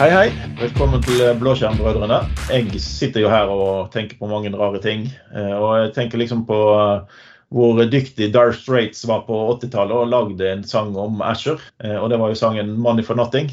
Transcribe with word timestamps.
Hei, 0.00 0.06
hei. 0.08 0.28
Velkommen 0.56 1.02
til 1.04 1.18
Blåskjermbrødrene. 1.36 2.22
Jeg 2.48 2.78
sitter 2.80 3.20
jo 3.20 3.28
her 3.28 3.50
og 3.52 3.90
tenker 3.92 4.16
på 4.16 4.30
mange 4.30 4.48
rare 4.54 4.78
ting. 4.80 5.02
Eh, 5.36 5.50
og 5.52 5.74
jeg 5.76 5.90
tenker 5.92 6.22
liksom 6.22 6.46
på 6.48 6.56
eh, 6.72 7.18
hvor 7.52 7.82
dyktig 7.84 8.30
Dire 8.32 8.54
Straits 8.56 9.04
var 9.04 9.26
på 9.26 9.36
80-tallet 9.58 9.92
og 9.92 10.08
lagde 10.08 10.46
en 10.48 10.62
sang 10.64 10.96
om 10.96 11.20
Asher. 11.20 11.60
Eh, 11.84 11.98
og 11.98 12.08
det 12.08 12.16
var 12.16 12.32
jo 12.32 12.38
sangen 12.40 12.70
'Money 12.80 13.04
for 13.04 13.20
Nothing'. 13.20 13.52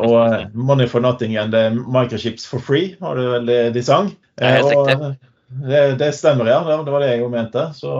Og 0.00 0.48
'Money 0.54 0.88
for 0.88 1.04
Nothing 1.04 1.36
and 1.36 1.52
the 1.52 1.68
Microchips 1.76 2.48
for 2.48 2.56
Free' 2.56 2.96
var 2.96 3.20
det 3.20 3.28
vel 3.28 3.52
de 3.74 3.82
sang. 3.84 4.14
Det 4.40 4.48
er 4.48 4.56
helt 4.62 4.72
riktig. 4.72 5.12
Det, 5.68 5.98
det, 5.98 6.14
stemmer, 6.16 6.48
ja. 6.48 6.64
Det 6.64 6.92
var 6.92 7.04
det 7.04 7.10
jeg 7.10 7.20
jo 7.20 7.28
mente. 7.28 7.68
Så 7.76 7.92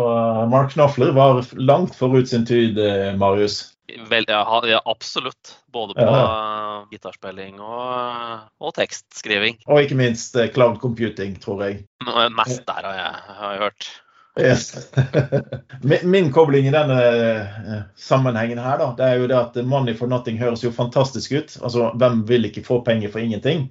Mark 0.48 0.72
Knopfler 0.72 1.12
var 1.12 1.44
langt 1.60 1.94
forut 1.94 2.28
sin 2.28 2.46
tid, 2.46 2.80
Marius. 3.20 3.71
Vel, 4.08 4.24
ja, 4.28 4.82
absolutt. 4.84 5.58
Både 5.72 5.94
på 5.94 6.06
ja. 6.06 6.86
gitarspilling 6.90 7.60
og, 7.60 8.46
og, 8.60 8.72
tekstskriving. 8.76 9.58
Og 9.66 9.84
ikke 9.84 9.98
minst 9.98 10.36
eh, 10.36 10.50
cloud 10.52 10.80
computing, 10.80 11.36
tror 11.42 11.66
jeg. 11.66 11.84
Mest 12.36 12.64
der 12.68 12.88
har 12.88 12.96
jeg, 12.98 13.36
har 13.38 13.54
jeg 13.54 13.62
hørt. 13.66 13.90
Yes. 14.40 14.88
Min 16.02 16.32
kobling 16.32 16.66
i 16.66 16.72
denne 16.72 16.98
eh, 17.04 17.80
sammenhengen 17.96 18.60
her, 18.62 18.78
da, 18.80 18.92
det 18.96 19.08
er 19.08 19.20
jo 19.20 19.28
det 19.28 19.38
at 19.38 19.58
money 19.68 19.96
for 19.96 20.08
nothing 20.08 20.40
høres 20.40 20.64
jo 20.64 20.72
fantastisk 20.72 21.34
ut. 21.36 21.56
Altså, 21.60 21.90
hvem 22.00 22.22
vil 22.28 22.48
ikke 22.48 22.64
få 22.64 22.80
penger 22.86 23.12
for 23.12 23.20
ingenting? 23.20 23.68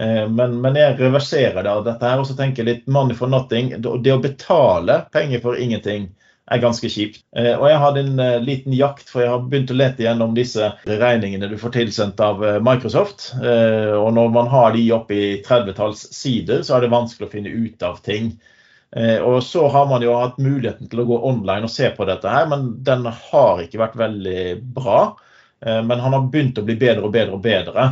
Eh, 0.00 0.24
men, 0.30 0.60
men 0.64 0.78
jeg 0.80 0.96
reverserer 1.00 1.60
da 1.66 1.76
dette 1.84 2.12
her 2.12 2.22
og 2.22 2.28
så 2.28 2.38
tenker 2.38 2.64
jeg 2.64 2.70
litt 2.70 2.88
money 2.88 3.18
for 3.18 3.28
nothing. 3.28 3.74
Det 3.82 4.14
å 4.14 4.22
betale 4.24 5.02
penger 5.12 5.44
for 5.44 5.60
ingenting 5.60 6.08
er 6.48 6.62
ganske 6.62 6.88
kjipt. 6.90 7.22
Eh, 7.36 7.54
og 7.54 7.66
jeg 7.68 7.80
hadde 7.82 8.02
en 8.04 8.20
eh, 8.22 8.36
liten 8.44 8.74
jakt, 8.76 9.08
for 9.10 9.22
jeg 9.22 9.32
har 9.32 9.46
begynt 9.50 9.72
å 9.72 9.78
lete 9.78 10.04
gjennom 10.04 10.34
disse 10.36 10.70
regningene 10.88 11.50
du 11.50 11.56
får 11.60 11.74
tilsendt 11.76 12.20
av 12.24 12.44
eh, 12.44 12.60
Microsoft. 12.64 13.30
Og 13.38 14.08
når 14.16 14.32
man 14.34 14.48
har 14.52 14.72
de 14.76 14.84
opp 14.96 15.12
i 15.14 15.40
30-talls 15.44 16.08
sider, 16.14 16.62
så 16.64 16.76
er 16.76 16.84
det 16.84 16.94
vanskelig 16.94 17.28
å 17.28 17.32
finne 17.32 17.52
ut 17.52 17.84
av 17.84 18.00
ting. 18.04 18.32
Og 18.96 19.42
så 19.44 19.66
har 19.68 19.84
man 19.90 20.00
jo 20.00 20.14
hatt 20.16 20.38
muligheten 20.40 20.88
til 20.88 21.02
å 21.02 21.08
gå 21.10 21.16
online 21.28 21.68
og 21.68 21.72
se 21.72 21.90
på 21.92 22.06
dette 22.08 22.30
her, 22.32 22.46
men 22.48 22.70
den 22.86 23.04
har 23.04 23.60
ikke 23.60 23.82
vært 23.82 23.98
veldig 24.00 24.44
bra. 24.78 25.00
Men 25.60 26.00
han 26.00 26.16
har 26.16 26.30
begynt 26.32 26.56
å 26.56 26.64
bli 26.64 26.78
bedre 26.80 27.04
og 27.04 27.12
bedre 27.12 27.36
og 27.36 27.42
bedre. 27.44 27.84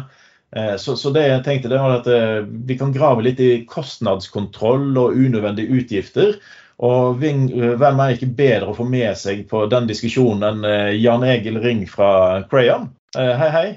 Så, 0.81 0.95
så, 0.97 1.13
det 1.13 1.27
jeg 1.27 1.45
tenkte 1.45 1.69
det 1.69 1.83
var 1.83 1.99
at 1.99 2.09
vi 2.49 2.79
kan 2.81 2.95
grave 2.97 3.27
litt 3.27 3.43
i 3.45 3.51
kostnadskontroll 3.69 4.97
og 5.03 5.21
unødvendige 5.21 5.83
utgifter. 5.83 6.39
Og 6.85 7.17
hvem 7.21 8.01
er 8.05 8.13
ikke 8.13 8.29
bedre 8.37 8.73
å 8.73 8.77
få 8.77 8.85
med 8.89 9.17
seg 9.17 9.47
på 9.49 9.65
den 9.73 9.89
diskusjonen 9.89 10.45
enn 10.45 10.67
eh, 10.69 10.97
Jan 11.01 11.25
Egil 11.25 11.57
Ring 11.63 11.87
fra 11.89 12.43
Crayon? 12.51 12.91
Eh, 13.17 13.33
hei, 13.41 13.49
hei. 13.55 13.69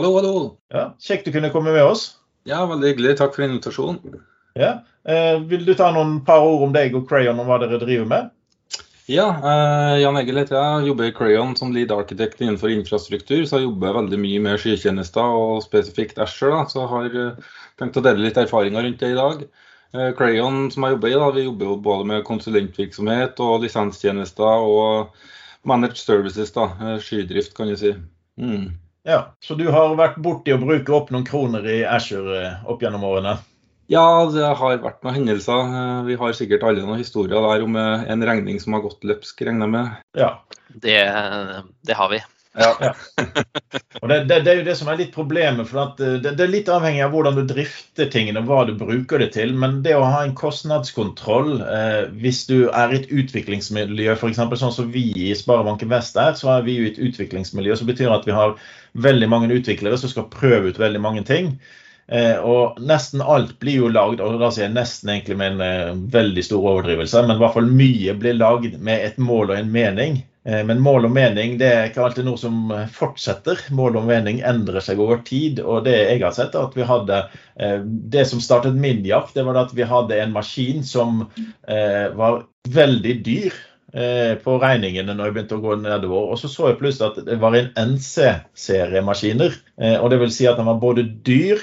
Hallo, 0.00 0.14
hallo. 0.16 0.32
Ja, 0.72 0.92
Kjekt 1.02 1.28
du 1.28 1.34
kunne 1.34 1.52
komme 1.52 1.74
med 1.74 1.84
oss. 1.84 2.14
Ja, 2.48 2.62
veldig 2.70 2.94
hyggelig. 2.94 3.18
Takk 3.18 3.36
for 3.36 3.44
invitasjonen. 3.44 4.20
Ja. 4.56 4.78
Eh, 5.04 5.36
vil 5.50 5.66
du 5.66 5.74
ta 5.76 5.90
noen 5.92 6.22
par 6.24 6.46
ord 6.46 6.64
om 6.68 6.72
deg 6.72 6.96
og 6.96 7.08
Crayon, 7.10 7.38
om 7.40 7.48
hva 7.50 7.60
dere 7.60 7.80
driver 7.82 8.08
med? 8.08 8.32
Ja, 9.08 9.28
eh, 9.28 9.98
Jan 10.02 10.16
Egil 10.20 10.40
heter 10.40 10.56
jeg. 10.56 10.88
Jobber 10.90 11.08
i 11.08 11.14
Crayon 11.16 11.54
som 11.56 11.70
lead 11.72 11.92
architect 11.92 12.40
innenfor 12.40 12.72
infrastruktur. 12.72 13.44
Så 13.44 13.60
jeg 13.60 13.68
jobber 13.68 13.96
veldig 13.96 14.18
mye 14.20 14.42
med 14.44 14.60
skytjenester 14.60 15.36
og 15.36 15.62
spesifikt 15.64 16.20
Asher. 16.20 16.52
Da. 16.52 16.64
Så 16.68 16.82
jeg 16.82 16.92
har 16.92 17.22
eh, 17.22 17.54
tenkt 17.80 17.96
å 17.96 18.04
dele 18.04 18.24
litt 18.24 18.40
erfaringer 18.40 18.84
rundt 18.84 19.00
det 19.04 19.12
i 19.12 19.16
dag. 19.16 19.48
Eh, 19.96 20.10
Crayon 20.16 20.66
som 20.72 20.84
jeg 20.84 20.96
jobber 20.96 21.10
i, 21.10 21.16
da, 21.16 21.30
vi 21.32 21.46
jobber 21.46 21.70
jo 21.70 21.76
både 21.84 22.08
med 22.10 22.26
konsulentvirksomhet 22.28 23.40
og 23.40 23.62
lisenstjenester 23.64 24.64
og 24.68 25.14
managed 25.68 26.02
services, 26.02 26.52
da, 26.52 26.68
eh, 26.76 26.98
skydrift 27.02 27.56
kan 27.56 27.70
du 27.72 27.76
si. 27.76 27.94
Mm. 28.40 28.76
Ja, 29.08 29.32
Så 29.40 29.56
du 29.56 29.70
har 29.72 29.96
vært 29.96 30.18
borti 30.20 30.52
å 30.52 30.60
bruke 30.60 30.92
opp 30.92 31.10
noen 31.10 31.24
kroner 31.24 31.64
i 31.64 31.80
Asher 31.88 32.26
eh, 32.36 32.64
opp 32.68 32.82
gjennom 32.84 33.06
årene? 33.08 33.38
Ja, 33.88 34.28
det 34.28 34.44
har 34.44 34.82
vært 34.84 35.00
noen 35.00 35.16
hendelser. 35.16 36.04
Vi 36.04 36.18
har 36.20 36.32
sikkert 36.36 36.66
alle 36.68 36.84
noen 36.84 37.00
historier 37.00 37.40
der 37.40 37.62
om 37.64 37.76
en 37.80 38.24
regning 38.28 38.60
som 38.60 38.76
har 38.76 38.82
gått 38.84 39.00
løpsk, 39.00 39.40
regner 39.48 39.64
jeg 39.64 39.72
med. 39.72 39.94
Ja, 40.12 40.34
det, 40.84 40.98
det 41.88 41.96
har 41.96 42.12
vi. 42.12 42.20
Ja. 42.58 42.92
Og 44.02 44.08
det, 44.10 44.16
det, 44.26 44.40
det, 44.44 44.50
er 44.50 44.58
jo 44.60 44.66
det 44.66 44.74
som 44.78 44.88
er 44.90 44.98
litt 45.00 45.12
problemet. 45.14 45.68
for 45.68 45.80
eh, 46.02 46.18
det, 46.22 46.34
det, 46.38 46.44
er 46.44 46.52
litt 46.52 46.70
avhengig 46.72 47.04
av 47.04 47.14
hvordan 47.14 47.38
du 47.38 47.42
drifter 47.48 48.10
tingene 48.12 48.42
og 48.42 48.50
hva 48.50 48.64
du 48.68 48.74
bruker 48.78 49.22
det 49.22 49.30
til. 49.36 49.54
Men 49.54 49.80
det 49.86 49.96
å 49.96 50.06
ha 50.06 50.24
en 50.24 50.36
kostnadskontroll 50.38 51.58
eh, 51.62 52.02
hvis 52.22 52.44
du 52.50 52.56
er 52.68 52.92
i 52.92 53.00
et 53.00 53.10
utviklingsmiljø, 53.10 54.14
f.eks. 54.16 54.42
sånn 54.62 54.76
som 54.80 54.92
vi 54.94 55.08
i 55.28 55.32
Sparebanken 55.38 55.92
Vest 55.92 56.18
er, 56.20 56.34
så 56.38 56.56
er 56.58 56.66
vi 56.66 56.78
jo 56.78 56.86
i 56.86 56.92
et 56.92 57.02
utviklingsmiljø. 57.10 57.78
som 57.78 57.90
betyr 57.90 58.14
at 58.14 58.26
vi 58.28 58.36
har 58.36 58.56
veldig 58.98 59.28
mange 59.30 59.52
utviklere 59.54 59.98
som 60.00 60.10
skal 60.10 60.30
prøve 60.32 60.72
ut 60.72 60.80
veldig 60.80 61.02
mange 61.04 61.26
ting. 61.28 61.58
Eh, 62.08 62.38
og 62.40 62.78
nesten 62.80 63.20
alt 63.20 63.58
blir 63.60 63.82
jo 63.82 63.88
lagd, 63.92 64.22
og 64.24 64.38
da 64.40 64.48
sier 64.48 64.64
jeg 64.64 64.76
nesten 64.78 65.10
egentlig 65.12 65.36
med 65.36 65.58
en 65.58 65.64
eh, 65.66 65.98
veldig 66.14 66.44
stor 66.46 66.70
overdrivelse, 66.70 67.20
men 67.26 67.36
i 67.36 67.42
hvert 67.42 67.56
fall 67.58 67.68
mye 67.68 68.14
blir 68.16 68.38
lagd 68.38 68.78
med 68.80 69.04
et 69.04 69.18
mål 69.20 69.52
og 69.52 69.58
en 69.58 69.74
mening. 69.74 70.22
Eh, 70.48 70.64
men 70.64 70.80
mål 70.80 71.08
og 71.08 71.12
mening 71.12 71.56
det 71.60 71.68
er 71.68 71.88
ikke 71.90 72.06
alltid 72.06 72.26
noe 72.28 72.40
som 72.40 72.72
eh, 72.72 72.86
fortsetter. 72.92 73.60
Mål 73.76 74.00
og 74.00 74.08
mening 74.08 74.40
endrer 74.46 74.84
seg 74.84 75.00
over 75.02 75.20
tid. 75.26 75.60
Og 75.60 75.84
det 75.88 75.96
jeg 75.98 76.22
har 76.24 76.34
sett, 76.36 76.56
er 76.56 76.68
at 76.68 76.76
vi 76.78 76.86
hadde 76.88 77.22
eh, 77.60 77.80
Det 77.84 78.24
som 78.30 78.40
startet 78.42 78.78
min 78.78 79.04
jakt, 79.06 79.34
det 79.36 79.44
var 79.46 79.58
at 79.60 79.74
vi 79.76 79.86
hadde 79.88 80.20
en 80.22 80.32
maskin 80.34 80.84
som 80.86 81.26
var 81.68 82.44
veldig 82.68 83.12
dyr 83.24 83.54
på 84.44 84.54
regningene 84.60 85.14
når 85.16 85.28
jeg 85.28 85.34
begynte 85.36 85.56
å 85.56 85.62
gå 85.62 85.76
nedover. 85.80 86.32
Og 86.32 86.40
så 86.40 86.50
så 86.52 86.70
jeg 86.70 86.78
plutselig 86.80 87.08
at 87.08 87.28
det 87.28 87.38
var 87.40 87.56
en 87.56 87.70
NC-seriemaskiner. 87.94 89.56
Og 90.02 90.08
det 90.12 90.18
vil 90.20 90.32
si 90.34 90.48
at 90.48 90.60
den 90.60 90.68
var 90.68 90.80
både 90.82 91.06
dyr 91.24 91.62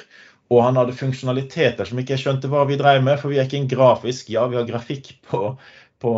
og 0.53 0.61
han 0.61 0.77
hadde 0.77 0.93
funksjonaliteter 0.97 1.87
som 1.89 1.99
ikke 1.99 2.13
jeg 2.13 2.21
skjønte 2.21 2.49
hva 2.51 2.65
vi 2.69 2.77
drev 2.77 3.01
med, 3.05 3.17
for 3.17 3.33
vi 3.33 3.39
er 3.41 3.47
ikke 3.47 3.57
en 3.63 3.69
grafisk. 3.71 4.29
Ja, 4.33 4.45
vi 4.49 4.59
har 4.59 4.67
grafikk 4.67 5.15
på, 5.25 5.55
på, 6.05 6.13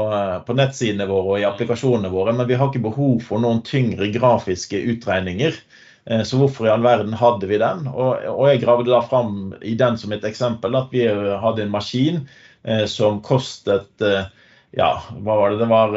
på, 0.46 0.56
nettsidene 0.58 1.08
våre 1.08 1.34
og 1.34 1.42
i 1.42 1.48
applikasjonene 1.48 2.12
våre, 2.12 2.34
men 2.36 2.48
vi 2.50 2.58
har 2.60 2.68
ikke 2.68 2.88
behov 2.90 3.22
for 3.24 3.40
noen 3.44 3.62
tyngre 3.68 4.10
grafiske 4.12 4.82
utregninger. 4.94 5.56
Eh, 6.10 6.24
så 6.28 6.40
hvorfor 6.42 6.68
i 6.68 6.74
all 6.74 6.84
verden 6.84 7.16
hadde 7.16 7.48
vi 7.48 7.62
den? 7.62 7.88
Og, 7.94 8.26
og 8.34 8.50
jeg 8.52 8.64
gravde 8.66 8.92
da 8.92 9.02
fram 9.06 9.54
i 9.62 9.78
den 9.80 10.00
som 10.00 10.12
et 10.16 10.28
eksempel 10.28 10.76
at 10.80 10.92
vi 10.92 11.06
hadde 11.08 11.64
en 11.64 11.72
maskin 11.74 12.18
eh, 12.68 12.86
som 12.92 13.22
kostet 13.24 14.04
eh, 14.04 14.28
ja, 14.76 14.92
hva 15.24 15.38
var 15.40 15.54
det? 15.54 15.62
Det 15.62 15.70
var 15.72 15.90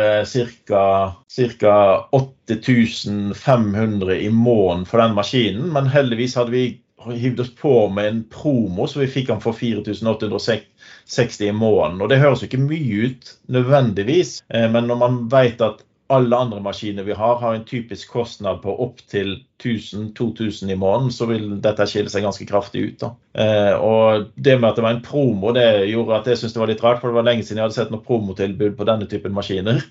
ca. 1.59 2.05
8500 2.17 4.15
i 4.17 4.31
måneden 4.31 4.87
for 4.87 5.03
den 5.03 5.17
maskinen. 5.19 5.67
Men 5.75 5.91
heldigvis 5.91 6.37
hadde 6.39 6.55
vi 6.55 6.65
hivd 7.09 7.41
oss 7.41 7.55
på 7.55 7.89
med 7.89 8.09
en 8.09 8.25
promo, 8.31 8.87
så 8.87 9.01
vi 9.01 9.11
fikk 9.11 9.31
den 9.31 9.41
for 9.41 9.57
4860 9.57 11.47
i 11.49 11.53
måneden. 11.53 12.01
Og 12.03 12.11
det 12.13 12.21
høres 12.21 12.43
jo 12.43 12.51
ikke 12.51 12.63
mye 12.65 13.11
ut 13.11 13.33
nødvendigvis, 13.53 14.41
eh, 14.55 14.69
men 14.71 14.91
når 14.91 15.01
man 15.01 15.23
vet 15.33 15.65
at 15.65 15.85
alle 16.11 16.37
andre 16.37 16.61
maskiner 16.63 17.07
vi 17.07 17.15
har, 17.17 17.39
har 17.41 17.55
en 17.55 17.65
typisk 17.65 18.11
kostnad 18.13 18.61
på 18.65 18.75
opptil 18.83 19.37
1000-2000 19.63 20.73
i 20.73 20.77
måneden, 20.79 21.13
så 21.13 21.29
vil 21.31 21.47
dette 21.63 21.87
skille 21.89 22.11
seg 22.13 22.25
ganske 22.25 22.47
kraftig 22.49 22.83
ut. 22.89 23.05
Eh, 23.39 23.75
og 23.77 24.31
Det 24.35 24.57
med 24.59 24.71
at 24.71 24.81
det 24.81 24.85
var 24.87 24.97
en 24.97 25.05
promo, 25.05 25.53
det 25.57 25.67
gjorde 25.91 26.19
at 26.19 26.31
jeg 26.31 26.41
syntes 26.41 26.57
det 26.57 26.63
var 26.63 26.73
litt 26.73 26.85
rart, 26.85 27.01
for 27.03 27.13
det 27.13 27.21
var 27.21 27.29
lenge 27.29 27.45
siden 27.47 27.61
jeg 27.61 27.69
hadde 27.69 27.79
sett 27.79 27.93
noe 27.95 28.05
promotilbud 28.07 28.77
på 28.79 28.89
denne 28.89 29.09
typen 29.11 29.37
maskiner. 29.37 29.85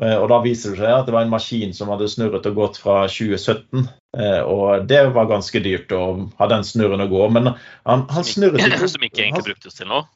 Eh, 0.00 0.14
og 0.16 0.28
Da 0.30 0.36
viser 0.40 0.70
det 0.70 0.78
seg 0.78 0.92
at 0.94 1.08
det 1.08 1.12
var 1.12 1.24
en 1.26 1.32
maskin 1.32 1.72
som 1.76 1.90
hadde 1.90 2.06
snurret 2.08 2.46
og 2.46 2.54
gått 2.56 2.76
fra 2.80 3.02
2017. 3.10 3.88
Eh, 4.16 4.38
og 4.46 4.86
det 4.88 5.00
var 5.12 5.26
ganske 5.28 5.60
dyrt 5.60 5.90
å 5.92 6.30
ha 6.38 6.48
den 6.48 6.62
snurren 6.64 7.02
å 7.04 7.08
gå. 7.10 7.24
Men 7.34 7.50
han, 7.50 8.06
han 8.08 8.24
snurret 8.24 8.62
ikke. 8.62 8.88
Som 8.94 9.04
ikke 9.04 9.26
egentlig 9.26 9.50
bruktes 9.50 9.76
til 9.76 9.90
noe? 9.90 10.06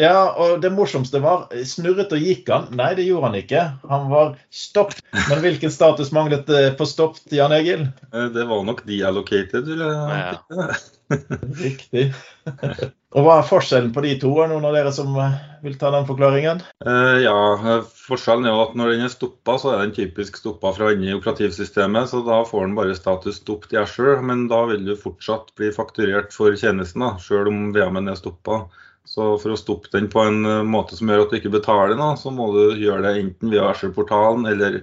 Ja, 0.00 0.32
og 0.40 0.62
det 0.62 0.70
morsomste 0.72 1.20
var 1.20 1.50
snurret 1.68 2.14
og 2.16 2.22
gikk 2.24 2.48
han? 2.48 2.70
Nei, 2.78 2.94
det 2.96 3.04
gjorde 3.04 3.28
han 3.28 3.36
ikke. 3.42 3.64
Han 3.90 4.08
var 4.12 4.32
stoppet. 4.48 5.02
Men 5.28 5.42
hvilken 5.44 5.74
status 5.74 6.14
manglet 6.16 6.46
det 6.48 6.62
på 6.78 6.88
stoppet, 6.88 7.26
Jan 7.36 7.52
Egil? 7.52 7.84
Eh, 8.12 8.30
det 8.32 8.46
var 8.48 8.64
nok 8.64 8.86
deallocated, 8.88 9.68
eller? 9.68 9.92
Ja. 10.16 10.72
Riktig. 11.62 12.10
Og 13.12 13.24
Hva 13.26 13.38
er 13.38 13.48
forskjellen 13.48 13.90
på 13.94 14.02
de 14.04 14.12
to? 14.20 14.30
Er 14.40 14.50
noen 14.50 14.64
av 14.66 14.74
dere 14.76 14.92
som 14.94 15.12
eh, 15.20 15.34
vil 15.64 15.76
ta 15.80 15.90
den 15.94 16.06
forklaringen? 16.08 16.62
Uh, 16.86 17.18
ja, 17.22 17.34
Forskjellen 18.06 18.48
er 18.48 18.54
jo 18.54 18.62
at 18.64 18.76
når 18.78 18.94
den 18.94 19.06
er 19.06 19.12
stoppa, 19.12 19.58
så 19.60 19.74
er 19.74 19.82
den 19.82 19.94
typisk 19.96 20.38
stoppa 20.40 20.72
fra 20.76 20.92
inni 20.94 21.12
operativsystemet. 21.16 22.10
Så 22.12 22.22
da 22.26 22.40
får 22.48 22.66
den 22.66 22.78
bare 22.78 22.96
status 22.98 23.42
stopped 23.42 23.76
i 23.76 23.80
Asher, 23.82 24.22
men 24.24 24.46
da 24.52 24.62
vil 24.70 24.86
du 24.88 24.94
fortsatt 24.98 25.52
bli 25.58 25.72
fakturert 25.74 26.32
for 26.36 26.56
tjenesten, 26.56 27.04
da, 27.04 27.14
selv 27.22 27.52
om 27.52 27.68
VM-en 27.76 28.12
er 28.12 28.18
stoppa. 28.18 28.64
Så 29.08 29.32
for 29.42 29.52
å 29.52 29.58
stoppe 29.58 29.90
den 29.92 30.08
på 30.12 30.22
en 30.24 30.44
eh, 30.46 30.60
måte 30.66 30.96
som 30.98 31.10
gjør 31.10 31.24
at 31.24 31.32
du 31.32 31.38
ikke 31.40 31.52
betaler, 31.52 31.96
nå, 31.98 32.12
så 32.20 32.30
må 32.34 32.50
du 32.54 32.76
gjøre 32.80 33.02
det 33.06 33.16
enten 33.20 33.50
via 33.52 33.66
Asher-portalen 33.72 34.46
eller 34.48 34.82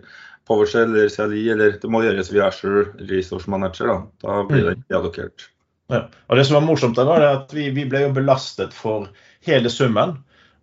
PowerShell 0.49 0.89
eller 0.89 1.09
CLI, 1.13 1.43
eller 1.53 1.77
det 1.81 1.91
må 1.91 2.03
gjøres 2.03 2.31
via 2.33 2.49
Asher 2.49 2.91
Resource 3.09 3.49
Manager. 3.51 3.93
Da, 3.93 4.01
da 4.25 4.41
blir 4.49 4.65
mm. 4.65 4.69
den 4.73 4.97
allokert. 4.99 5.49
Ja. 5.89 6.05
Og 6.27 6.37
Det 6.37 6.45
som 6.45 6.59
var 6.59 6.67
morsomt, 6.67 6.97
var 6.97 7.25
at 7.25 7.53
vi, 7.55 7.69
vi, 7.73 7.85
ble 7.89 8.03
jo 8.07 8.15
belastet 8.17 8.75
for 8.77 9.07
hele 9.45 9.71
summen 9.73 10.17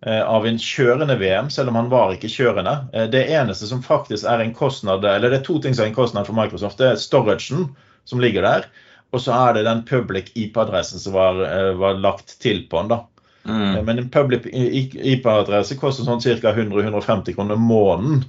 eh, 0.05 0.21
av 0.21 0.47
en 0.47 0.59
kjørende 0.61 1.17
VM, 1.19 1.49
selv 1.51 1.73
om 1.73 1.79
han 1.81 1.91
var 1.91 2.15
ikke 2.15 2.31
kjørende. 2.31 2.77
Eh, 2.93 3.09
det 3.11 3.25
eneste 3.35 3.67
som 3.67 3.83
faktisk 3.83 4.27
er 4.29 4.43
en 4.43 4.55
kostnad, 4.55 5.03
eller 5.03 5.33
det 5.33 5.41
er 5.41 5.47
to 5.47 5.57
ting 5.63 5.75
som 5.75 5.87
er 5.87 5.91
en 5.91 5.97
kostnad 5.97 6.29
for 6.29 6.37
Microsoft. 6.37 6.79
Det 6.79 6.93
er 6.93 7.01
storagen 7.01 7.71
som 8.07 8.23
ligger 8.23 8.47
der. 8.47 8.69
og 9.15 9.21
så 9.23 9.31
er 9.31 9.53
det 9.55 9.63
den 9.63 9.85
public 9.87 10.31
IP-adressen 10.35 10.99
som 10.99 11.13
var, 11.15 11.37
var, 11.79 11.95
lagt 11.95 12.39
til 12.43 12.65
på 12.67 12.81
den. 12.81 12.89
da. 12.91 13.05
Mm. 13.47 13.85
Men 13.85 13.99
en 14.01 14.09
public 14.11 14.47
IP-adresse 14.51 15.77
koster 15.79 16.07
sånn 16.07 16.23
ca. 16.23 16.51
100-150 16.53 17.37
kroner 17.37 17.59
måneden. 17.59 18.25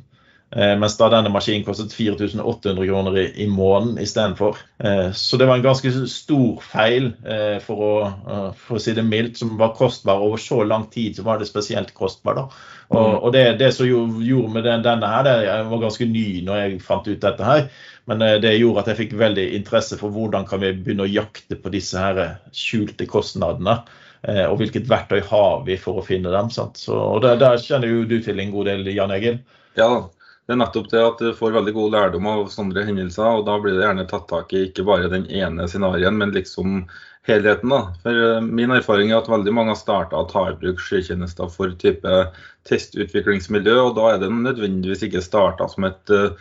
Eh, 0.48 0.72
mens 0.80 0.94
da 0.96 1.10
denne 1.12 1.28
maskinen 1.28 1.64
kostet 1.66 1.92
4800 1.92 2.86
kroner 2.88 3.18
i, 3.20 3.26
i 3.44 3.46
måneden 3.52 3.98
istedenfor. 4.00 4.56
Eh, 4.80 5.10
så 5.12 5.36
det 5.36 5.48
var 5.50 5.58
en 5.58 5.66
ganske 5.66 5.92
stor 6.08 6.62
feil, 6.64 7.10
eh, 7.28 7.58
for 7.60 7.84
å, 7.84 7.90
eh, 8.08 8.46
for 8.56 8.78
å, 8.78 8.80
si 8.80 8.94
det 8.96 9.04
mildt, 9.04 9.36
som 9.42 9.58
var 9.60 9.74
kostbar 9.76 10.24
over 10.24 10.40
så 10.40 10.62
lang 10.64 10.86
tid. 10.94 11.18
Så 11.18 11.26
var 11.26 11.42
det 11.42 11.50
spesielt 11.50 11.92
kostbar. 11.94 12.40
da. 12.40 12.46
Og, 12.88 12.96
mm. 13.02 13.18
og 13.18 13.36
det, 13.36 13.44
det, 13.60 13.74
som 13.76 13.90
gjorde 13.90 14.54
med 14.54 14.64
den, 14.64 14.86
denne 14.86 15.12
her, 15.12 15.28
det, 15.28 15.36
jeg 15.50 15.68
var 15.68 15.84
ganske 15.84 16.08
ny 16.08 16.26
når 16.46 16.62
jeg 16.62 16.82
fant 16.86 17.12
ut 17.12 17.20
dette 17.28 17.52
her. 17.52 17.68
Men 18.08 18.24
eh, 18.24 18.38
det 18.40 18.56
gjorde 18.56 18.86
at 18.86 18.92
jeg 18.94 19.02
fikk 19.02 19.16
veldig 19.20 19.50
interesse 19.60 20.00
for 20.00 20.16
hvordan 20.16 20.48
kan 20.48 20.64
vi 20.64 20.72
begynne 20.72 21.04
å 21.04 21.12
jakte 21.12 21.60
på 21.60 21.76
disse 21.76 22.00
her 22.00 22.38
skjulte 22.56 23.04
kostnadene. 23.10 23.82
Eh, 24.26 24.44
og 24.44 24.58
hvilket 24.60 24.88
verktøy 24.90 25.20
har 25.30 25.64
vi 25.66 25.78
for 25.80 26.00
å 26.00 26.06
finne 26.06 26.32
dem. 26.34 26.50
Sant? 26.50 26.80
Så, 26.80 26.96
og 26.96 27.22
der, 27.24 27.38
der 27.40 27.60
kjenner 27.62 27.90
jo 27.90 28.06
du 28.08 28.18
til 28.24 28.40
en 28.42 28.54
god 28.54 28.70
del, 28.72 28.88
Jan 28.94 29.14
Egil? 29.14 29.42
Ja, 29.78 30.08
det 30.48 30.56
er 30.56 30.62
nettopp 30.62 30.88
det 30.90 31.04
at 31.04 31.20
du 31.22 31.34
får 31.36 31.58
veldig 31.58 31.74
god 31.76 31.94
lærdom 31.94 32.30
av 32.30 32.46
sånne 32.52 32.86
hendelser. 32.88 33.38
og 33.38 33.46
Da 33.46 33.58
blir 33.62 33.78
det 33.78 33.86
gjerne 33.86 34.08
tatt 34.10 34.28
tak 34.30 34.54
i 34.56 34.64
ikke 34.70 34.86
bare 34.88 35.12
den 35.12 35.28
ene 35.30 35.68
scenarien, 35.70 36.18
men 36.18 36.34
liksom 36.34 36.82
helheten. 37.28 37.74
da. 37.74 37.82
For 38.02 38.22
eh, 38.24 38.40
Min 38.42 38.74
erfaring 38.74 39.12
er 39.12 39.20
at 39.20 39.30
veldig 39.30 39.54
mange 39.54 39.74
har 39.74 39.80
starta 39.80 40.18
å 40.18 40.28
ta 40.30 40.48
i 40.48 40.56
bruk 40.58 40.80
skytjenester 40.82 41.50
for 41.52 41.74
type 41.82 42.22
testutviklingsmiljø. 42.68 43.76
og 43.84 43.98
Da 44.00 44.14
er 44.14 44.24
det 44.24 44.32
nødvendigvis 44.32 45.04
ikke 45.06 45.24
starta 45.24 45.68
som 45.70 45.86
et 45.88 46.14
uh, 46.14 46.32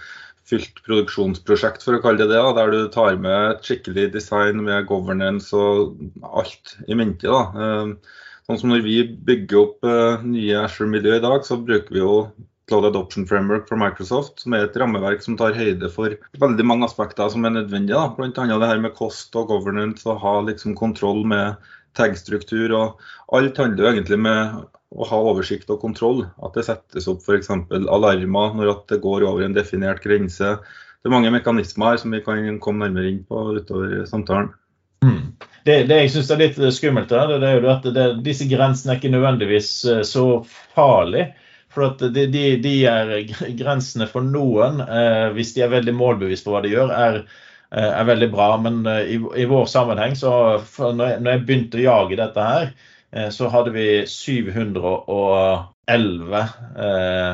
fylt 0.48 0.82
produksjonsprosjekt, 0.86 1.84
for 1.84 1.98
å 1.98 2.04
kalle 2.04 2.24
det 2.24 2.32
det. 2.32 2.40
Da, 2.40 2.54
der 2.56 2.74
du 2.74 2.92
tar 2.94 3.20
med 3.22 3.52
et 3.52 3.68
skikkelig 3.68 4.10
design 4.16 4.64
med 4.68 4.88
governance 4.90 5.56
og 5.56 5.98
alt 6.24 6.78
i 6.88 6.98
mente. 6.98 7.28
da. 7.28 7.42
Uh, 7.54 8.22
sånn 8.48 8.62
som 8.62 8.72
Når 8.72 8.86
vi 8.86 9.00
bygger 9.28 9.64
opp 9.64 9.88
uh, 9.88 10.24
nye 10.24 10.62
Asher-miljø 10.64 11.18
i 11.18 11.26
dag, 11.26 11.44
så 11.48 11.60
bruker 11.60 11.94
vi 11.94 12.04
jo 12.04 12.14
Cloud 12.68 12.86
Adoption 12.90 13.26
Framework 13.28 13.68
for 13.70 13.80
Microsoft, 13.80 14.42
som 14.44 14.56
er 14.56 14.66
et 14.66 14.76
rammeverk 14.80 15.22
som 15.24 15.38
tar 15.40 15.56
høyde 15.56 15.88
for 15.92 16.16
veldig 16.42 16.66
mange 16.68 16.88
aspekter 16.88 17.30
som 17.32 17.48
er 17.48 17.56
nødvendige. 17.56 18.02
Bl.a. 18.18 18.32
det 18.36 18.72
her 18.72 18.82
med 18.84 18.96
kost 18.98 19.36
og 19.40 19.48
governance, 19.54 20.04
og 20.08 20.20
ha 20.24 20.34
liksom 20.50 20.76
kontroll 20.76 21.24
med 21.28 21.56
tag-struktur. 21.98 22.74
og 22.78 23.38
Alt 23.38 23.60
handler 23.62 23.84
jo 23.84 23.92
egentlig 23.92 24.20
med 24.24 24.60
å 24.96 25.08
ha 25.10 25.22
oversikt 25.32 25.72
og 25.74 25.82
kontroll. 25.84 26.24
At 26.44 26.58
det 26.58 26.68
settes 26.68 27.10
opp 27.12 27.26
f.eks. 27.26 27.52
alarmer 27.74 28.56
når 28.58 28.84
det 28.92 29.02
går 29.04 29.26
over 29.28 29.46
en 29.46 29.58
definert 29.58 30.04
grense. 30.06 30.56
Det 31.02 31.10
er 31.10 31.14
mange 31.14 31.34
mekanismer 31.34 31.94
her 31.94 32.02
som 32.02 32.16
vi 32.16 32.24
kan 32.26 32.62
komme 32.64 32.88
nærmere 32.88 33.12
inn 33.12 33.26
på 33.28 33.50
utover 33.60 34.06
samtalen. 34.10 34.54
Mm. 35.06 35.36
Det, 35.68 35.82
det, 35.90 35.98
jeg 36.00 36.14
syns 36.14 36.30
er 36.32 36.40
litt 36.42 36.62
skummelt, 36.74 37.12
det 37.12 37.44
er 37.44 37.60
jo 37.60 37.70
at 37.70 37.86
det, 37.94 38.06
disse 38.26 38.48
grensene 38.50 38.94
er 38.94 39.02
ikke 39.02 39.12
nødvendigvis 39.14 39.72
eh, 39.92 40.06
så 40.08 40.24
farlige. 40.76 41.34
For 41.74 41.94
de, 42.00 42.24
de, 42.32 42.46
de, 42.64 42.76
er 42.90 43.12
grensene 43.60 44.08
for 44.10 44.26
noen, 44.26 44.80
eh, 44.82 45.28
hvis 45.36 45.52
de 45.58 45.66
er 45.66 45.74
veldig 45.76 45.94
målbevisst 45.94 46.48
på 46.48 46.56
hva 46.56 46.64
de 46.64 46.72
gjør, 46.72 46.94
er, 46.96 47.20
er 47.72 48.06
veldig 48.08 48.32
bra. 48.32 48.58
Men 48.62 48.86
eh, 48.86 49.02
i, 49.16 49.18
i, 49.42 49.46
vår 49.50 49.66
sammenheng, 49.72 50.16
så 50.16 50.62
når 50.80 51.12
jeg, 51.12 51.22
når 51.22 51.32
jeg, 51.32 51.46
begynte 51.48 51.78
å 51.82 51.88
jage 51.88 52.20
dette 52.20 52.42
her, 52.50 52.66
eh, 53.12 53.30
så 53.34 53.44
hadde 53.54 53.72
vi 53.76 53.88
711 54.08 56.44
eh, 56.88 57.34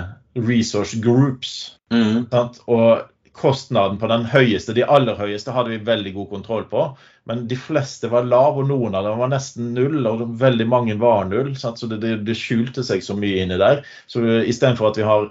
resource 0.49 0.95
groups. 1.03 1.51
Mm. 1.93 2.17
Og 2.65 2.87
kostnaden 3.33 3.97
på 3.97 4.07
den 4.07 4.25
høyeste, 4.29 4.75
de 4.77 4.85
aller 4.85 5.17
høyeste, 5.17 5.53
hadde 5.53 5.73
vi 5.73 5.85
veldig 5.85 6.13
god 6.17 6.29
kontroll 6.35 6.65
på. 6.69 6.85
Men 7.29 7.47
de 7.49 7.57
fleste 7.57 8.09
var 8.11 8.27
lav, 8.29 8.59
og 8.61 8.69
noen 8.69 8.97
av 8.97 9.07
dem 9.07 9.21
var 9.21 9.31
nesten 9.31 9.71
null, 9.75 10.05
og 10.09 10.25
veldig 10.41 10.67
mange 10.69 10.97
var 11.01 11.25
null. 11.29 11.53
Sant? 11.59 11.81
Så 11.81 11.89
det, 11.89 12.01
det, 12.03 12.19
det, 12.27 12.37
skjulte 12.37 12.85
seg 12.85 13.03
så 13.05 13.17
mye 13.17 13.43
inni 13.43 13.57
der. 13.61 13.81
Så 14.11 14.23
istedenfor 14.43 14.91
at 14.91 15.01
vi 15.01 15.07
har 15.07 15.29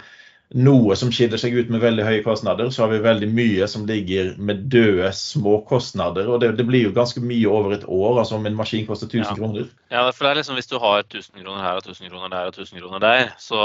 noe 0.55 0.97
som 0.99 1.11
skiller 1.15 1.41
seg 1.41 1.55
ut 1.57 1.71
med 1.73 1.81
veldig 1.83 2.05
høye 2.07 2.23
kostnader, 2.25 2.69
så 2.73 2.85
har 2.85 2.93
vi 2.93 3.01
veldig 3.05 3.29
mye 3.33 3.69
som 3.71 3.87
ligger 3.89 4.35
med 4.37 4.67
døde, 4.73 5.09
små 5.17 5.61
kostnader. 5.69 6.29
Og 6.29 6.43
det, 6.43 6.53
det 6.59 6.67
blir 6.69 6.89
jo 6.89 6.95
ganske 6.97 7.23
mye 7.25 7.49
over 7.49 7.77
et 7.77 7.87
år, 7.87 8.21
altså 8.21 8.37
om 8.39 8.49
en 8.49 8.59
maskin 8.59 8.87
koster 8.89 9.09
1000 9.09 9.23
ja. 9.25 9.37
kroner. 9.39 9.71
Ja, 9.93 10.05
for 10.11 10.27
det 10.27 10.33
er 10.33 10.41
liksom 10.41 10.59
hvis 10.61 10.71
du 10.71 10.77
har 10.83 11.05
1000 11.05 11.41
kroner 11.41 11.65
her 11.65 11.81
og 11.81 11.87
1000 11.87 12.13
kroner 12.13 12.35
der 12.35 12.51
og 12.51 12.59
1000 12.59 12.83
kroner 12.83 13.05
der, 13.05 13.33
så 13.41 13.63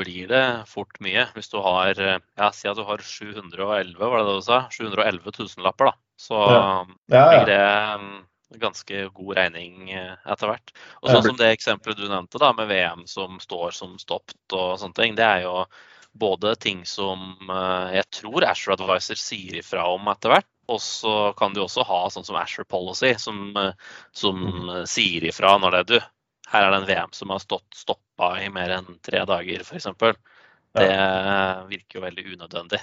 blir 0.00 0.30
det 0.32 0.44
fort 0.70 0.98
mye. 1.04 1.28
Hvis 1.36 1.52
du 1.52 1.60
har 1.62 1.94
ja, 2.00 2.50
si 2.56 2.70
at 2.70 2.78
du 2.78 2.86
har 2.88 3.04
711, 3.04 4.00
var 4.00 4.18
det 4.18 4.26
det 4.30 4.40
du 4.40 4.48
sa? 4.48 4.64
711 4.74 5.38
tusenlapper, 5.38 5.92
da. 5.92 5.98
Så 6.20 6.36
ja. 6.36 6.64
Ja, 7.08 7.28
blir 7.30 7.46
det 7.48 7.62
um, 7.96 8.10
ganske 8.60 9.06
god 9.14 9.36
regning 9.38 9.92
eh, 9.94 10.16
etter 10.28 10.50
hvert. 10.50 10.72
Og 11.00 11.12
sånn 11.12 11.24
som 11.30 11.38
det 11.38 11.52
eksempelet 11.54 12.00
du 12.00 12.08
nevnte 12.10 12.40
da, 12.42 12.50
med 12.56 12.68
VM 12.70 13.06
som 13.08 13.38
står 13.42 13.76
som 13.76 13.94
stoppet 14.00 14.56
og 14.56 14.74
sånne 14.80 14.96
ting, 14.98 15.16
det 15.18 15.26
er 15.26 15.46
jo 15.46 15.54
både 16.12 16.54
ting 16.56 16.84
som 16.86 17.36
eh, 17.50 17.96
jeg 17.96 18.06
tror 18.20 18.46
Asher 18.48 18.74
Advisor 18.74 19.18
sier 19.18 19.60
ifra 19.60 19.86
om 19.94 20.08
etter 20.12 20.34
hvert. 20.34 20.48
Og 20.70 20.78
så 20.82 21.14
kan 21.38 21.54
du 21.54 21.64
også 21.64 21.82
ha 21.86 22.04
sånn 22.12 22.26
som 22.26 22.38
Asher 22.38 22.66
Policy, 22.68 23.14
som, 23.18 23.50
eh, 23.58 23.72
som 24.14 24.38
mm. 24.38 24.70
sier 24.90 25.26
ifra 25.30 25.56
når 25.58 25.74
det 25.74 25.80
er 25.80 25.90
du. 25.90 25.98
Her 26.50 26.66
er 26.66 26.72
det 26.74 26.80
en 26.80 26.88
VM 26.88 27.12
som 27.14 27.34
har 27.34 27.42
stått 27.42 27.68
stoppa 27.78 28.32
i 28.42 28.48
mer 28.52 28.74
enn 28.78 28.96
tre 29.06 29.22
dager, 29.26 29.62
f.eks. 29.62 29.90
Det 30.70 30.86
ja. 30.86 31.66
virker 31.66 31.98
jo 31.98 32.02
veldig 32.04 32.24
unødvendig. 32.34 32.80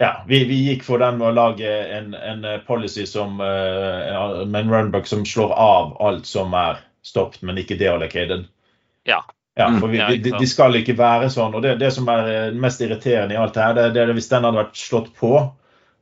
Ja, 0.00 0.10
vi, 0.28 0.42
vi, 0.48 0.58
gikk 0.68 0.84
for 0.84 1.00
den 1.00 1.16
med 1.20 1.30
å 1.30 1.36
lage 1.36 1.68
en, 1.96 2.12
en 2.12 2.44
policy 2.68 3.06
som, 3.08 3.38
med 3.40 4.58
en 4.60 4.72
runbook 4.72 5.08
som 5.08 5.24
slår 5.24 5.54
av 5.56 5.94
alt 6.04 6.28
som 6.28 6.52
er 6.56 6.82
stoppet, 7.04 7.40
men 7.48 7.60
ikke 7.60 7.78
deallocated. 7.80 8.44
Ja, 9.08 9.22
ja, 9.58 9.68
mm. 9.68 9.80
for 9.80 9.88
vi, 9.88 9.98
de, 9.98 10.30
de, 10.38 10.46
skal 10.46 10.76
ikke 10.76 10.98
være 10.98 11.30
sånn. 11.32 11.54
og 11.56 11.62
Det, 11.64 11.78
det 11.80 11.88
som 11.94 12.08
er 12.12 12.26
eh, 12.28 12.56
mest 12.60 12.82
irriterende 12.84 13.32
i 13.32 13.38
alt 13.40 13.54
det 13.56 13.62
her, 13.64 13.76
det, 13.78 13.86
det 13.94 14.02
er 14.02 14.10
hvis 14.12 14.28
den 14.28 14.44
hadde 14.44 14.60
vært 14.60 14.76
slått 14.76 15.06
på, 15.16 15.30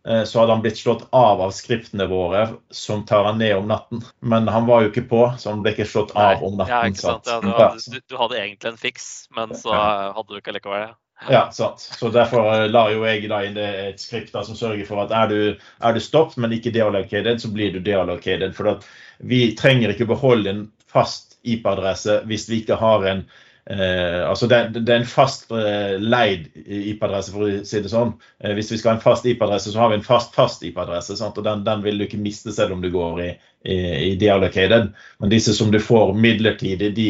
eh, 0.09 0.25
så 0.27 0.41
hadde 0.41 0.57
han 0.57 0.65
blitt 0.65 0.81
slått 0.81 1.05
av 1.15 1.45
av 1.45 1.53
skriptene 1.55 2.09
våre, 2.11 2.49
som 2.75 3.05
tar 3.07 3.29
han 3.29 3.39
ned 3.39 3.55
om 3.61 3.71
natten. 3.71 4.03
Men 4.27 4.51
han 4.51 4.67
var 4.67 4.83
jo 4.83 4.91
ikke 4.91 5.05
på, 5.13 5.21
så 5.39 5.53
han 5.53 5.63
ble 5.63 5.71
ikke 5.77 5.87
slått 5.87 6.17
av 6.19 6.43
om 6.43 6.59
natten. 6.59 6.75
Ja, 6.75 6.81
ikke 6.91 7.03
sant? 7.05 7.31
Ja, 7.31 7.39
du, 7.45 7.53
hadde, 7.55 8.01
du, 8.03 8.17
hadde, 8.19 8.41
egentlig 8.41 8.73
en 8.73 8.81
fiks, 8.81 9.07
men 9.39 9.55
så 9.55 9.77
hadde 9.77 10.27
du 10.33 10.43
ikke 10.43 10.57
likevel 10.57 10.89
det. 10.89 10.91
Ja, 11.31 11.45
sant. 11.55 11.85
Så 11.95 12.11
Derfor 12.11 12.43
la 12.51 12.67
lar 12.67 12.91
jo 12.91 13.05
jeg 13.07 13.29
da 13.31 13.39
inn 13.47 13.55
et 13.61 14.03
skript 14.03 14.35
da, 14.35 14.43
som 14.43 14.59
sørger 14.59 14.83
for 14.89 15.05
at 15.05 15.15
er 15.15 15.31
du, 15.31 15.39
er 15.79 15.95
du 15.95 16.03
stoppet, 16.03 16.41
men 16.43 16.53
ikke 16.59 16.75
deallocated, 16.75 17.39
så 17.39 17.53
blir 17.55 17.71
du 17.71 17.79
deallocated. 17.79 18.51
For 18.59 18.83
vi 19.23 19.45
trenger 19.55 19.95
ikke 19.95 20.11
beholde 20.11 20.51
en 20.51 20.67
fast 20.91 21.34
IP-adresse 21.45 22.23
hvis 22.29 22.49
vi 22.51 22.63
ikke 22.65 22.81
har 22.81 23.07
en 23.11 23.27
Eh, 23.71 24.29
altså 24.29 24.47
det, 24.47 24.59
det, 24.75 24.93
er 24.93 25.01
en 25.01 25.09
fast 25.09 25.53
eh, 25.57 25.95
leid 25.97 26.51
IP-adresse, 26.67 27.33
for 27.33 27.47
å 27.47 27.63
si 27.65 27.81
det 27.81 27.93
sånn. 27.93 28.13
Eh, 28.45 28.53
hvis 28.59 28.73
vi 28.75 28.81
skal 28.81 28.93
ha 28.93 28.99
en 28.99 29.05
fast 29.05 29.29
IP-adresse, 29.29 29.73
så 29.73 29.81
har 29.81 29.93
vi 29.93 30.01
en 30.01 30.05
fast 30.05 30.37
fast 30.37 30.65
IP-adresse. 30.67 31.17
Og 31.25 31.41
den, 31.47 31.65
den, 31.67 31.85
vil 31.87 31.99
du 31.99 32.07
ikke 32.07 32.21
miste 32.21 32.53
selv 32.53 32.77
om 32.77 32.85
du 32.85 32.91
går 32.93 33.23
i, 33.25 33.31
i, 33.65 33.79
i 34.11 34.13
deallocated. 34.21 34.93
Men 35.23 35.33
disse 35.33 35.57
som 35.57 35.73
du 35.73 35.81
får 35.81 36.13
midlertidig, 36.19 36.93
de 36.99 37.09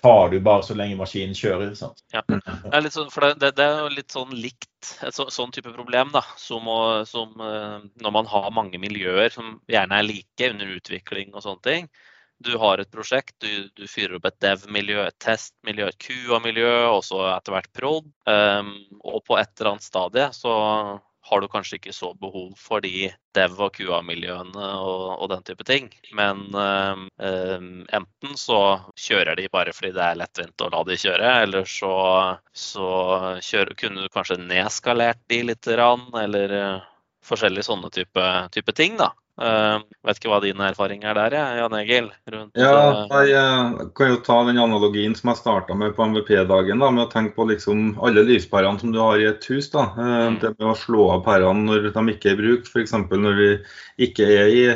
har 0.00 0.30
du 0.32 0.38
bare 0.40 0.64
så 0.64 0.72
lenge 0.78 0.96
maskinen 0.96 1.36
kjører. 1.36 1.74
Sant? 1.76 2.00
Ja. 2.14 2.24
Det, 2.24 2.40
er 2.72 2.88
sånn, 2.94 3.10
det, 3.36 3.52
det, 3.58 3.66
er 3.66 3.82
jo 3.84 3.92
litt 3.92 4.16
sånn 4.16 4.32
likt 4.32 4.94
et 5.04 5.12
så, 5.12 5.26
sånn 5.28 5.52
type 5.52 5.74
problem 5.76 6.08
da, 6.14 6.22
som, 6.40 6.64
som 7.04 7.34
uh, 7.36 7.84
når 8.00 8.14
man 8.14 8.30
har 8.30 8.46
mange 8.56 8.80
miljøer 8.80 9.28
som 9.34 9.58
gjerne 9.68 9.98
er 9.98 10.06
like 10.08 10.48
under 10.54 10.72
utvikling 10.78 11.34
og 11.34 11.44
sånne 11.44 11.66
ting 11.66 11.90
du 12.40 12.56
har 12.56 12.80
et 12.80 12.90
prosjekt, 12.90 13.34
du, 13.44 13.68
du 13.76 13.84
fyrer 13.90 14.16
opp 14.16 14.30
et 14.30 14.40
dev-miljø, 14.40 15.02
et 15.04 15.18
test-miljø, 15.20 15.90
et 15.90 16.00
QA-miljø, 16.00 16.72
og 16.88 17.04
så 17.04 17.20
etter 17.34 17.56
hvert 17.56 17.70
prod. 17.76 18.08
Um, 18.24 18.74
og 19.04 19.22
på 19.28 19.36
et 19.40 19.52
eller 19.58 19.74
annet 19.74 19.86
stadie 19.86 20.26
så 20.36 20.54
har 21.30 21.40
du 21.40 21.48
kanskje 21.52 21.76
ikke 21.76 21.92
så 21.94 22.14
behov 22.18 22.54
for 22.58 22.82
de 22.82 23.10
dev- 23.36 23.60
og 23.60 23.74
QA-miljøene 23.76 24.68
og, 24.80 25.02
og, 25.20 25.26
den 25.30 25.44
type 25.46 25.66
ting. 25.68 25.90
Men 26.16 26.46
um, 26.56 27.04
enten 27.92 28.38
så 28.40 28.60
kjører 28.98 29.36
de 29.38 29.50
bare 29.52 29.74
fordi 29.76 29.92
det 29.94 30.06
er 30.06 30.18
lettvint 30.22 30.64
å 30.64 30.70
la 30.72 30.80
de 30.88 30.96
kjøre, 30.98 31.34
eller 31.44 31.68
så, 31.68 31.94
så 32.56 32.88
kjører, 33.44 33.76
kunne 33.78 34.06
du 34.06 34.14
kanskje 34.16 34.40
nedskalert 34.40 35.20
de 35.30 35.42
litt, 35.52 35.68
eller 35.70 36.56
uh, 36.56 36.88
forskjellige 37.26 37.68
sånne 37.68 37.92
type, 37.94 38.26
type 38.56 38.74
ting. 38.80 38.96
da. 38.98 39.12
Uh, 39.40 39.80
vet 40.04 40.18
ikke 40.18 40.28
hva 40.28 40.38
din 40.44 40.58
erfaring 40.60 41.04
er 41.08 41.16
der, 41.16 41.32
ja, 41.32 41.44
Jan 41.62 41.76
Egil? 41.78 42.10
Rundt, 42.28 42.58
ja, 42.60 43.06
eh, 43.08 43.30
jeg 43.30 43.86
kan 43.96 44.10
jo 44.12 44.18
ta 44.26 44.36
den 44.44 44.60
analogien 44.60 45.14
som 45.16 45.30
jeg 45.32 45.40
starta 45.40 45.76
med 45.80 45.94
på 45.96 46.04
MVP-dagen. 46.12 46.82
Med 46.82 47.06
å 47.06 47.08
tenke 47.08 47.32
på 47.38 47.46
liksom 47.48 47.94
alle 48.04 48.26
lyspærene 48.28 48.82
som 48.82 48.92
du 48.92 49.00
har 49.00 49.16
i 49.16 49.30
et 49.30 49.48
hus. 49.48 49.70
da, 49.72 49.86
uh, 49.96 50.28
mm. 50.28 50.38
Det 50.42 50.52
med 50.58 50.68
å 50.74 50.76
slå 50.76 51.08
av 51.14 51.24
pærene 51.24 51.64
når 51.70 51.88
de 51.88 52.04
ikke 52.12 52.34
er 52.34 52.36
i 52.36 52.40
bruk. 52.42 52.68
F.eks. 52.68 52.92
når 53.00 53.40
vi 53.40 53.50
ikke 54.10 54.28
er 54.28 54.52
i, 54.52 54.66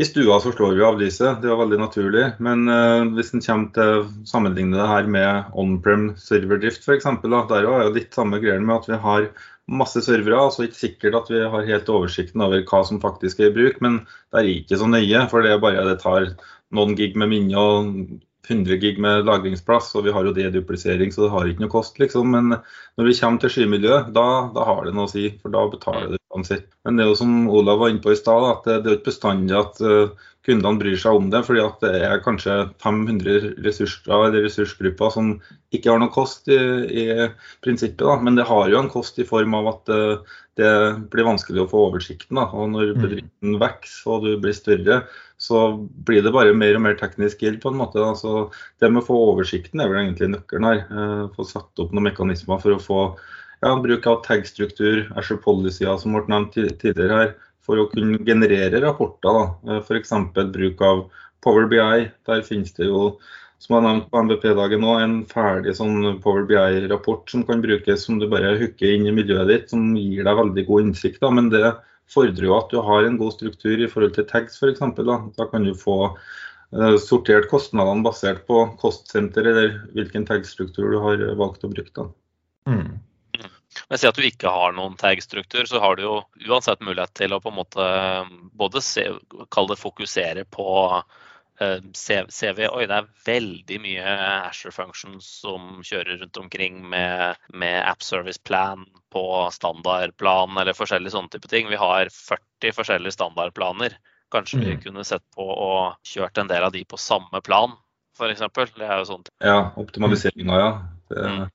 i 0.00 0.08
stua, 0.08 0.40
så 0.40 0.54
slår 0.56 0.80
vi 0.80 0.88
av 0.88 0.96
lyset. 1.02 1.44
Det 1.44 1.52
er 1.52 1.60
veldig 1.60 1.84
naturlig. 1.84 2.26
Men 2.40 2.64
uh, 2.72 3.04
hvis 3.18 3.34
en 3.36 3.44
kommer 3.44 3.76
til 3.76 3.94
å 3.98 4.10
sammenligne 4.32 4.80
det 4.80 4.90
her 4.94 5.12
med 5.12 5.52
on-prem 5.52 6.14
serverdrift 6.16 6.88
f.eks., 6.88 7.12
der 7.20 7.60
er 7.60 7.68
jo 7.68 7.96
litt 8.00 8.16
samme 8.16 8.40
greia 8.40 8.64
med 8.64 8.78
at 8.80 8.94
vi 8.94 9.04
har 9.04 9.32
masse 9.70 10.02
servere, 10.04 10.38
altså 10.42 10.66
ikke 10.66 10.78
sikkert 10.78 11.18
at 11.20 11.30
vi 11.30 11.42
har 11.52 11.68
helt 11.68 11.92
oversikten 11.92 12.42
over 12.44 12.64
hva 12.66 12.80
som 12.86 13.00
faktisk 13.02 13.40
er 13.40 13.50
i 13.50 13.54
bruk. 13.54 13.78
Men 13.84 14.00
det 14.32 14.40
er 14.40 14.50
ikke 14.54 14.80
så 14.80 14.88
nøye, 14.90 15.22
for 15.30 15.46
det 15.46 15.54
er 15.54 15.62
bare 15.62 15.86
det 15.88 16.00
tar 16.02 16.32
noen 16.74 16.96
gig 16.98 17.16
med 17.18 17.30
minne 17.30 17.62
og 17.62 17.92
100 18.48 18.80
gig 18.80 18.98
med 19.02 19.26
lagringsplass, 19.28 19.92
og 19.98 20.06
vi 20.06 20.14
har 20.14 20.26
jo 20.26 20.34
deduplisering, 20.34 21.12
så 21.12 21.26
det 21.26 21.34
har 21.34 21.50
ikke 21.50 21.64
noe 21.64 21.72
kost, 21.72 22.00
liksom. 22.02 22.32
Men 22.34 22.54
når 22.54 23.10
vi 23.10 23.18
kommer 23.18 23.42
til 23.42 23.52
skymiljøet, 23.54 24.10
da, 24.16 24.26
da, 24.54 24.64
har 24.66 24.86
det 24.86 24.94
noe 24.96 25.06
å 25.08 25.12
si, 25.12 25.28
for 25.42 25.54
da 25.54 25.66
betaler 25.70 26.14
det 26.14 26.20
uansett. 26.34 26.66
Men 26.86 26.96
det 26.96 27.04
er 27.04 27.12
jo 27.12 27.20
som 27.20 27.36
Olav 27.52 27.80
var 27.82 27.92
inne 27.92 28.02
på 28.02 28.14
i 28.14 28.18
stad, 28.18 28.48
at 28.48 28.66
det, 28.66 28.80
det 28.84 28.92
er 28.92 28.98
ikke 28.98 29.10
bestandig 29.10 29.56
at 29.58 29.80
uh, 29.84 30.28
kundene 30.46 30.80
bryr 30.80 30.98
seg 30.98 31.18
om 31.18 31.30
det. 31.32 31.42
fordi 31.46 31.62
at 31.62 31.84
det 31.84 31.94
er 32.08 32.22
kanskje 32.24 32.58
500 32.82 33.48
ressurser 33.66 34.14
eller 34.16 34.46
ressursgrupper 34.46 35.14
som 35.14 35.32
ikke 35.74 35.92
har 35.92 36.00
noe 36.02 36.14
kost 36.14 36.48
i, 36.50 36.58
i 36.88 37.06
prinsippet. 37.64 38.06
Da. 38.06 38.18
Men 38.24 38.38
det 38.38 38.48
har 38.48 38.70
jo 38.70 38.80
en 38.80 38.92
kost 38.92 39.20
i 39.20 39.28
form 39.28 39.58
av 39.58 39.74
at 39.74 39.92
uh, 39.94 40.38
det 40.60 40.72
blir 41.12 41.28
vanskelig 41.28 41.64
å 41.64 41.70
få 41.70 41.86
oversikten. 41.90 42.40
Da. 42.40 42.48
Og 42.54 42.72
når 42.74 42.94
mm. 42.94 43.02
bedriften 43.04 43.58
vokser 43.60 44.14
og 44.14 44.26
du 44.26 44.32
blir 44.40 44.56
større, 44.56 45.02
så 45.40 45.88
blir 46.04 46.20
det 46.24 46.34
bare 46.34 46.52
mer 46.52 46.76
og 46.76 46.82
mer 46.84 46.96
teknisk 47.00 47.40
gjeld 47.40 47.62
på 47.62 47.72
en 47.72 47.78
måte. 47.80 48.00
Altså, 48.04 48.50
det 48.82 48.90
med 48.92 49.00
å 49.00 49.06
få 49.08 49.18
oversikten 49.32 49.80
er 49.80 49.88
vel 49.88 50.02
egentlig 50.02 50.34
nøkkelen 50.34 50.68
her. 50.68 50.82
Uh, 50.92 51.22
få 51.36 51.46
satt 51.48 51.80
opp 51.80 51.94
noen 51.96 52.10
mekanismer 52.10 52.60
for 52.60 52.76
å 52.76 52.82
få 52.82 53.00
ja, 53.64 53.72
bruk 53.80 54.08
av 54.08 54.20
tag-struktur, 54.26 55.06
Asher 55.16 55.40
Policy, 55.40 55.86
som 56.00 56.16
ble 56.16 56.26
nevnt 56.28 56.56
tidligere 56.56 57.22
her, 57.22 57.34
for 57.64 57.80
å 57.80 57.88
kunne 57.92 58.20
generere 58.26 58.80
rapporter. 58.84 59.42
Eh, 59.68 59.80
F.eks. 59.80 60.12
bruk 60.52 60.80
av 60.84 61.04
Power 61.44 61.68
BI. 61.70 62.08
Der 62.28 62.44
finnes 62.44 62.72
det 62.76 62.88
jo, 62.88 63.14
som 63.60 63.76
jeg 63.76 63.86
nevnte 63.86 64.12
på 64.12 64.24
MVP-dagen 64.26 64.84
nå, 64.84 64.96
en 65.00 65.18
ferdig 65.28 65.76
sånn 65.76 66.20
Power 66.24 66.44
BI-rapport 66.48 67.28
som 67.32 67.44
kan 67.48 67.64
brukes 67.64 68.04
som 68.04 68.20
du 68.20 68.28
bare 68.32 68.56
hooker 68.60 68.96
inn 68.96 69.08
i 69.08 69.14
miljøet 69.14 69.48
ditt, 69.52 69.70
som 69.72 69.92
gir 69.96 70.24
deg 70.24 70.40
veldig 70.40 70.66
god 70.68 70.88
innsikt. 70.88 71.20
Da. 71.24 71.32
Men 71.32 71.52
det 71.52 71.64
fordrer 72.10 72.48
jo 72.48 72.56
at 72.56 72.72
du 72.72 72.80
har 72.84 73.06
en 73.06 73.18
god 73.20 73.34
struktur 73.36 73.78
i 73.78 73.88
forhold 73.90 74.16
til 74.16 74.26
tags 74.30 74.58
f.eks. 74.60 74.82
Da. 74.96 75.18
da 75.36 75.46
kan 75.50 75.66
du 75.66 75.74
få 75.78 75.98
uh, 76.10 76.96
sortert 77.02 77.50
kostnadene 77.52 78.06
basert 78.06 78.42
på 78.48 78.64
kostsenter 78.80 79.46
eller 79.52 79.78
hvilken 79.96 80.26
tag-struktur 80.28 80.90
du 80.94 80.98
har 81.04 81.24
valgt 81.40 81.66
å 81.66 81.72
bruke. 81.72 81.94
Da. 81.96 82.10
Mm. 82.70 82.98
Men 83.88 83.98
si 83.98 84.08
at 84.08 84.18
du 84.18 84.26
ikke 84.26 84.50
har 84.50 84.74
noen 84.74 84.96
tag-struktur, 84.98 85.64
så 85.70 85.80
har 85.82 85.96
du 85.96 86.04
jo 86.04 86.16
uansett 86.48 86.82
mulighet 86.82 87.14
til 87.18 87.34
å 87.34 87.40
på 87.42 87.52
en 87.52 87.58
måte 87.60 87.86
både 88.58 88.82
se, 88.82 89.06
kalle 89.54 89.74
det 89.74 89.82
fokusere 89.82 90.46
på 90.50 90.68
CV. 91.60 92.62
Oi, 92.70 92.86
det 92.88 92.96
er 92.96 93.08
veldig 93.26 93.80
mye 93.84 94.14
Asher 94.48 94.72
Functions 94.74 95.26
som 95.42 95.82
kjører 95.84 96.22
rundt 96.22 96.40
omkring 96.40 96.80
med, 96.92 97.40
med 97.52 97.82
App 97.84 98.02
Service 98.02 98.40
Plan 98.40 98.86
på 99.12 99.24
standardplan 99.52 100.56
eller 100.60 100.76
forskjellige 100.76 101.14
sånne 101.16 101.32
type 101.34 101.50
ting. 101.50 101.68
Vi 101.68 101.80
har 101.80 102.08
40 102.14 102.76
forskjellige 102.76 103.16
standardplaner. 103.18 103.98
Kanskje 104.30 104.60
mm. 104.60 104.64
vi 104.68 104.76
kunne 104.86 105.04
sett 105.04 105.24
på 105.34 105.44
og 105.44 105.98
kjørt 106.06 106.38
en 106.38 106.50
del 106.50 106.64
av 106.64 106.72
de 106.72 106.84
på 106.86 106.98
samme 107.00 107.42
plan, 107.44 107.74
f.eks. 108.16 108.44
Det 108.78 108.86
er 108.86 109.00
jo 109.00 109.08
sånt. 109.08 109.32
Ja, 109.42 109.72
optimaliseringa, 109.80 110.58
ja. 110.60 110.72
Mm. 111.10 111.48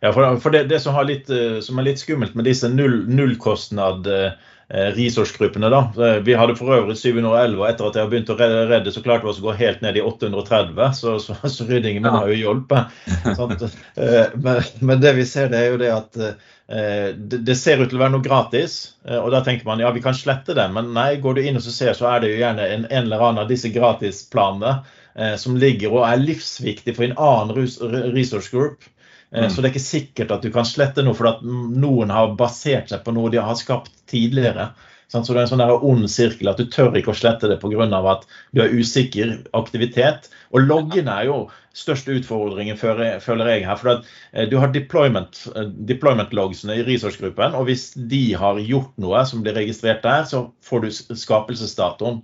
Ja, 0.00 0.12
for, 0.14 0.36
for 0.38 0.54
det, 0.54 0.68
det, 0.70 0.78
som, 0.80 0.94
litt, 1.06 1.30
eh, 1.30 1.58
som, 1.64 1.80
er 1.80 1.88
litt 1.88 1.98
skummelt 1.98 2.36
med 2.38 2.46
disse 2.46 2.70
null, 2.70 3.00
nullkostnad 3.10 4.06
eh, 4.06 4.52
resourcegruppene, 4.72 5.68
da. 5.68 5.80
Vi 6.24 6.34
hadde 6.38 6.56
for 6.56 6.72
øvrig 6.72 6.96
711, 6.96 7.58
og 7.58 7.66
etter 7.68 7.88
at 7.88 7.98
jeg 7.98 8.06
har 8.06 8.12
begynt 8.12 8.32
å 8.32 8.36
redde, 8.38 8.94
så 8.94 9.02
klarte 9.04 9.26
vi 9.26 9.32
oss 9.32 9.42
å 9.42 9.44
gå 9.44 9.56
helt 9.58 9.82
ned 9.84 9.98
i 10.00 10.04
830. 10.04 10.80
Så, 10.96 11.18
så, 11.20 11.36
så 11.54 11.66
ryddingen 11.68 12.06
min 12.06 12.16
har 12.16 12.30
jo 12.32 12.40
hjulpet. 12.40 12.88
Eh, 13.92 14.32
men, 14.40 14.62
men, 14.80 15.00
det 15.02 15.12
vi 15.16 15.24
ser, 15.28 15.50
det 15.52 15.58
er 15.58 15.74
jo 15.74 15.78
det 15.80 15.90
at 15.92 16.16
det, 16.16 17.38
det, 17.44 17.54
ser 17.58 17.82
ut 17.82 17.90
til 17.90 17.98
å 17.98 18.02
være 18.02 18.14
noe 18.14 18.24
gratis. 18.24 18.76
Og 19.04 19.28
da 19.34 19.42
tenker 19.44 19.68
man 19.68 19.82
ja, 19.82 19.90
vi 19.92 20.02
kan 20.04 20.16
slette 20.16 20.56
det. 20.56 20.64
Men 20.72 20.92
nei, 20.96 21.18
går 21.20 21.36
du 21.36 21.42
inn 21.44 21.60
og 21.60 21.66
ser, 21.66 21.92
så 21.98 22.08
er 22.08 22.22
det 22.22 22.32
jo 22.32 22.40
gjerne 22.40 22.64
en, 22.64 22.86
en 22.88 23.04
eller 23.04 23.24
annen 23.26 23.44
av 23.44 23.52
disse 23.52 23.70
gratisplanene 23.74 24.78
Eh, 25.14 25.34
som 25.36 25.58
ligger 25.60 25.92
og 25.92 26.06
er 26.08 26.22
livsviktig 26.22 26.94
for 26.96 27.04
en 27.04 27.18
annen 27.20 28.12
resource 28.14 28.48
group. 28.52 28.86
Eh, 29.34 29.44
mm. 29.44 29.50
Så 29.50 29.60
det 29.60 29.68
er 29.68 29.74
ikke 29.74 29.84
sikkert 29.84 30.32
at 30.36 30.44
du 30.44 30.52
kan 30.54 30.68
slette 30.68 31.04
noe 31.04 31.16
for 31.16 31.42
noen 31.42 32.12
har 32.12 32.34
basert 32.38 32.92
seg 32.92 33.04
på 33.04 33.14
noe 33.16 33.32
de 33.32 33.40
har 33.40 33.58
skapt 33.58 33.94
tidligere. 34.10 34.72
Så 35.12 35.20
det 35.28 35.42
er 35.42 35.42
en 35.42 35.50
sånn 35.50 35.62
ond 35.84 36.06
sirkel 36.08 36.48
at 36.48 36.60
du 36.60 36.70
tør 36.72 36.94
ikke 36.96 37.12
å 37.12 37.16
slette 37.16 37.50
det 37.50 37.58
pga. 37.60 37.84
at 38.14 38.22
du 38.52 38.62
har 38.62 38.72
usikker 38.72 39.42
aktivitet. 39.52 40.30
Og 40.52 40.64
loggene 40.64 41.12
er 41.12 41.26
jo 41.28 41.36
største 41.76 42.16
utfordringen, 42.16 42.76
føler 42.76 43.48
jeg 43.50 43.66
her. 43.66 43.76
For 43.76 44.00
eh, 44.32 44.48
du 44.48 44.58
har 44.60 44.72
deployment, 44.72 45.46
deployment 45.88 46.32
logsene 46.32 46.78
i 46.80 46.86
resourcegruppen, 46.86 47.56
og 47.56 47.68
hvis 47.68 47.92
de 47.96 48.32
har 48.36 48.60
gjort 48.60 48.92
noe 49.00 49.24
som 49.28 49.44
blir 49.44 49.56
registrert 49.56 50.04
der, 50.04 50.24
så 50.28 50.46
får 50.64 50.84
du 50.84 50.90
skapelsesdatoen. 51.16 52.22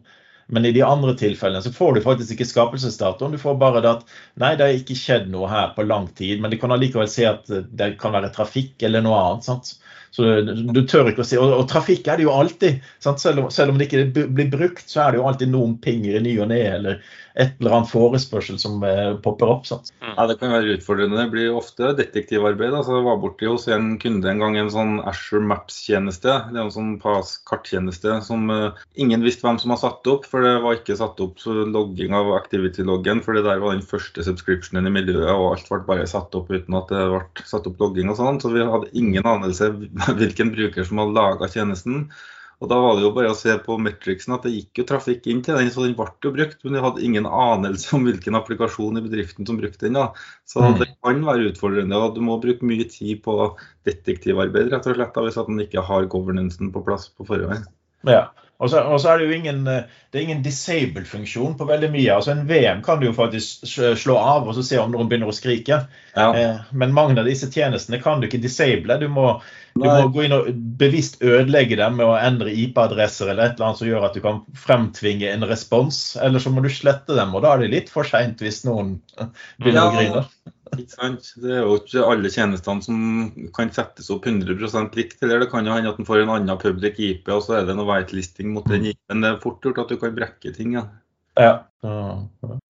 Men 0.49 0.65
i 0.65 0.73
de 0.73 0.83
andre 0.85 1.13
tilfellene 1.19 1.61
så 1.65 1.73
får 1.75 1.95
du 1.95 2.05
faktisk 2.05 2.33
ikke 2.35 2.49
skapelsesdatoen. 2.49 3.35
Du 3.35 3.41
får 3.41 3.59
bare 3.61 3.83
det 3.85 3.91
at 3.99 4.15
nei, 4.41 4.55
det 4.57 4.65
har 4.65 4.79
ikke 4.79 4.97
skjedd 4.97 5.29
noe 5.33 5.51
her 5.51 5.75
på 5.77 5.85
lang 5.85 6.09
tid, 6.17 6.41
men 6.41 6.53
du 6.53 6.57
kan 6.61 6.73
allikevel 6.73 7.11
se 7.13 7.27
at 7.29 7.45
det 7.49 7.91
kan 8.01 8.15
være 8.17 8.33
trafikk 8.33 8.87
eller 8.89 9.05
noe 9.05 9.19
annet. 9.21 9.49
sant? 9.49 9.75
Så 10.11 10.25
du, 10.41 10.81
tør 10.89 11.11
ikke 11.11 11.21
å 11.21 11.29
si, 11.29 11.37
og, 11.37 11.53
og, 11.53 11.67
trafikk 11.69 12.09
er 12.09 12.19
det 12.19 12.25
jo 12.25 12.33
alltid. 12.33 12.81
Selv 13.05 13.45
om, 13.45 13.51
selv, 13.53 13.75
om, 13.75 13.79
det 13.79 13.91
ikke 13.91 14.25
blir 14.33 14.49
brukt, 14.53 14.87
så 14.89 15.05
er 15.05 15.13
det 15.13 15.21
jo 15.21 15.27
alltid 15.29 15.53
noen 15.53 15.77
pinger 15.85 16.17
i 16.17 16.23
ny 16.25 16.33
og 16.41 16.49
ne, 16.53 16.63
eller 16.79 17.03
et 17.39 17.61
eller 17.61 17.77
annet 17.77 17.91
forespørsel 17.93 18.59
som 18.59 18.83
eh, 18.87 19.15
popper 19.23 19.51
opp. 19.53 19.67
Sant? 19.69 19.93
Mm. 20.03 20.15
Ja, 20.17 20.27
Det 20.27 20.37
kan 20.41 20.53
være 20.53 20.75
utfordrende. 20.75 21.21
Det 21.21 21.33
blir 21.33 21.57
ofte 21.57 21.93
detektivarbeid. 21.99 22.75
Altså, 22.75 22.97
jeg 22.99 23.07
var 23.07 23.21
borti 23.23 23.47
hos 23.47 23.69
en 23.71 23.93
kunde 24.03 24.31
en 24.31 24.43
gang 24.43 24.59
en 24.59 24.73
sånn 24.75 24.97
Asher 25.07 25.45
Maps-tjeneste. 25.47 26.35
Det 26.51 26.59
er 26.59 26.65
en 26.65 26.75
sånn 26.75 26.97
karttjeneste 27.49 28.19
som 28.27 28.51
uh, 28.51 28.81
ingen 28.99 29.23
visste 29.27 29.47
hvem 29.47 29.61
som 29.63 29.75
har 29.75 29.83
satt 29.85 30.11
opp. 30.11 30.27
For 30.29 30.43
det 30.45 30.57
var 30.65 30.81
ikke 30.81 30.99
satt 30.99 31.23
opp 31.23 31.45
logging 31.47 32.17
av 32.17 32.33
activity-loggen, 32.41 33.23
for 33.23 33.39
det 33.39 33.45
der 33.47 33.63
var 33.63 33.77
den 33.77 33.87
første 33.87 34.25
subscriptionen 34.27 34.91
i 34.91 34.95
miljøet, 34.99 35.31
og 35.31 35.53
alt 35.53 35.71
ble 35.71 35.85
bare 35.87 36.09
satt 36.11 36.35
opp 36.39 36.51
uten 36.51 36.79
at 36.79 36.91
det 36.91 37.05
ble 37.13 37.47
satt 37.47 37.71
opp 37.71 37.79
logging 37.85 38.11
og 38.11 38.19
sånn. 38.19 38.43
Så 38.43 38.51
vi 38.55 38.67
hadde 38.67 38.91
ingen 38.99 39.29
anelse 39.29 39.71
hvilken 40.19 40.51
bruker 40.57 40.89
som 40.89 41.05
hadde 41.05 41.17
laga 41.21 41.51
tjenesten. 41.55 42.09
Og 42.59 42.71
Da 42.71 42.79
var 42.83 42.97
det 42.97 43.05
jo 43.05 43.13
bare 43.15 43.31
å 43.31 43.37
se 43.39 43.55
på 43.63 43.77
metricsen 43.79 44.35
at 44.35 44.47
det 44.47 44.51
gikk 44.51 44.81
jo 44.81 44.85
trafikk 44.89 45.29
inn 45.31 45.45
til 45.47 45.59
den, 45.61 45.71
så 45.71 45.85
den 45.85 45.95
ble 45.99 46.09
jo 46.25 46.33
brukt. 46.35 46.59
Men 46.65 46.75
de 46.75 46.83
hadde 46.83 47.05
ingen 47.07 47.29
anelse 47.31 47.93
om 47.95 48.07
hvilken 48.09 48.39
applikasjon 48.39 48.99
i 48.99 49.05
bedriften 49.05 49.47
som 49.47 49.61
brukte 49.61 49.87
den. 49.87 49.99
da. 50.01 50.09
Så 50.49 50.65
mm. 50.65 50.79
det 50.81 50.89
kan 50.97 51.23
være 51.29 51.53
utfordrende. 51.53 52.03
og 52.03 52.17
Du 52.17 52.23
må 52.27 52.41
bruke 52.43 52.67
mye 52.67 52.89
tid 52.91 53.23
på 53.23 53.37
detektivarbeid 53.87 54.73
rett 54.75 54.91
og 54.91 54.99
slett, 54.99 55.15
da, 55.15 55.25
hvis 55.29 55.39
at 55.39 55.53
man 55.53 55.63
ikke 55.63 55.87
har 55.87 56.11
governancen 56.11 56.75
på 56.75 56.83
plass 56.87 57.07
på 57.15 57.29
forhånd. 57.31 57.71
Ja. 58.09 58.27
Og 58.59 58.71
så, 58.73 58.81
er 59.07 59.21
det 59.21 59.29
jo 59.29 59.35
ingen, 59.37 59.61
eh, 59.71 59.85
det 60.11 60.19
er 60.19 60.25
ingen 60.25 60.41
disable-funksjon 60.43 61.55
på 61.61 61.67
veldig 61.69 61.93
mye. 61.93 62.11
altså 62.17 62.33
En 62.33 62.47
VM 62.49 62.81
kan 62.83 62.99
du 62.99 63.07
jo 63.07 63.15
faktisk 63.15 63.69
slå 63.71 64.17
av 64.19 64.49
og 64.49 64.57
så 64.57 64.65
se 64.67 64.81
om 64.83 64.91
noen 64.91 65.07
begynner 65.11 65.31
å 65.31 65.37
skrike. 65.37 65.85
Ja. 66.17 66.27
Eh, 66.35 66.65
men 66.75 66.97
mange 66.97 67.21
av 67.21 67.29
disse 67.31 67.47
tjenestene 67.55 68.01
kan 68.03 68.19
du 68.19 68.27
ikke 68.27 68.43
disable. 68.43 68.99
Du 68.99 69.07
må, 69.15 69.29
du 69.79 69.87
må, 69.87 70.09
gå 70.11 70.27
inn 70.27 70.35
og 70.35 70.51
bevisst 70.81 71.23
ødelegge 71.23 71.79
dem 71.79 72.01
med 72.01 72.09
å 72.09 72.19
endre 72.19 72.51
IP-adresser 72.51 73.31
eller 73.31 73.47
et 73.47 73.55
eller 73.55 73.69
annet 73.69 73.83
som 73.85 73.91
gjør 73.93 74.09
at 74.11 74.19
du 74.19 74.25
kan 74.27 74.43
fremtvinge 74.67 75.31
en 75.31 75.47
respons. 75.47 76.03
Eller 76.19 76.43
så 76.43 76.51
må 76.51 76.67
du 76.67 76.73
slette 76.73 77.15
dem, 77.15 77.39
og 77.39 77.47
da 77.47 77.55
er 77.55 77.63
det 77.63 77.73
litt 77.77 77.95
for 77.95 78.11
seint 78.11 78.43
hvis 78.43 78.65
noen 78.67 78.97
begynner 79.63 79.85
ja. 79.85 79.87
å 79.87 79.95
grine. 79.95 80.27
Ikke 80.77 80.95
sant? 80.95 81.33
Det 81.41 81.55
er 81.55 81.65
jo 81.65 81.79
ikke 81.79 82.05
alle 82.05 82.31
tjenestene 82.33 82.85
som 82.85 83.01
kan 83.57 83.73
settes 83.75 84.11
opp 84.15 84.29
100 84.29 84.55
likt. 84.99 85.19
Eller 85.23 85.43
det 85.43 85.51
kan 85.53 85.67
jo 85.67 85.75
hende 85.75 85.93
at 85.93 85.99
en 86.01 86.09
får 86.09 86.25
en 86.25 86.35
annen 86.37 86.61
public 86.61 87.01
IP, 87.01 87.29
og 87.33 87.43
så 87.47 87.59
er 87.59 87.69
det 87.69 87.79
noe 87.79 87.89
whitelisting 87.89 88.53
mot 88.55 88.69
den 88.69 88.91
IP. 88.93 89.01
Men 89.09 89.25
Det 89.25 89.33
er 89.33 89.43
fort 89.43 89.65
gjort 89.65 89.83
at 89.85 89.93
du 89.93 89.99
kan 90.01 90.15
brekke 90.17 90.55
ting. 90.55 90.77
Ja. 90.79 90.87
ja. 91.41 91.57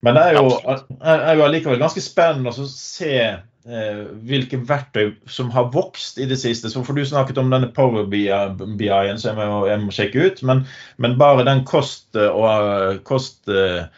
Men 0.04 0.18
det 0.18 0.24
er 0.24 0.38
jo, 0.38 0.56
er 1.00 1.38
jo 1.38 1.46
allikevel 1.46 1.80
ganske 1.80 2.02
spennende 2.04 2.52
å 2.52 2.68
se 2.70 3.14
eh, 3.18 4.02
hvilke 4.28 4.60
verktøy 4.68 5.14
som 5.30 5.52
har 5.54 5.70
vokst 5.74 6.20
i 6.20 6.28
det 6.30 6.40
siste. 6.40 6.70
Så 6.70 6.84
får 6.84 6.98
du 6.98 7.06
snakket 7.08 7.40
om 7.40 7.50
denne 7.54 7.72
Power 7.74 8.08
BI-en 8.08 9.18
så 9.18 9.32
jeg 9.32 9.38
må, 9.38 9.62
jeg 9.70 9.84
må, 9.86 9.94
sjekke 9.94 10.28
ut. 10.28 10.44
Men, 10.46 10.66
men 11.02 11.16
bare 11.20 11.46
den 11.48 11.64
kost- 11.68 12.18
og 12.18 13.02
kost 13.08 13.48
Eh, 13.48 13.88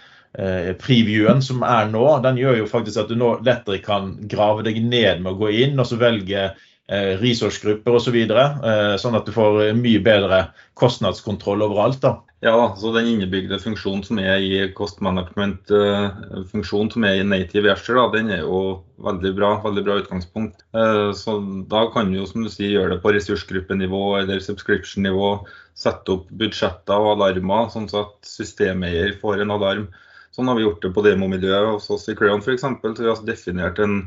previewen 0.81 1.41
som 1.43 1.65
er 1.67 1.89
nå, 1.91 2.05
den 2.23 2.39
gjør 2.39 2.61
jo 2.61 2.67
faktisk 2.71 3.03
at 3.03 3.09
du 3.11 3.17
nå 3.19 3.33
lettere 3.43 3.81
kan 3.83 4.13
grave 4.31 4.63
deg 4.63 4.79
ned 4.85 5.25
med 5.25 5.33
å 5.33 5.41
gå 5.41 5.51
inn 5.65 5.81
og 5.81 5.89
så 5.91 5.99
velge 5.99 6.45
eh, 6.91 7.13
resourcegrupper 7.21 7.95
osv. 7.97 8.11
Så 8.11 8.15
videre, 8.15 8.47
eh, 8.67 8.97
sånn 9.01 9.17
at 9.19 9.27
du 9.27 9.33
får 9.35 9.73
mye 9.79 10.03
bedre 10.03 10.45
kostnadskontroll 10.79 11.63
overalt. 11.67 12.01
da. 12.03 12.21
Ja, 12.43 12.75
så 12.79 12.93
den 12.95 13.07
innebygde 13.07 13.59
funksjonen 13.61 14.03
som 14.07 14.19
er 14.19 14.41
i 14.41 14.73
cost 14.73 15.03
management-funksjonen 15.05 16.93
som 16.93 17.05
er 17.05 17.21
i 17.21 17.27
native 17.27 17.75
Azure, 17.75 18.07
den 18.15 18.31
er 18.33 18.41
jo 18.47 18.81
veldig 19.05 19.35
bra. 19.37 19.51
Veldig 19.61 19.85
bra 19.85 19.99
utgangspunkt. 20.01 20.65
Så 20.73 21.37
da 21.69 21.83
kan 21.93 22.09
du 22.09 22.17
jo 22.17 22.25
som 22.27 22.47
du 22.47 22.49
sier, 22.49 22.79
gjøre 22.79 22.95
det 22.95 23.03
på 23.05 23.13
ressursgruppenivå 23.13 24.23
eller 24.23 24.41
subscription-nivå. 24.41 25.35
Sette 25.77 26.17
opp 26.17 26.33
budsjetter 26.33 26.97
og 26.97 27.19
alarmer, 27.19 27.69
sånn 27.75 27.93
at 27.93 28.17
systemeier 28.25 29.19
får 29.21 29.45
en 29.45 29.53
alarm 29.59 29.91
Sånn 30.35 30.51
har 30.51 30.59
vi 30.59 30.63
gjort 30.63 30.85
det 30.85 30.93
på 30.95 31.03
demomiljøet 31.03 31.73
hos 31.73 31.89
oss 31.91 32.07
i 32.11 32.15
Crayon 32.19 32.43
f.eks. 32.45 32.63
Så 32.63 33.03
vi 33.03 33.09
har 33.09 33.25
definert 33.27 33.81
en 33.83 34.05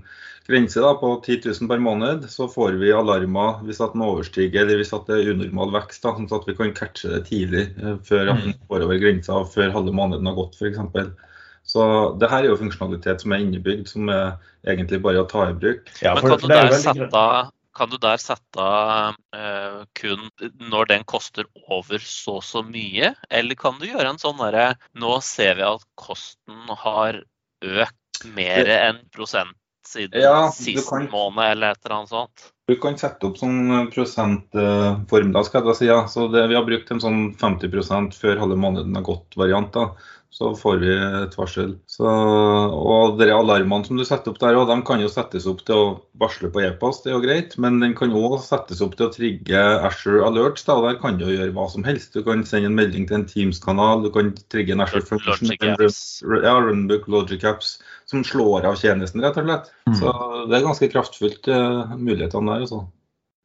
grense 0.48 0.80
da, 0.84 0.94
på 1.00 1.10
10 1.26 1.42
000 1.50 1.72
per 1.72 1.82
måned. 1.84 2.30
Så 2.32 2.48
får 2.52 2.78
vi 2.80 2.94
alarmer 2.96 3.60
hvis 3.68 3.82
at 3.84 3.96
den 3.96 4.06
overstiger 4.06 4.64
eller 4.64 4.80
hvis 4.80 4.96
at 4.96 5.10
det 5.10 5.20
er 5.20 5.34
unormal 5.34 5.74
vekst. 5.76 6.04
da, 6.04 6.16
sånn 6.16 6.32
at 6.40 6.48
vi 6.48 6.56
kan 6.60 6.74
catche 6.78 7.12
det 7.12 7.26
tidlig 7.28 7.66
eh, 7.82 8.00
før 8.08 8.34
at 8.34 8.44
den 8.46 8.58
går 8.72 8.88
over 8.88 9.02
grensa, 9.04 9.44
før 9.56 9.76
halve 9.76 9.96
måneden 9.96 10.32
har 10.32 10.40
gått 10.40 10.56
f.eks. 10.60 11.12
Så 11.64 11.84
det 12.20 12.28
her 12.32 12.44
er 12.44 12.52
jo 12.52 12.60
funksjonalitet 12.60 13.24
som 13.24 13.36
er 13.36 13.44
innebygd, 13.44 13.88
som 13.92 14.10
er 14.12 14.34
egentlig 14.68 15.00
bare 15.04 15.24
å 15.24 15.28
ta 15.28 15.48
i 15.48 15.56
bruk. 15.56 15.92
Ja, 16.04 16.16
Men 16.16 16.34
kan 16.34 16.42
du 16.42 16.50
der 16.52 16.74
sette 16.76 17.28
kan 17.76 17.90
du 17.92 17.98
der 18.02 18.22
sette 18.22 18.68
eh, 19.36 19.82
kun 19.98 20.30
når 20.72 20.92
den 20.92 21.06
koster 21.10 21.48
over 21.68 22.02
så 22.04 22.40
og 22.40 22.46
så 22.46 22.64
mye, 22.66 23.14
eller 23.30 23.60
kan 23.60 23.80
du 23.82 23.88
gjøre 23.90 24.14
en 24.14 24.22
sånn 24.22 24.40
derre 24.42 24.74
Nå 24.98 25.18
ser 25.26 25.60
vi 25.60 25.66
at 25.68 25.84
kosten 26.00 26.72
har 26.84 27.22
økt 27.64 28.26
mer 28.34 28.70
enn 28.78 29.04
prosent 29.14 29.58
siden 29.88 30.22
ja, 30.24 30.48
sist 30.56 30.88
kan, 30.90 31.10
måned, 31.12 31.44
eller 31.44 31.74
et 31.74 31.86
eller 31.86 31.98
annet 31.98 32.14
sånt? 32.14 32.46
Du 32.70 32.76
kan 32.80 32.96
sette 32.98 33.28
opp 33.28 33.38
sånn 33.38 33.90
prosentform, 33.92 35.34
da, 35.36 35.44
skal 35.44 35.60
jeg 35.60 35.68
da 35.68 35.76
si. 35.76 35.88
Ja. 35.90 36.00
Så 36.08 36.30
det, 36.32 36.46
vi 36.48 36.56
har 36.56 36.66
brukt 36.68 36.92
en 36.94 37.02
sånn 37.04 37.22
50% 37.40 38.16
før 38.16 38.40
halve 38.46 38.58
måneden 38.60 38.96
har 38.96 39.06
gått-variant. 39.06 39.74
da 39.76 39.90
så 40.34 40.50
får 40.58 40.80
vi 40.82 40.90
et 40.98 41.36
varsel. 41.38 41.76
Så, 41.86 42.10
og 42.10 43.20
de 43.20 43.28
alarmene 43.30 43.86
som 43.86 44.00
du 44.00 44.02
setter 44.08 44.34
opp 44.34 44.40
der, 44.42 44.56
de 44.66 44.78
kan 44.88 45.02
jo 45.04 45.12
settes 45.12 45.46
opp 45.50 45.60
til 45.68 45.78
å 45.78 45.92
varsle 46.18 46.50
på 46.50 46.64
e-post, 46.66 47.04
det 47.06 47.12
er 47.12 47.18
jo 47.20 47.22
greit. 47.22 47.54
Men 47.62 47.78
den 47.84 47.94
kan 47.98 48.16
òg 48.18 48.40
settes 48.42 48.82
opp 48.82 48.96
til 48.98 49.12
å 49.12 49.14
trigge 49.14 49.62
Asher 49.86 50.24
Alerts. 50.26 50.66
Da, 50.66 50.80
der 50.82 50.98
kan 51.04 51.20
du 51.22 51.28
gjøre 51.28 51.54
hva 51.54 51.68
som 51.70 51.86
helst. 51.86 52.18
Du 52.18 52.26
kan 52.26 52.42
sende 52.50 52.72
en 52.72 52.80
melding 52.80 53.06
til 53.06 53.20
en 53.20 53.28
Teams-kanal, 53.30 54.02
du 54.08 54.10
kan 54.16 54.34
trigge 54.50 54.74
en 54.74 54.82
Asher 54.88 55.06
Function, 55.06 55.54
ja, 55.54 56.58
Runbook 56.66 57.06
Logic 57.14 57.46
Apps, 57.46 57.76
som 58.10 58.26
slår 58.26 58.66
av 58.72 58.82
tjenesten, 58.82 59.22
rett 59.22 59.38
og 59.38 59.46
slett. 59.46 59.72
Mm. 59.86 60.02
Så 60.02 60.18
det 60.50 60.58
er 60.58 60.66
ganske 60.66 60.94
kraftfullt, 60.98 61.54
uh, 61.54 61.94
mulighetene 61.94 62.56
der. 62.56 62.66
altså. 62.66 62.84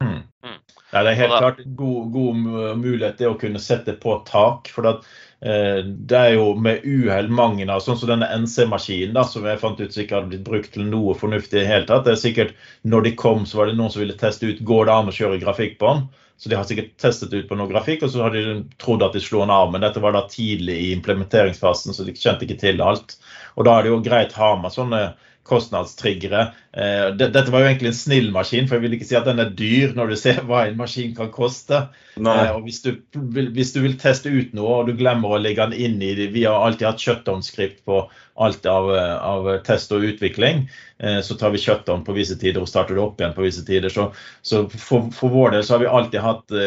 Mm. 0.01 0.19
Mm. 0.41 0.59
Ja, 0.89 1.05
det 1.05 1.13
er 1.13 1.21
helt 1.21 1.37
klart 1.37 1.65
god, 1.77 2.13
god 2.17 2.45
mulighet 2.81 3.21
det 3.21 3.29
å 3.29 3.37
kunne 3.37 3.61
sette 3.61 3.93
på 4.01 4.23
tak. 4.25 4.73
for 4.73 4.89
at 4.89 5.05
Eh, 5.05 5.28
det 5.39 6.17
er 6.19 6.33
jo 6.35 6.49
med 6.59 6.83
uhell 6.83 7.29
mange 7.31 7.63
av 7.71 7.79
sånn 7.79 7.95
som 7.95 8.09
denne 8.11 8.27
NC-maskinen, 8.41 9.15
som 9.23 9.45
jeg 9.47 9.61
fant 9.61 9.79
ut 9.79 9.93
sikkert 9.95 10.17
hadde 10.17 10.31
blitt 10.33 10.47
brukt 10.47 10.73
til 10.73 10.83
noe 10.89 11.15
fornuftig 11.15 11.61
i 11.61 11.61
det 11.61 11.69
hele 11.69 11.87
tatt. 11.87 12.03
Det 12.07 12.17
er 12.17 12.19
sikkert 12.19 12.55
Når 12.83 13.05
de 13.07 13.13
kom, 13.15 13.45
så 13.47 13.61
var 13.61 13.69
det 13.69 13.77
noen 13.77 13.93
som 13.93 14.03
ville 14.03 14.17
teste 14.19 14.49
ut 14.49 14.59
går 14.67 14.89
det 14.89 14.97
an 14.97 15.11
å 15.11 15.15
kjøre 15.15 15.39
grafikk 15.39 15.79
på 15.79 15.93
den. 15.93 16.09
Så 16.39 16.49
de 16.49 16.55
har 16.55 16.63
sikkert 16.63 16.93
testet 17.01 17.33
ut 17.33 17.49
på 17.49 17.55
noe 17.59 17.67
grafikk, 17.67 18.05
og 18.05 18.11
så 18.13 18.21
har 18.23 18.31
de 18.31 18.61
trodd 18.79 19.03
at 19.03 19.15
de 19.15 19.19
slo 19.19 19.41
den 19.43 19.51
av. 19.51 19.73
Men 19.73 19.83
dette 19.83 19.99
var 19.99 20.15
da 20.15 20.21
tidlig 20.31 20.77
i 20.85 20.91
implementeringsfasen, 20.95 21.91
så 21.95 22.05
de 22.07 22.15
kjente 22.15 22.47
ikke 22.47 22.61
til 22.61 22.79
alt. 22.83 23.17
Og 23.59 23.67
da 23.67 23.73
er 23.75 23.83
det 23.83 23.91
jo 23.91 23.97
greit 24.05 24.37
å 24.37 24.39
ha 24.39 24.53
med 24.61 24.71
sånne 24.71 25.01
kostnadstriggere. 25.49 26.41
Eh, 26.73 27.07
dette 27.17 27.49
var 27.49 27.63
jo 27.63 27.69
egentlig 27.69 27.91
en 27.91 27.97
snill 27.97 28.29
maskin, 28.33 28.67
for 28.69 28.77
jeg 28.77 28.85
vil 28.85 28.95
ikke 28.97 29.07
si 29.09 29.17
at 29.17 29.27
den 29.27 29.41
er 29.41 29.53
dyr 29.57 29.95
når 29.97 30.11
du 30.11 30.17
ser 30.19 30.41
hva 30.47 30.65
en 30.67 30.77
maskin 30.79 31.15
kan 31.17 31.31
koste. 31.33 31.81
Eh, 32.19 32.51
hvis 32.65 32.81
du, 32.85 32.91
hvis 33.33 33.73
du, 33.75 33.81
vil 33.85 33.97
teste 34.01 34.31
ut 34.33 34.53
noe 34.57 34.81
og 34.81 34.89
du 34.89 34.93
glemmer 34.99 35.33
å 35.33 35.41
legge 35.41 35.65
den 35.71 35.79
inn 35.79 36.03
i 36.03 36.11
det 36.17 36.29
Vi 36.35 36.43
har 36.45 36.59
alltid 36.59 36.89
hatt 36.89 37.03
shutdown-skript 37.03 37.81
på 37.87 38.03
alt 38.39 38.67
av, 38.69 38.91
av, 38.93 39.49
test 39.67 39.91
og 39.95 40.05
utvikling. 40.11 40.67
Eh, 40.99 41.19
så 41.25 41.37
tar 41.39 41.55
vi 41.55 41.63
shutdown 41.63 42.05
på 42.07 42.15
visse 42.17 42.37
tider 42.39 42.63
og 42.63 42.71
starter 42.71 42.97
det 42.97 43.03
opp 43.03 43.19
igjen 43.19 43.35
på 43.37 43.47
visse 43.47 43.65
tider. 43.67 43.91
Så, 43.93 44.11
så 44.45 44.65
for, 44.75 45.09
for, 45.15 45.33
vår 45.33 45.57
del 45.57 45.65
så 45.65 45.77
har 45.77 45.85
vi 45.85 45.91
alltid 45.99 46.23
hatt 46.23 46.57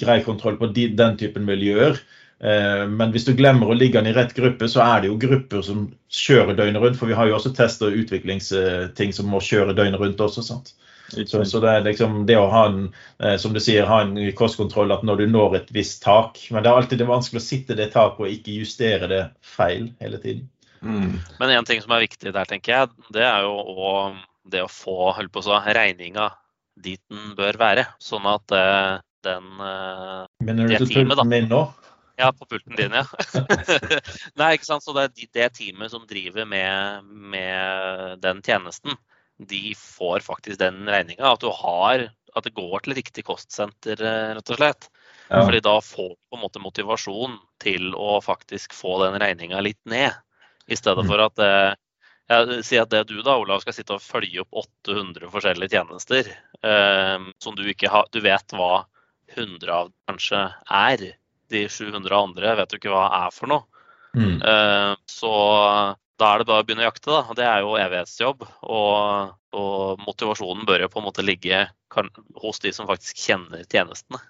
grei 0.00 0.20
kontroll 0.26 0.60
på 0.60 0.72
de, 0.76 0.90
den 0.98 1.18
typen 1.20 1.48
miljøer. 1.48 1.98
Eh, 2.40 2.84
men 2.88 3.10
hvis 3.14 3.26
du 3.26 3.32
glemmer 3.38 3.70
å 3.70 3.76
ligge 3.76 3.98
den 3.98 4.12
i 4.12 4.16
rett 4.16 4.34
gruppe, 4.36 4.68
så 4.70 4.84
er 4.84 5.02
det 5.02 5.10
jo 5.10 5.18
grupper 5.20 5.62
som 5.66 5.88
kjører 6.12 6.58
døgnet 6.58 6.82
rundt. 6.82 6.98
For 7.00 7.10
vi 7.10 7.16
har 7.18 7.30
jo 7.30 7.38
også 7.38 7.54
test- 7.56 7.82
og 7.86 7.96
utviklingsting 7.98 9.14
som 9.16 9.32
må 9.32 9.42
kjøre 9.44 9.74
døgnet 9.78 10.00
rundt 10.02 10.22
også. 10.22 10.44
sant? 10.46 10.74
Så, 11.08 11.40
så, 11.48 11.60
det 11.64 11.70
er 11.72 11.86
liksom 11.86 12.26
det 12.28 12.36
å 12.36 12.50
ha 12.52 12.66
en 12.68 12.82
eh, 13.24 13.38
som 13.40 13.54
du 13.56 13.60
sier, 13.64 13.88
ha 13.88 14.02
en 14.04 14.12
kostkontroll 14.36 14.92
at 14.92 15.06
når 15.08 15.22
du 15.22 15.30
når 15.32 15.56
et 15.56 15.70
visst 15.72 16.02
tak 16.04 16.36
Men 16.52 16.60
det 16.60 16.68
er 16.68 16.80
alltid 16.82 17.00
det 17.00 17.06
vanskelig 17.08 17.40
å 17.40 17.46
sitte 17.46 17.76
det 17.78 17.88
taket 17.94 18.26
og 18.26 18.34
ikke 18.34 18.58
justere 18.58 19.08
det 19.08 19.22
feil 19.40 19.88
hele 20.02 20.20
tiden. 20.20 20.50
Mm. 20.84 21.16
Men 21.40 21.54
en 21.54 21.66
ting 21.66 21.80
som 21.82 21.96
er 21.96 22.04
viktig 22.04 22.34
der, 22.34 22.44
tenker 22.46 22.74
jeg, 22.74 23.08
det 23.16 23.24
er 23.24 23.48
jo 23.48 23.56
å, 23.56 23.94
det 24.44 24.62
å 24.66 24.70
få 24.70 25.14
holdt 25.16 25.32
på 25.32 25.42
så, 25.48 25.62
regninga 25.64 26.28
dit 26.78 27.00
den 27.10 27.32
bør 27.40 27.56
være. 27.58 27.88
Sånn 28.04 28.28
at 28.28 28.54
eh, 28.54 29.00
den 29.26 29.48
Mener 30.44 30.68
du 30.68 30.76
det 30.76 30.84
teamet, 30.92 31.48
da. 31.50 31.64
Ja, 32.18 32.32
på 32.34 32.48
pulten 32.50 32.74
din, 32.74 32.94
ja. 32.98 33.04
Nei, 34.40 34.54
ikke 34.56 34.66
sant. 34.66 34.82
Så 34.82 34.94
det 34.96 35.28
det 35.32 35.48
teamet 35.54 35.92
som 35.92 36.06
driver 36.08 36.48
med, 36.50 37.04
med 37.06 38.18
den 38.24 38.42
tjenesten, 38.42 38.96
de 39.38 39.74
får 39.78 40.24
faktisk 40.26 40.58
den 40.58 40.82
regninga. 40.88 41.30
At, 41.30 41.44
du 41.44 41.52
har 41.54 42.08
at 42.34 42.46
det 42.46 42.56
går 42.56 42.82
til 42.84 42.96
riktig 42.98 43.24
kostsenter, 43.28 44.02
eh, 44.02 44.32
rett 44.34 44.50
og 44.50 44.58
slett. 44.58 44.88
Ja. 45.28 45.44
Fordi 45.44 45.60
da 45.62 45.76
får 45.84 46.08
du 46.14 46.16
på 46.18 46.38
en 46.38 46.42
måte 46.42 46.62
motivasjon 46.62 47.36
til 47.62 47.92
å 47.94 48.18
faktisk 48.24 48.74
få 48.74 48.98
den 49.04 49.18
regninga 49.22 49.62
litt 49.62 49.80
ned. 49.86 50.16
I 50.66 50.76
stedet 50.76 51.04
mm. 51.06 51.10
for 51.12 51.22
at 51.24 51.44
eh, 51.44 51.78
jeg 52.28 52.60
sier 52.66 52.84
at 52.84 52.92
det 52.92 53.06
du 53.08 53.22
da, 53.22 53.38
Olav, 53.40 53.62
skal 53.62 53.76
sitte 53.76 53.96
og 53.96 54.04
følge 54.04 54.42
opp 54.42 54.58
800 54.90 55.30
forskjellige 55.32 55.78
tjenester 55.78 56.28
eh, 56.28 57.30
som 57.40 57.56
du 57.56 57.64
ikke 57.70 57.88
har 57.92 58.10
Du 58.12 58.20
vet 58.24 58.58
hva 58.58 58.84
100 59.36 59.72
av 59.72 59.92
kanskje 60.08 60.42
er 60.66 61.06
de 61.52 61.64
700 61.72 62.16
andre 62.16 62.54
vet 62.60 62.72
jo 62.72 62.80
ikke 62.80 62.92
hva 62.92 63.08
er 63.24 63.34
for 63.34 63.50
noe. 63.50 63.84
Mm. 64.16 64.38
Uh, 64.42 64.94
så 65.08 65.32
da 66.18 66.32
er 66.32 66.40
det 66.40 66.48
bare 66.48 66.64
å 66.64 66.66
begynne 66.66 66.82
å 66.82 66.88
jakte. 66.88 67.12
da, 67.12 67.36
Det 67.36 67.46
er 67.46 67.60
jo 67.62 67.76
evighetsjobb. 67.78 68.48
Og, 68.74 69.36
og 69.58 70.02
motivasjonen 70.06 70.66
bør 70.68 70.86
jo 70.86 70.90
på 70.92 71.02
en 71.02 71.06
måte 71.06 71.26
ligge 71.26 71.66
hos 72.42 72.60
de 72.64 72.74
som 72.74 72.88
faktisk 72.88 73.22
kjenner 73.28 73.62
tjenestene. 73.70 74.20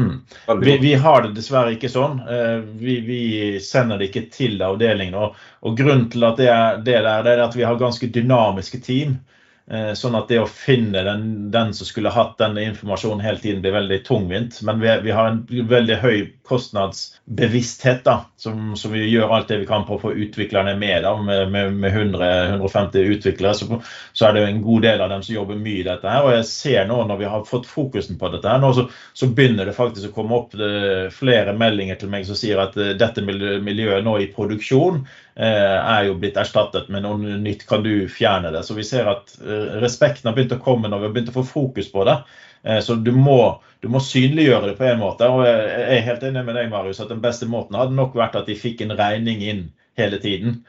Mm. 0.00 0.24
Vi, 0.62 0.72
vi, 0.82 0.94
har 0.98 1.22
det 1.22 1.34
dessverre 1.36 1.74
ikke 1.76 1.90
sånn. 1.90 2.20
Uh, 2.26 2.62
vi, 2.78 2.98
vi, 3.06 3.20
sender 3.62 4.00
det 4.00 4.10
ikke 4.10 4.26
til 4.34 4.62
avdelingen. 4.62 5.18
Og, 5.18 5.38
og 5.66 5.78
grunnen 5.78 6.08
til 6.12 6.26
at 6.26 6.40
det 6.40 6.50
er 6.50 6.82
det 6.82 6.98
der, 7.02 7.22
det 7.26 7.36
er 7.36 7.46
at 7.48 7.58
vi 7.58 7.66
har 7.66 7.80
ganske 7.80 8.10
dynamiske 8.14 8.82
team. 8.86 9.18
Eh, 9.64 9.94
sånn 9.96 10.12
at 10.18 10.28
det 10.28 10.42
å 10.42 10.48
finne 10.50 11.00
den, 11.06 11.22
den, 11.48 11.70
som 11.72 11.88
skulle 11.88 12.10
hatt 12.12 12.34
denne 12.36 12.66
informasjonen 12.68 13.22
hele 13.24 13.40
tiden, 13.40 13.62
blir 13.64 13.72
veldig 13.72 13.96
tungvint. 14.04 14.58
Men 14.68 14.82
vi, 14.82 14.90
vi 15.06 15.14
har 15.16 15.30
en 15.30 15.38
veldig 15.70 15.96
høy 16.02 16.18
kostnadsbevissthet, 16.44 18.02
da, 18.04 18.18
som, 18.36 18.74
som, 18.76 18.92
vi 18.92 19.06
gjør 19.08 19.32
alt 19.32 19.48
det 19.48 19.62
vi 19.62 19.68
kan 19.70 19.86
på 19.88 19.96
å 19.96 20.02
få 20.02 20.12
utviklerne 20.20 20.76
med. 20.76 20.98
da, 21.06 21.14
Med, 21.16 21.48
med, 21.54 21.72
med 21.80 21.96
100-150 21.96 23.08
utviklere 23.14 23.54
så, 23.56 23.80
så, 24.12 24.26
er 24.28 24.36
det 24.36 24.44
en 24.50 24.60
god 24.66 24.84
del 24.84 25.00
av 25.00 25.14
dem 25.14 25.24
som 25.24 25.38
jobber 25.38 25.56
mye 25.56 25.80
i 25.80 25.88
dette. 25.88 26.12
her, 26.12 26.28
Og 26.28 26.36
jeg 26.36 26.50
ser 26.50 26.90
nå 26.90 27.00
når 27.08 27.24
vi 27.24 27.32
har 27.32 27.48
fått 27.48 27.70
fokusen 27.70 28.20
på 28.20 28.34
dette, 28.36 28.50
her, 28.50 28.60
nå 28.60 28.74
så, 28.76 28.84
så 29.16 29.32
begynner 29.32 29.64
det 29.64 29.78
faktisk 29.80 30.12
å 30.12 30.18
komme 30.20 30.42
opp 30.42 30.52
det, 30.60 30.72
eh, 30.84 31.08
flere 31.14 31.56
meldinger 31.56 31.96
til 31.96 32.12
meg 32.12 32.28
som 32.28 32.36
sier 32.36 32.60
at 32.60 32.76
uh, 32.76 32.92
dette 33.00 33.24
miljøet 33.24 34.04
nå 34.04 34.18
i 34.20 34.28
produksjon 34.34 35.06
er 35.42 36.04
jo 36.06 36.12
blitt 36.22 36.36
erstattet 36.38 36.86
med 36.94 37.02
noe 37.02 37.36
nytt. 37.42 37.64
Kan 37.66 37.82
du 37.82 38.06
fjerne 38.06 38.52
det? 38.54 38.60
Så 38.62 38.76
vi 38.76 38.84
ser 38.86 39.08
at 39.10 39.32
uh, 39.42 39.80
respekten 39.82 40.28
har 40.30 40.36
begynt 40.36 40.54
å 40.54 40.60
komme 40.62 40.86
når 40.86 41.00
vi 41.00 41.08
har 41.08 41.14
begynt 41.16 41.32
å 41.32 41.38
få 41.40 41.42
fokus 41.48 41.88
på 41.90 42.04
det. 42.06 42.20
Eh, 42.64 42.80
så 42.80 42.94
du 42.94 43.12
må, 43.12 43.62
du 43.80 43.88
må, 43.92 44.00
synliggjøre 44.00 44.70
det 44.70 44.78
på 44.78 44.86
en 44.88 45.02
måte. 45.02 45.28
Og 45.28 45.44
jeg 45.46 45.98
er 45.98 46.06
helt 46.06 46.24
enig 46.24 46.44
med 46.46 46.56
deg, 46.58 46.70
Marius, 46.72 47.02
at 47.04 47.12
den 47.12 47.22
beste 47.24 47.48
måten 47.50 47.76
hadde 47.78 47.96
nok 47.96 48.16
vært 48.18 48.38
at 48.40 48.48
de 48.48 48.56
fikk 48.58 48.84
en 48.84 48.96
regning 48.98 49.44
inn 49.44 49.66
hele 50.00 50.20
tiden. 50.22 50.62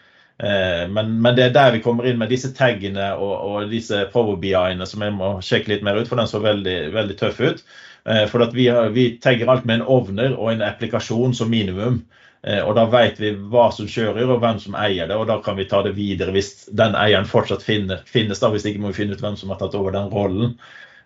Eh, 0.44 0.84
men, 0.92 1.16
men 1.24 1.38
det 1.38 1.48
er 1.48 1.56
der 1.56 1.72
vi 1.78 1.84
kommer 1.86 2.08
inn 2.08 2.20
med 2.20 2.34
disse 2.34 2.52
taggene 2.56 3.14
og, 3.16 3.34
og 3.48 3.72
disse 3.72 4.04
Power 4.12 4.36
BI-ene 4.42 4.88
som 4.90 5.06
jeg 5.06 5.16
må 5.16 5.38
sjekke 5.46 5.72
litt 5.72 5.86
mer 5.88 6.02
ut, 6.02 6.10
for 6.12 6.20
den 6.20 6.30
så 6.32 6.44
veldig, 6.44 6.78
veldig 6.96 7.18
tøff 7.22 7.40
ut. 7.40 7.64
Eh, 8.12 8.26
for 8.32 8.44
vi, 8.54 8.68
vi, 8.98 9.08
tagger 9.24 9.52
alt 9.52 9.66
med 9.66 9.80
en 9.80 9.90
ovner 9.96 10.36
og 10.36 10.52
en 10.52 10.68
applikasjon 10.68 11.38
som 11.38 11.52
minimum. 11.52 12.04
Eh, 12.46 12.62
og 12.62 12.76
da 12.78 12.86
vet 12.92 13.20
vi 13.22 13.32
hva 13.50 13.70
som 13.74 13.90
kjører 13.90 14.30
og 14.30 14.42
hvem 14.44 14.60
som 14.62 14.78
eier 14.78 15.10
det, 15.10 15.18
og 15.18 15.26
da 15.30 15.40
kan 15.42 15.58
vi 15.58 15.66
ta 15.70 15.82
det 15.86 15.96
videre 15.98 16.34
hvis 16.36 16.68
den 16.78 16.98
eieren 17.00 17.26
fortsatt 17.30 17.66
finner, 17.66 18.04
finnes. 18.06 18.42
da, 18.42 18.52
Hvis 18.54 18.68
ikke 18.70 18.84
må 18.84 18.94
vi 18.94 19.02
finne 19.02 19.18
ut 19.18 19.24
hvem 19.24 19.38
som 19.40 19.54
har 19.54 19.62
tatt 19.62 19.78
over 19.78 19.96
den 19.96 20.12
rollen. 20.14 20.58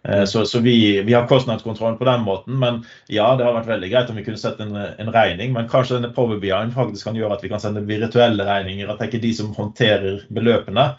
Eh, 0.04 0.26
så, 0.26 0.46
så 0.46 0.60
vi, 0.60 1.02
vi, 1.02 1.14
har 1.14 1.28
kostnadskontrollen 1.28 1.98
på 1.98 2.08
den 2.10 2.26
måten. 2.28 2.60
Men 2.60 2.84
ja, 3.08 3.30
det 3.36 3.48
har 3.48 3.56
vært 3.56 3.72
veldig 3.72 3.92
greit 3.92 4.12
om 4.12 4.20
vi 4.20 4.26
kunne 4.28 4.42
sette 4.42 4.68
en, 4.68 4.76
en 4.76 5.14
regning. 5.16 5.56
Men 5.56 5.72
kanskje 5.72 6.00
denne 6.00 6.12
Power 6.16 6.44
faktisk 6.76 7.08
kan 7.08 7.16
gjøre 7.16 7.38
at 7.38 7.44
vi 7.44 7.52
kan 7.54 7.64
sende 7.64 7.88
virtuelle 7.88 8.48
regninger. 8.48 8.90
At 8.90 9.00
det 9.00 9.08
er 9.08 9.14
ikke 9.14 9.28
de 9.28 9.34
som 9.40 9.56
håndterer 9.56 10.26
beløpene, 10.28 10.90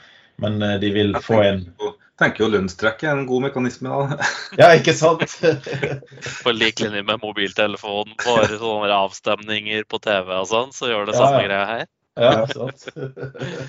men 0.40 0.62
eh, 0.62 0.78
de 0.80 0.94
vil 0.96 1.16
få 1.20 1.42
en 1.44 1.66
tenker 2.20 2.44
jo 2.44 2.50
lønnstrekk 2.52 3.04
er 3.06 3.14
en 3.14 3.28
god 3.28 3.46
mekanisme. 3.48 3.90
da. 3.90 4.28
ja, 4.60 4.72
ikke 4.78 4.94
sant? 4.96 5.38
på 6.44 6.56
lik 6.56 6.82
linje 6.84 7.04
med 7.06 7.22
mobiltelefonen, 7.22 8.18
bare 8.24 8.60
sånne 8.60 9.00
avstemninger 9.06 9.88
på 9.90 10.02
TV 10.04 10.36
og 10.42 10.50
sånn, 10.50 10.76
så 10.76 10.92
gjør 10.92 11.10
det 11.10 11.16
samme 11.18 11.40
ja, 11.40 11.40
ja. 11.40 11.48
greia 11.48 11.64
her. 11.74 11.88
Ja, 12.20 12.46
sant. 12.46 12.88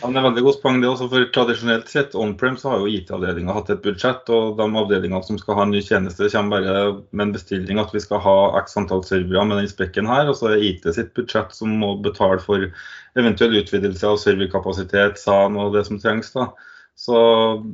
Ja, 0.02 0.08
men 0.08 0.16
det 0.16 0.20
er 0.20 0.26
veldig 0.26 0.44
godt 0.44 0.62
poeng 0.64 0.80
det 0.82 0.90
også, 0.90 1.08
for 1.12 1.28
Tradisjonelt 1.36 1.92
sett 1.92 2.16
on-prem 2.18 2.58
så 2.60 2.72
har 2.72 2.82
jo 2.82 2.90
IT-avdelinga 2.90 3.54
hatt 3.56 3.70
et 3.72 3.84
budsjett, 3.86 4.32
og 4.34 4.58
de 4.58 4.66
avdelingene 4.82 5.22
som 5.28 5.38
skal 5.40 5.60
ha 5.60 5.66
en 5.68 5.74
ny 5.76 5.82
tjeneste, 5.86 6.30
kommer 6.34 6.58
bare 6.58 6.82
med 7.12 7.28
en 7.28 7.36
bestilling 7.36 7.80
at 7.82 7.94
vi 7.96 8.02
skal 8.04 8.24
ha 8.26 8.36
x 8.64 8.76
antall 8.82 9.06
servere 9.08 9.46
med 9.48 9.62
den 9.62 9.70
sprekken 9.72 10.10
her. 10.10 10.32
Og 10.32 10.40
så 10.40 10.52
er 10.52 10.66
IT 10.72 10.90
sitt 10.98 11.14
budsjett 11.18 11.54
som 11.56 11.78
må 11.84 11.94
betale 12.04 12.42
for 12.44 12.66
eventuell 13.20 13.56
utvidelse 13.62 14.10
av 14.10 14.20
serverkapasitet, 14.20 15.22
SAN 15.22 15.60
og 15.62 15.78
det 15.78 15.86
som 15.88 16.02
trengs. 16.02 16.34
da. 16.36 16.50
Så, 17.02 17.18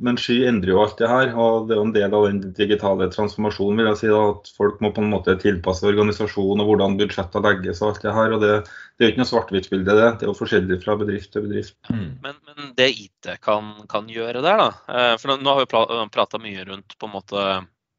men 0.00 0.16
Sky 0.16 0.38
endrer 0.48 0.70
jo 0.72 0.78
alt 0.80 0.96
det 0.96 1.08
her, 1.10 1.34
og 1.36 1.66
det 1.68 1.74
er 1.74 1.78
jo 1.82 1.84
en 1.84 1.90
del 1.92 2.14
av 2.16 2.22
den 2.24 2.38
digitale 2.56 3.10
transformasjonen. 3.12 3.76
vil 3.76 3.88
jeg 3.90 3.98
si 4.00 4.08
da, 4.08 4.20
At 4.30 4.48
folk 4.56 4.78
må 4.80 4.88
på 4.96 5.02
en 5.04 5.10
måte 5.12 5.34
tilpasse 5.42 5.84
organisasjonen 5.84 6.62
og 6.64 6.70
hvordan 6.70 6.96
budsjetter 6.96 7.44
legges 7.44 7.82
og 7.82 7.90
alt 7.90 8.06
det 8.06 8.14
her. 8.16 8.32
og 8.32 8.40
Det, 8.40 8.54
det 8.64 9.04
er 9.04 9.10
jo 9.10 9.12
ikke 9.12 9.20
noe 9.20 9.30
svart-hvitt-bilde, 9.32 9.96
det. 9.98 10.06
Det 10.16 10.24
er 10.24 10.30
jo 10.30 10.38
forskjellig 10.38 10.78
fra 10.80 10.96
bedrift 10.96 11.34
til 11.34 11.44
bedrift. 11.44 11.76
Mm. 11.92 12.06
Men, 12.24 12.38
men, 12.48 12.70
det 12.78 12.88
IT 12.94 13.28
kan, 13.44 13.74
kan, 13.92 14.08
gjøre 14.08 14.40
der, 14.40 14.64
da. 14.64 14.70
Eh, 14.96 15.14
for 15.20 15.36
nå 15.36 15.58
har 15.58 15.66
vi 15.66 16.08
prata 16.16 16.40
mye 16.40 16.64
rundt 16.70 16.96
på 16.96 17.10
en 17.10 17.16
måte 17.18 17.44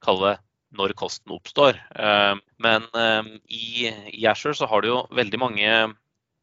kalle 0.01 0.31
det 0.31 0.35
når 0.81 0.97
kosten 0.97 1.37
oppstår. 1.37 1.77
Eh, 1.93 2.41
men 2.65 2.89
eh, 2.97 3.29
i, 3.53 3.93
i 4.17 4.25
Azure 4.33 4.57
så 4.57 4.65
har 4.73 4.81
du 4.81 4.89
jo 4.95 5.03
veldig 5.13 5.43
mange 5.45 5.77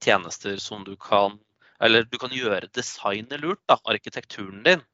tjenester 0.05 0.63
som 0.63 0.87
du 0.87 0.95
kan 0.95 1.41
eller 1.83 2.07
du 2.11 2.19
kan 2.19 2.33
gjøre 2.35 2.71
designet 2.75 3.43
lurt, 3.43 3.63
da, 3.69 3.79
arkitekturen 3.85 4.63
din. 4.67 4.85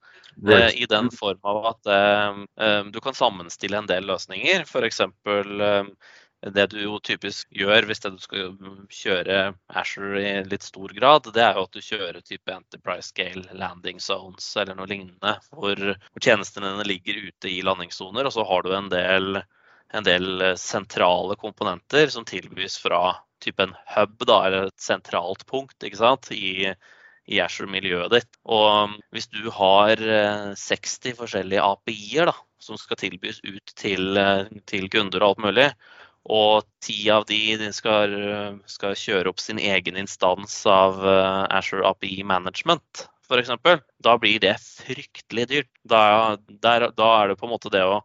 Right. 0.42 0.74
Eh, 0.74 0.82
I 0.82 0.86
den 0.86 1.10
form 1.10 1.38
av 1.42 1.66
at 1.66 1.86
eh, 1.92 2.82
du 2.88 3.00
kan 3.00 3.14
sammenstille 3.14 3.78
en 3.78 3.86
del 3.90 4.06
løsninger. 4.08 4.64
F.eks. 4.64 5.00
Um, 5.00 5.92
det 6.42 6.64
du 6.72 6.80
jo 6.82 6.96
typisk 6.98 7.46
gjør 7.54 7.86
hvis 7.86 8.02
du 8.02 8.16
skal 8.18 8.54
kjøre 8.90 9.52
Asher 9.78 10.16
i 10.18 10.30
litt 10.48 10.64
stor 10.66 10.90
grad, 10.96 11.28
det 11.34 11.42
er 11.44 11.54
jo 11.54 11.66
at 11.68 11.76
du 11.76 11.84
kjører 11.86 12.18
type 12.26 12.50
Enterprise 12.50 13.12
Scale 13.12 13.44
landing 13.54 14.00
zones 14.02 14.48
eller 14.58 14.74
noe 14.74 14.90
lignende, 14.90 15.36
hvor, 15.54 15.78
hvor 15.78 16.24
tjenestene 16.24 16.74
ligger 16.88 17.28
ute 17.28 17.52
i 17.52 17.60
landingssoner, 17.62 18.26
og 18.26 18.34
så 18.34 18.46
har 18.48 18.66
du 18.66 18.72
en 18.74 18.90
del, 18.90 19.38
en 19.94 20.08
del 20.08 20.48
sentrale 20.58 21.38
komponenter 21.38 22.10
som 22.10 22.26
tilbys 22.26 22.80
fra 22.82 23.04
type 23.42 23.64
en 23.64 23.74
hub, 23.94 24.16
da, 24.28 24.38
eller 24.46 24.68
et 24.68 24.82
sentralt 24.82 25.44
punkt 25.50 25.86
ikke 25.86 26.00
sant, 26.00 26.30
i, 26.34 26.70
i 27.30 27.40
Azure-miljøet 27.42 28.12
ditt. 28.14 28.30
Og 28.44 28.68
um, 28.68 28.96
hvis 29.14 29.28
du 29.32 29.46
har 29.54 30.00
60 30.58 31.10
eh, 31.10 31.18
forskjellige 31.18 31.66
API-er 31.66 32.32
som 32.62 32.78
skal 32.78 33.00
tilbys 33.00 33.42
ut 33.44 33.74
til, 33.78 34.16
eh, 34.18 34.46
til, 34.70 34.88
kunder 34.92 35.22
og 35.22 35.32
alt 35.32 35.44
mulig, 35.46 35.68
og 36.30 36.68
ti 36.84 37.08
av 37.10 37.26
de, 37.26 37.58
skal, 37.74 38.12
skal, 38.70 38.94
kjøre 38.94 39.32
opp 39.32 39.40
sin 39.42 39.58
egen 39.58 39.96
instans 39.98 40.60
av 40.70 41.00
uh, 41.02 41.48
Azure 41.50 41.82
API 41.88 42.22
Management, 42.22 43.08
f.eks., 43.26 43.50
da 44.06 44.16
blir 44.22 44.38
det 44.42 44.54
fryktelig 44.62 45.48
dyrt. 45.50 45.70
Da, 45.82 46.36
der, 46.46 46.92
da, 46.94 47.08
er 47.18 47.32
det 47.32 47.40
på 47.40 47.48
en 47.48 47.54
måte 47.56 47.72
det 47.74 47.82
å 47.82 48.04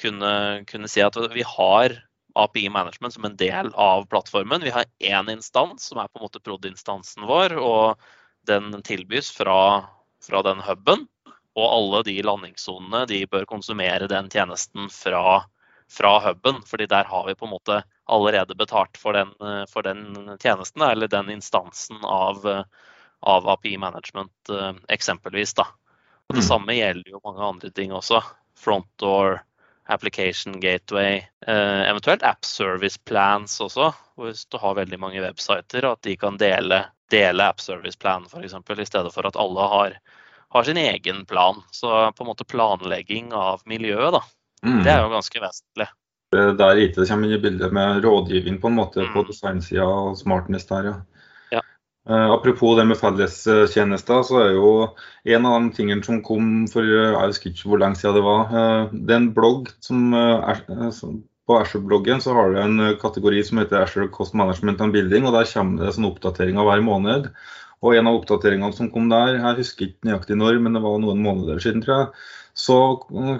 kunne, 0.00 0.64
kunne 0.70 0.88
si 0.88 1.02
at 1.04 1.18
vi 1.34 1.44
har 1.44 1.98
API 2.38 2.68
Management 2.68 3.14
som 3.14 3.24
en 3.24 3.36
del 3.36 3.70
av 3.74 4.06
plattformen. 4.06 4.62
Vi 4.62 4.70
har 4.70 4.84
én 4.98 5.30
instans 5.30 5.90
som 5.90 5.98
er 5.98 6.08
på 6.08 6.20
en 6.20 6.26
måte 6.28 6.40
prod.-instansen 6.40 7.26
vår, 7.26 7.56
og 7.58 7.98
den 8.46 8.82
tilbys 8.86 9.30
fra, 9.34 9.84
fra, 10.22 10.42
den 10.46 10.62
huben. 10.62 11.06
Og 11.58 11.66
alle 11.66 12.02
de 12.06 12.20
landingssonene 12.22 13.06
de 13.10 13.24
bør 13.26 13.48
konsumere 13.50 14.06
den 14.10 14.30
tjenesten 14.30 14.86
fra, 14.94 15.40
fra 15.90 16.12
huben, 16.28 16.62
fordi 16.66 16.86
der 16.86 17.10
har 17.10 17.26
vi 17.26 17.34
på 17.34 17.48
en 17.48 17.56
måte 17.56 17.80
allerede 18.06 18.54
betalt 18.54 18.96
for 18.96 19.18
den, 19.18 19.34
for 19.68 19.82
den 19.82 20.38
tjenesten, 20.38 20.84
eller 20.86 21.10
den 21.10 21.34
instansen 21.34 22.04
av, 22.04 22.46
av 23.20 23.48
API 23.56 23.74
Management 23.82 24.54
eh, 24.54 24.72
eksempelvis. 24.94 25.58
Da. 25.58 25.66
Og 26.28 26.36
det 26.36 26.44
mm. 26.44 26.48
samme 26.52 26.78
gjelder 26.78 27.16
jo 27.16 27.24
mange 27.24 27.44
andre 27.44 27.74
ting 27.74 27.92
også. 27.96 28.22
Frontdoor, 28.58 29.40
application 29.88 30.60
gateway, 30.60 31.22
eh, 31.46 31.82
eventuelt 31.90 32.22
app 32.22 32.44
service 32.44 32.98
plans 33.04 33.60
også. 33.60 33.92
Hvis 34.20 34.44
du 34.46 34.58
har 34.58 34.76
veldig 34.76 34.98
mange 35.00 35.22
websider, 35.22 35.86
og 35.86 35.96
at 35.96 36.06
de 36.06 36.16
kan 36.16 36.38
dele, 36.40 36.82
dele 37.10 37.44
app 37.44 37.60
service 37.60 37.98
plan 37.98 38.26
f.eks. 38.28 38.54
I 38.54 38.88
stedet 38.88 39.14
for 39.14 39.28
at 39.28 39.38
alle 39.38 39.68
har, 39.72 39.94
har, 40.54 40.66
sin 40.66 40.76
egen 40.76 41.24
plan. 41.26 41.62
Så 41.70 41.88
på 42.12 42.24
en 42.24 42.30
måte 42.32 42.44
planlegging 42.44 43.32
av 43.32 43.62
miljøet, 43.66 44.18
da. 44.18 44.22
Mm. 44.66 44.82
Det 44.84 44.92
er 44.92 45.04
jo 45.04 45.14
ganske 45.14 45.42
vesentlig. 45.42 45.88
Der 46.34 46.76
IT 46.82 46.98
kommer 46.98 47.24
inn 47.24 47.38
i 47.38 47.40
bildet 47.40 47.72
med 47.72 48.02
rådgivning 48.04 48.58
på 48.60 48.68
en 48.68 48.76
måte 48.76 49.06
mm. 49.06 49.12
på 49.14 49.24
designsida 49.30 49.86
og 49.86 50.18
smartness 50.20 50.68
der, 50.68 50.92
ja. 50.92 50.98
Uh, 52.08 52.30
apropos 52.32 52.76
det 52.78 52.86
med 52.88 52.96
fellestjenester, 52.96 54.22
så 54.24 54.38
er 54.40 54.54
jo 54.56 54.70
en 55.28 55.48
av 55.48 55.58
de 55.60 55.74
tingene 55.76 56.04
som 56.06 56.22
kom 56.24 56.64
for 56.72 56.86
jeg 56.88 57.16
husker 57.18 57.52
ikke 57.52 57.68
hvor 57.68 57.82
lenge 57.82 58.00
siden 58.00 58.16
det 58.16 58.24
var. 58.24 58.46
Uh, 58.52 58.94
det 58.94 59.12
er 59.12 59.20
en 59.20 59.34
blogg 59.36 59.68
som, 59.84 60.14
som 60.96 61.18
På 61.48 61.56
Asher-bloggen 61.62 62.20
så 62.20 62.34
har 62.36 62.50
du 62.52 62.58
en 62.60 62.80
kategori 63.00 63.42
som 63.44 63.60
heter 63.60 63.80
Asher 63.80 64.08
Cost 64.12 64.34
Management 64.36 64.82
and 64.84 64.92
Building, 64.92 65.24
og 65.24 65.32
der 65.36 65.48
kommer 65.48 65.86
det 65.86 65.94
sånn 65.96 66.08
oppdateringer 66.08 66.66
hver 66.66 66.82
måned. 66.84 67.30
Og 67.84 67.94
en 67.94 68.10
av 68.10 68.18
oppdateringene 68.18 68.74
som 68.74 68.90
kom 68.90 69.06
der, 69.12 69.36
jeg 69.38 69.58
husker 69.60 69.86
ikke 69.86 70.08
nøyaktig 70.08 70.38
når, 70.40 70.58
men 70.64 70.74
det 70.74 70.82
var 70.82 70.98
noen 71.02 71.22
måneder 71.22 71.62
siden, 71.62 71.84
tror 71.84 72.00
jeg 72.00 72.08
så 72.58 72.96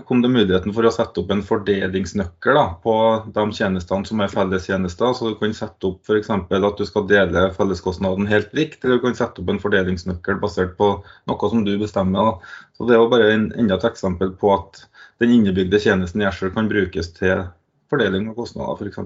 kom 0.07 0.21
det 0.23 0.31
muligheten 0.31 0.71
for 0.75 0.87
å 0.87 0.93
sette 0.95 1.19
opp 1.19 1.33
en 1.35 1.41
fordelingsnøkkel 1.43 2.55
da, 2.55 2.67
på 2.85 2.93
de 3.35 3.45
tjenestene 3.57 4.07
som 4.07 4.21
er 4.23 4.31
fellestjenester. 4.31 5.11
Så 5.19 5.33
du 5.33 5.39
kan 5.41 5.55
sette 5.59 5.89
opp 5.89 6.07
f.eks. 6.07 6.31
at 6.31 6.79
du 6.79 6.85
skal 6.87 7.09
dele 7.11 7.49
felleskostnaden 7.57 8.31
helt 8.31 8.55
likt, 8.55 8.79
eller 8.85 9.01
du 9.01 9.09
kan 9.09 9.19
sette 9.19 9.43
opp 9.43 9.51
en 9.51 9.59
fordelingsnøkkel 9.65 10.39
basert 10.39 10.77
på 10.79 10.93
noe 11.03 11.51
som 11.51 11.67
du 11.67 11.73
bestemmer. 11.83 12.31
Da. 12.31 12.55
Så 12.79 12.87
Det 12.87 12.95
er 12.95 13.03
jo 13.03 13.11
bare 13.11 13.33
en, 13.35 13.49
enda 13.59 13.81
et 13.81 13.89
eksempel 13.91 14.31
på 14.39 14.55
at 14.55 14.85
den 15.19 15.35
innebygde 15.35 15.83
tjenesten 15.83 16.23
i 16.23 16.31
Azure 16.31 16.55
kan 16.55 16.71
brukes 16.71 17.11
til 17.19 17.43
fordeling 17.91 18.29
av 18.29 18.37
kostnader, 18.37 18.77
f.eks. 18.77 18.99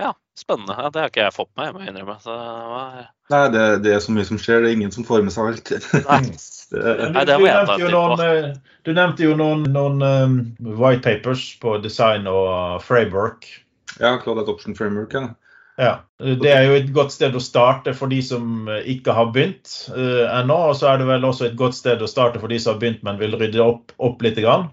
Ja, 0.00 0.12
spennende. 0.38 0.76
Ja, 0.78 0.90
det 0.90 1.02
har 1.02 1.10
ikke 1.12 1.24
jeg 1.26 1.34
fått 1.36 1.50
med, 1.58 1.68
jeg 1.68 1.76
må 1.76 1.84
innrømme. 1.84 2.16
Så, 2.22 2.36
Nei, 3.32 3.42
det, 3.52 3.64
det, 3.84 3.92
er 3.96 4.00
så 4.04 4.14
mye 4.16 4.28
som 4.28 4.40
skjer. 4.40 4.62
Det 4.62 4.70
er 4.70 4.78
ingen 4.78 4.94
som 4.94 5.06
får 5.08 5.24
med 5.26 5.34
seg 5.34 5.52
alt. 5.52 5.72
Nei. 6.06 6.22
Nei, 7.16 7.26
det 7.28 7.36
må 7.40 7.48
jeg 7.48 7.68
ta 7.68 7.76
til 7.76 7.92
på. 7.92 8.16
Eh, 8.24 8.48
du 8.88 8.94
nevnte 8.96 9.26
jo 9.26 9.36
noen, 9.38 9.66
noen 9.74 10.02
um, 10.02 10.40
white 10.80 11.04
papers 11.04 11.44
på 11.62 11.76
design 11.84 12.28
og 12.30 12.80
framework. 12.84 13.48
Ja, 14.00 14.16
Cloud 14.22 14.40
Adoption 14.40 14.76
Framework. 14.76 15.12
Ja. 15.12 15.34
ja. 15.76 15.94
Det 16.18 16.52
er 16.52 16.64
jo 16.68 16.78
et 16.80 16.92
godt 16.96 17.12
sted 17.12 17.36
å 17.36 17.44
starte 17.44 17.92
for 17.96 18.12
de 18.12 18.22
som 18.24 18.68
eh, 18.72 18.84
ikke 18.96 19.16
har 19.16 19.32
begynt 19.36 19.74
uh, 19.92 20.28
ennå. 20.40 20.56
Og 20.72 20.78
så 20.80 20.94
er 20.94 21.02
det 21.02 21.10
vel 21.12 21.28
også 21.28 21.50
et 21.50 21.58
godt 21.60 21.76
sted 21.76 22.00
å 22.00 22.10
starte 22.10 22.40
for 22.40 22.52
de 22.52 22.60
som 22.62 22.74
har 22.74 22.84
begynt, 22.84 23.04
men 23.04 23.20
vil 23.20 23.36
rydde 23.36 23.60
opp, 23.64 23.92
opp 24.00 24.24
litt. 24.24 24.40
Grann. 24.40 24.70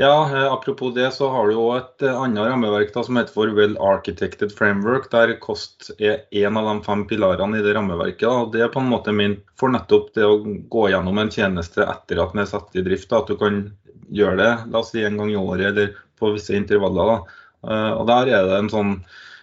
Ja, 0.00 0.36
eh, 0.36 0.52
Apropos 0.52 0.94
det, 0.94 1.10
så 1.10 1.28
har 1.28 1.48
du 1.48 1.52
jo 1.52 1.64
et 1.76 2.02
eh, 2.02 2.20
annet 2.22 2.46
rammeverk 2.48 2.92
da, 2.94 3.02
som 3.04 3.18
heter 3.20 3.34
for 3.34 3.50
Well 3.52 3.74
Architected 3.84 4.54
Framework, 4.56 5.10
der 5.12 5.34
kost 5.42 5.90
er 5.98 6.22
en 6.40 6.56
av 6.56 6.70
de 6.70 6.86
fem 6.86 7.02
pilarene 7.10 7.58
i 7.60 7.64
det 7.66 7.74
rammeverket. 7.76 8.24
og 8.30 8.54
Det 8.54 8.62
er 8.64 8.72
på 8.72 8.80
en 8.80 8.88
måte 8.88 9.12
min 9.12 9.36
for 9.60 9.68
nettopp 9.74 10.14
det 10.16 10.24
å 10.24 10.38
gå 10.72 10.86
gjennom 10.88 11.20
en 11.20 11.32
tjeneste 11.34 11.84
etter 11.84 12.22
at 12.24 12.32
den 12.32 12.40
er 12.46 12.48
satt 12.48 12.80
i 12.80 12.86
drift. 12.86 13.10
Da. 13.10 13.20
At 13.20 13.28
du 13.28 13.36
kan 13.42 13.60
gjøre 14.08 14.38
det 14.40 14.52
la 14.72 14.80
oss 14.80 14.94
si 14.94 15.04
en 15.04 15.20
gang 15.20 15.34
i 15.34 15.36
året 15.36 15.68
eller 15.68 15.92
på 16.16 16.32
visse 16.32 16.56
intervaller. 16.56 17.12
Da. 17.12 17.44
Eh, 17.68 17.92
og 17.98 18.08
Der 18.14 18.32
er 18.38 18.48
det 18.48 18.56
en 18.56 18.72
sånn 18.72 18.96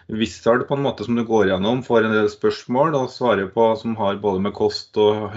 wizard 0.08 0.67
på 0.67 0.74
en 0.74 0.82
måte 0.82 1.04
som 1.04 1.15
du 1.15 1.24
går 1.28 1.50
gjennom, 1.50 1.82
får 1.84 2.06
en 2.08 2.15
del 2.15 2.30
spørsmål 2.32 2.96
og 2.96 3.10
svarer 3.12 3.50
på 3.52 3.67
som 3.80 3.96
har 4.00 4.20
både 4.24 4.39
med 4.46 4.56
kost 4.56 4.96
og 5.04 5.36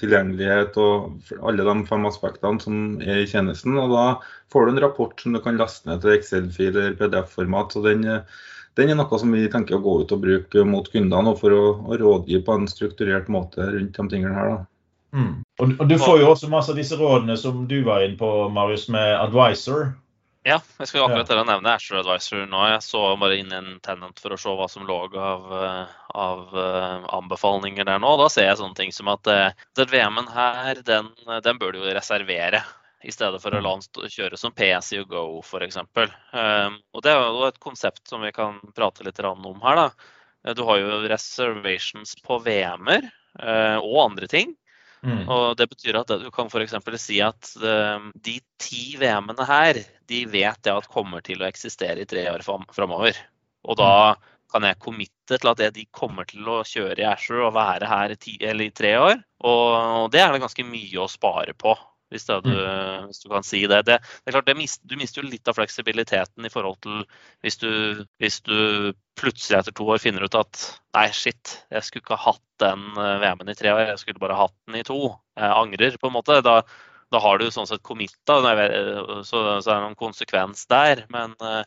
tilgjengelighet 0.00 0.78
og 0.82 1.36
alle 1.38 1.66
de 1.66 1.74
fem 1.86 2.06
aspektene 2.08 2.62
som 2.62 2.80
er 3.04 3.22
i 3.22 3.28
tjenesten. 3.30 3.78
og 3.78 3.94
Da 3.94 4.06
får 4.52 4.66
du 4.66 4.72
en 4.72 4.82
rapport 4.82 5.20
som 5.20 5.36
du 5.36 5.42
kan 5.44 5.60
laste 5.60 5.90
ned 5.90 6.02
til 6.02 6.16
Excel-fil 6.16 6.72
eller 6.74 6.98
PDF-format. 6.98 7.72
så 7.72 7.84
den, 7.84 8.02
den, 8.74 8.90
er 8.90 8.98
noe 8.98 9.20
som 9.22 9.32
vi 9.32 9.46
tenker 9.52 9.78
å 9.78 9.84
gå 9.84 10.00
ut 10.02 10.16
og 10.16 10.24
bruke 10.26 10.66
mot 10.66 10.90
kundene 10.90 11.36
for 11.38 11.54
å, 11.54 11.62
å 11.86 12.00
rådgi 12.02 12.42
på 12.42 12.58
en 12.58 12.66
strukturert 12.66 13.30
måte 13.30 13.70
rundt 13.70 13.94
de 13.94 14.08
tingene 14.10 14.34
her. 14.34 14.56
da. 14.56 14.58
Mm. 15.14 15.32
Og, 15.60 15.70
og, 15.78 15.86
Du 15.88 15.96
får 15.98 16.20
jo 16.20 16.32
også 16.34 16.50
masse 16.50 16.74
av 16.74 16.76
disse 16.76 16.98
rådene 16.98 17.38
som 17.38 17.64
du 17.70 17.80
var 17.86 18.02
inne 18.02 18.18
på, 18.18 18.48
Marius, 18.52 18.88
med 18.92 19.14
Advisor. 19.14 19.92
Ja, 20.46 20.60
jeg 20.78 20.88
skal 20.88 21.04
akkurat 21.04 21.30
ja. 21.32 21.42
nevne 21.44 21.72
Asher 21.74 21.98
Advisor 21.98 22.44
nå. 22.48 22.60
Jeg 22.70 22.82
så 22.86 23.00
bare 23.20 23.38
inn 23.40 23.50
en 23.54 23.70
tenant 23.84 24.20
for 24.22 24.34
å 24.34 24.38
se 24.40 24.52
hva 24.54 24.68
som 24.70 24.86
lå 24.86 24.98
av, 25.18 25.48
eh, 25.58 25.96
av 26.14 26.54
uh, 26.54 27.08
anbefalinger 27.18 27.88
der 27.88 27.98
nå. 28.02 28.12
Da 28.20 28.28
ser 28.32 28.46
jeg 28.46 28.60
sånne 28.60 28.78
ting 28.78 28.94
som 28.94 29.10
at 29.12 29.28
uh, 29.28 29.48
den 29.78 29.90
VM-en 29.90 30.30
her, 30.32 30.82
den, 30.86 31.10
den, 31.44 31.58
bør 31.58 31.74
du 31.74 31.82
jo 31.82 31.96
reservere. 31.96 32.62
I 33.06 33.14
stedet 33.14 33.38
for 33.42 33.54
å 33.54 33.60
la 33.62 33.76
den 33.78 34.10
kjøre 34.10 34.38
som 34.38 34.54
PSI 34.54 35.02
og 35.04 35.12
Go 35.12 35.24
f.eks. 35.42 35.78
Um, 35.78 36.78
og 36.94 37.04
det 37.04 37.12
er 37.12 37.20
jo 37.20 37.44
et 37.46 37.60
konsept 37.62 38.02
som 38.10 38.24
vi 38.26 38.32
kan 38.34 38.58
prate 38.78 39.06
litt 39.06 39.20
om 39.26 39.60
her. 39.62 39.82
da. 39.82 40.54
Du 40.54 40.64
har 40.66 40.80
jo 40.80 41.02
reservations 41.10 42.16
på 42.24 42.40
VM-er 42.46 43.10
og 43.82 44.00
andre 44.02 44.26
ting. 44.30 44.56
Mm. 45.02 45.24
Og 45.30 45.56
Det 45.58 45.68
betyr 45.70 46.00
at 46.00 46.10
du 46.22 46.30
kan 46.34 46.50
f.eks. 46.50 46.74
si 47.00 47.20
at 47.22 47.52
uh, 47.62 48.08
de 48.14 48.38
ti 48.60 48.96
VM-ene 48.98 49.46
her, 49.48 49.82
de 50.10 50.24
vet 50.30 50.70
jeg 50.70 50.74
at 50.74 50.90
kommer 50.90 51.24
til 51.24 51.42
å 51.42 51.48
eksistere 51.48 52.02
i 52.02 52.08
tre 52.08 52.26
år 52.32 52.44
framover. 52.44 53.18
Og 53.68 53.78
da 53.78 54.16
kan 54.48 54.64
jeg 54.64 54.80
committe 54.80 55.36
til 55.36 55.50
at 55.50 55.62
de 55.76 55.84
kommer 55.92 56.28
til 56.28 56.46
å 56.48 56.62
kjøre 56.66 57.02
i 57.02 57.08
Ashore 57.08 57.48
og 57.50 57.56
være 57.56 57.88
her 57.88 58.14
i, 58.14 58.18
ti, 58.20 58.38
i 58.40 58.70
tre 58.74 58.94
år? 59.00 59.20
Og 59.44 60.08
det 60.12 60.22
er 60.22 60.32
det 60.32 60.42
ganske 60.42 60.64
mye 60.66 61.04
å 61.04 61.10
spare 61.10 61.54
på. 61.58 61.76
Hvis, 62.12 62.24
du, 62.28 62.38
mm. 62.40 63.08
hvis 63.10 63.20
du, 63.20 63.28
kan 63.32 63.44
si 63.44 63.60
det. 63.68 63.82
det, 63.88 63.98
det 64.00 64.30
er 64.30 64.38
klart, 64.38 64.48
det 64.48 64.56
mist, 64.56 64.80
Du 64.88 64.96
mister 64.96 65.22
jo 65.22 65.28
litt 65.28 65.48
av 65.50 65.58
fleksibiliteten 65.58 66.46
i 66.46 66.52
forhold 66.52 66.78
til 66.84 67.02
hvis 67.44 67.60
du, 67.60 67.70
hvis 68.22 68.40
du, 68.46 68.94
plutselig 69.18 69.58
etter 69.58 69.74
to 69.74 69.86
år 69.90 69.98
finner 70.02 70.24
ut 70.24 70.36
at 70.38 70.60
nei, 70.94 71.08
shit, 71.14 71.56
jeg 71.74 71.84
skulle 71.84 72.04
ikke 72.04 72.18
ha 72.18 72.32
hatt 72.32 72.44
den 72.62 72.84
eh, 72.94 73.16
VM-en 73.22 73.50
i 73.50 73.56
tre 73.58 73.72
år, 73.74 73.80
jeg 73.90 74.02
skulle 74.02 74.22
bare 74.22 74.38
hatt 74.38 74.54
den 74.68 74.78
i 74.80 74.84
to. 74.86 75.00
Jeg 75.38 75.56
angrer, 75.56 75.98
på 75.98 76.10
en 76.10 76.14
måte. 76.14 76.38
Da, 76.46 76.60
da 77.12 77.20
har 77.24 77.40
du 77.40 77.48
sånn 77.50 77.68
sett 77.68 77.84
committa, 77.86 78.38
så, 78.38 78.54
så 79.26 79.40
er 79.42 79.74
det 79.74 79.82
noen 79.84 79.98
konsekvens 79.98 80.66
der. 80.70 81.04
Men 81.14 81.34
uh, 81.42 81.62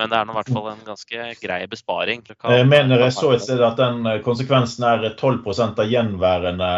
men 0.00 0.08
det 0.08 0.16
er 0.16 0.24
nå 0.24 0.32
i 0.32 0.36
hvert 0.38 0.50
fall 0.54 0.68
en 0.70 0.84
ganske 0.86 1.24
grei 1.42 1.58
besparing. 1.68 2.22
Jeg 2.24 2.68
mener 2.68 3.02
jeg 3.04 3.12
så 3.12 3.34
et 3.34 3.42
sted 3.44 3.60
at 3.60 3.76
den 3.76 4.06
eh, 4.08 4.22
konsekvensen 4.24 4.86
er 4.88 5.04
12% 5.10 5.82
av 5.84 5.90
gjenværende 5.90 6.70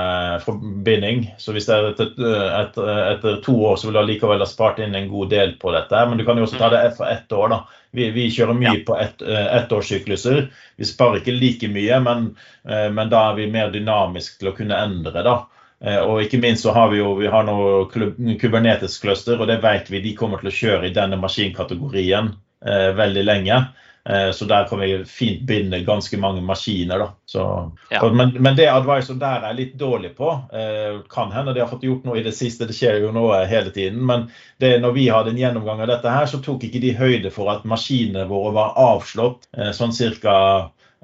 forbinding. 0.42 1.28
Så 1.38 1.54
hvis 1.54 1.68
det 1.68 1.76
er 1.76 1.88
etter, 1.92 2.10
etter, 2.58 2.90
etter, 3.14 3.38
to 3.46 3.54
år, 3.70 3.78
så 3.78 3.88
vil 3.88 3.96
du 3.96 4.02
allikevel 4.02 4.42
ha 4.42 4.50
spart 4.50 4.82
inn 4.82 4.98
en 4.98 5.08
god 5.12 5.30
del 5.30 5.54
på 5.62 5.70
dette. 5.76 6.02
Men 6.10 6.18
du 6.18 6.26
kan 6.26 6.40
jo 6.40 6.48
også 6.48 6.58
ta 6.58 6.72
det 6.74 6.82
for 6.98 7.06
ett 7.06 7.30
år. 7.32 7.54
da. 7.54 7.62
Vi, 7.94 8.10
vi 8.16 8.28
kjører 8.34 8.58
mye 8.58 8.76
ja. 8.80 8.84
på 8.88 8.98
ett 8.98 9.22
eh, 9.22 9.48
ettårssykluser. 9.60 10.46
Vi 10.82 10.90
sparer 10.90 11.22
ikke 11.22 11.38
like 11.38 11.70
mye, 11.70 12.02
men, 12.02 12.32
eh, 12.66 12.88
men 12.90 13.14
da 13.14 13.28
er 13.30 13.38
vi 13.38 13.50
mer 13.54 13.70
dynamiske 13.70 14.42
til 14.42 14.50
å 14.50 14.58
kunne 14.58 14.80
endre. 14.88 15.22
da. 15.22 15.42
Og 15.84 16.22
ikke 16.22 16.38
minst 16.40 16.64
så 16.64 16.72
har 16.72 16.86
vi 16.88 16.96
jo 16.96 17.10
vi 17.18 17.28
har 17.28 17.44
noe 17.44 17.82
Kubernetes-cluster, 17.92 19.36
og 19.36 19.50
det 19.50 19.58
vet 19.60 19.90
vi 19.92 20.00
de 20.00 20.14
kommer 20.16 20.40
til 20.40 20.48
å 20.48 20.54
kjøre 20.56 20.88
i 20.88 20.94
denne 20.96 21.18
maskinkategorien 21.20 22.30
eh, 22.66 22.90
veldig 22.96 23.24
lenge. 23.24 23.64
Eh, 24.08 24.30
så 24.30 24.44
der 24.44 24.66
kan 24.68 24.80
vi 24.80 25.04
fint 25.04 25.42
binde 25.48 25.80
ganske 25.80 26.16
mange 26.20 26.42
maskiner. 26.44 26.98
Da. 26.98 27.08
Så, 27.26 27.72
ja. 27.90 28.10
men, 28.12 28.34
men, 28.42 28.56
det 28.56 28.68
Advisor 28.68 29.16
der 29.20 29.46
er 29.48 29.56
litt 29.56 29.78
dårlig 29.80 30.12
på, 30.18 30.28
eh, 30.52 31.00
kan 31.10 31.32
hende 31.32 31.54
de 31.54 31.62
har 31.64 31.70
fått 31.70 31.86
gjort 31.88 32.04
noe 32.04 32.20
i 32.20 32.26
det 32.26 32.34
siste, 32.36 32.68
det 32.68 32.76
skjer 32.76 33.00
jo 33.00 33.14
noe 33.16 33.44
hele 33.48 33.72
tiden. 33.72 34.04
Men 34.04 34.28
det, 34.60 34.76
når 34.84 34.96
vi 34.98 35.08
hadde 35.08 35.32
en 35.32 35.40
gjennomgang 35.40 35.80
av 35.80 35.92
dette 35.94 36.12
her, 36.12 36.28
så 36.28 36.42
tok 36.44 36.68
ikke 36.68 36.84
de 36.84 36.92
høyde 36.98 37.32
for 37.32 37.52
at 37.54 37.64
maskinene 37.68 38.28
våre 38.28 38.52
var 38.58 38.76
avslått 38.90 39.48
eh, 39.56 39.72
sånn 39.72 39.96
ca. 40.20 40.38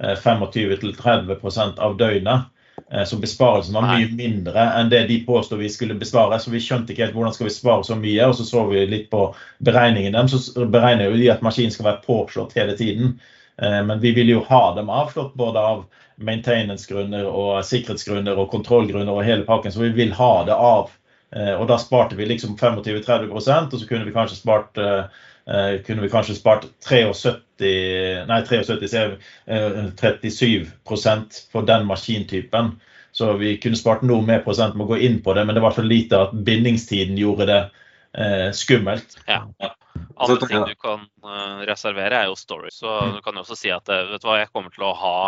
25-30 0.00 1.28
eh, 1.28 1.72
av 1.84 1.96
døgnet. 2.00 2.48
Eh, 2.92 3.04
så 3.04 3.16
besparelsen 3.16 3.74
var 3.74 3.86
mye 3.86 4.08
mindre 4.16 4.64
enn 4.74 4.90
det 4.90 5.04
de 5.06 5.20
påstod 5.26 5.60
vi 5.62 5.70
skulle 5.70 5.98
besvare. 5.98 6.40
Så 6.42 6.50
vi 6.50 6.62
skjønte 6.62 6.92
ikke 6.92 7.06
helt 7.06 7.16
hvordan 7.16 7.36
skal 7.36 7.46
vi 7.46 7.54
spare 7.54 7.86
så 7.86 7.98
mye. 7.98 8.26
Og 8.26 8.36
så 8.38 8.46
så 8.48 8.66
vi 8.70 8.84
litt 8.86 9.10
på 9.12 9.28
beregningen 9.66 10.16
dem. 10.18 10.30
Så 10.30 10.66
beregner 10.66 11.10
jo 11.10 11.20
de 11.20 11.30
at 11.32 11.44
maskinen 11.46 11.74
skal 11.74 11.90
være 11.92 12.04
påslått 12.06 12.56
hele 12.58 12.76
tiden. 12.78 13.18
Eh, 13.62 13.80
men 13.86 14.02
vi 14.02 14.14
vil 14.16 14.34
jo 14.34 14.44
ha 14.48 14.62
dem 14.78 14.90
avslått 14.90 15.36
både 15.38 15.66
av 15.72 15.84
maintenance-grunner 16.20 17.24
og 17.24 17.62
sikkerhetsgrunner 17.64 18.36
og 18.36 18.50
kontrollgrunner 18.52 19.14
og 19.14 19.24
hele 19.24 19.46
pakken. 19.48 19.72
Så 19.72 19.86
vi 19.86 19.94
vil 20.02 20.12
ha 20.18 20.32
det 20.48 20.56
av. 20.56 20.90
Eh, 21.36 21.54
og 21.54 21.68
da 21.70 21.78
sparte 21.78 22.18
vi 22.18 22.26
liksom 22.26 22.58
25-30% 22.58 23.70
og 23.70 23.78
så 23.78 23.86
kunne 23.86 24.08
vi 24.08 24.16
kanskje 24.16 24.40
spart 24.42 24.80
Eh, 25.50 25.82
kunne 25.82 26.02
vi 26.02 26.08
kanskje 26.08 26.34
spart 26.38 26.64
73, 26.86 28.24
nei 28.28 28.42
73, 28.46 29.16
37% 29.98 31.40
på 31.52 31.62
den 31.66 31.86
maskintypen. 31.86 32.76
Så 33.12 33.32
vi 33.32 33.56
kunne 33.58 33.78
spart 33.78 34.04
noe 34.06 34.22
mer 34.22 34.44
prosent 34.44 34.76
med 34.78 34.86
å 34.86 34.92
gå 34.92 35.00
inn 35.02 35.18
på 35.24 35.34
det, 35.34 35.42
men 35.44 35.56
det 35.58 35.64
var 35.64 35.74
så 35.74 35.82
lite 35.82 36.20
at 36.28 36.36
bindingstiden 36.46 37.18
gjorde 37.18 37.48
det 37.50 37.60
eh, 38.14 38.50
skummelt. 38.54 39.18
Ja. 39.26 39.42
Andre 40.14 40.46
ting 40.46 40.62
du 40.68 40.76
kan 40.78 41.02
uh, 41.26 41.66
reservere, 41.66 42.22
er 42.22 42.30
jo 42.30 42.38
story. 42.38 42.70
Så 42.70 42.86
mm. 42.86 43.16
du 43.16 43.20
kan 43.24 43.34
jo 43.34 43.42
også 43.42 43.58
si 43.58 43.74
at 43.74 43.90
eh, 43.90 44.06
vet 44.12 44.22
du 44.22 44.30
hva, 44.30 44.38
jeg 44.38 44.52
kommer 44.54 44.70
til 44.74 44.86
å 44.86 44.94
ha 44.94 45.18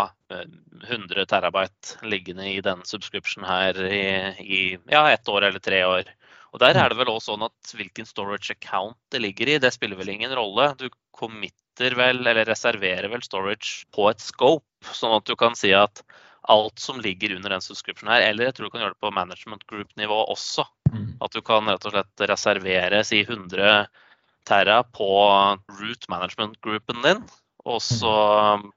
100 0.87 1.27
terabyte 1.29 1.99
liggende 2.07 2.47
i 2.47 2.61
denne 2.63 2.87
subscription 2.87 3.43
her 3.45 3.77
i, 3.91 4.07
i 4.39 4.63
ja, 4.87 5.09
ett 5.11 5.27
år 5.29 5.51
eller 5.51 5.65
tre 5.65 5.83
år. 5.89 6.15
Og 6.53 6.61
Der 6.61 6.77
er 6.77 6.93
det 6.93 6.99
vel 6.99 7.09
også 7.09 7.33
sånn 7.33 7.47
at 7.47 7.73
hvilken 7.77 8.09
storage 8.09 8.53
account 8.53 8.99
det 9.13 9.23
ligger 9.25 9.49
i, 9.49 9.61
det 9.63 9.73
spiller 9.73 9.97
vel 9.97 10.13
ingen 10.13 10.35
rolle. 10.37 10.75
Du 10.77 10.91
committer 11.17 11.97
vel, 11.97 12.21
eller 12.21 12.45
reserverer 12.49 13.09
vel 13.09 13.25
storage 13.25 13.87
på 13.97 14.11
et 14.11 14.21
scope, 14.21 14.67
sånn 14.93 15.17
at 15.17 15.25
du 15.29 15.33
kan 15.41 15.57
si 15.57 15.73
at 15.77 16.05
alt 16.53 16.79
som 16.83 17.01
ligger 17.01 17.37
under 17.37 17.55
den 17.55 17.65
subscription 17.65 18.11
her, 18.11 18.25
eller 18.27 18.49
jeg 18.49 18.57
tror 18.57 18.69
du 18.69 18.75
kan 18.75 18.85
gjøre 18.85 18.97
det 18.97 19.05
på 19.05 19.15
management 19.15 19.67
group-nivå 19.71 20.19
også. 20.35 20.67
Mm. 20.93 21.07
At 21.25 21.33
du 21.33 21.41
kan 21.47 21.71
rett 21.71 21.87
og 21.89 21.95
slett 21.95 22.25
reservere 22.29 23.03
si 23.07 23.23
100 23.23 23.87
terra 24.49 24.83
på 24.83 25.09
root 25.79 26.09
management-groupen 26.11 27.05
din. 27.07 27.23
Og 27.63 27.79
så, 27.79 28.13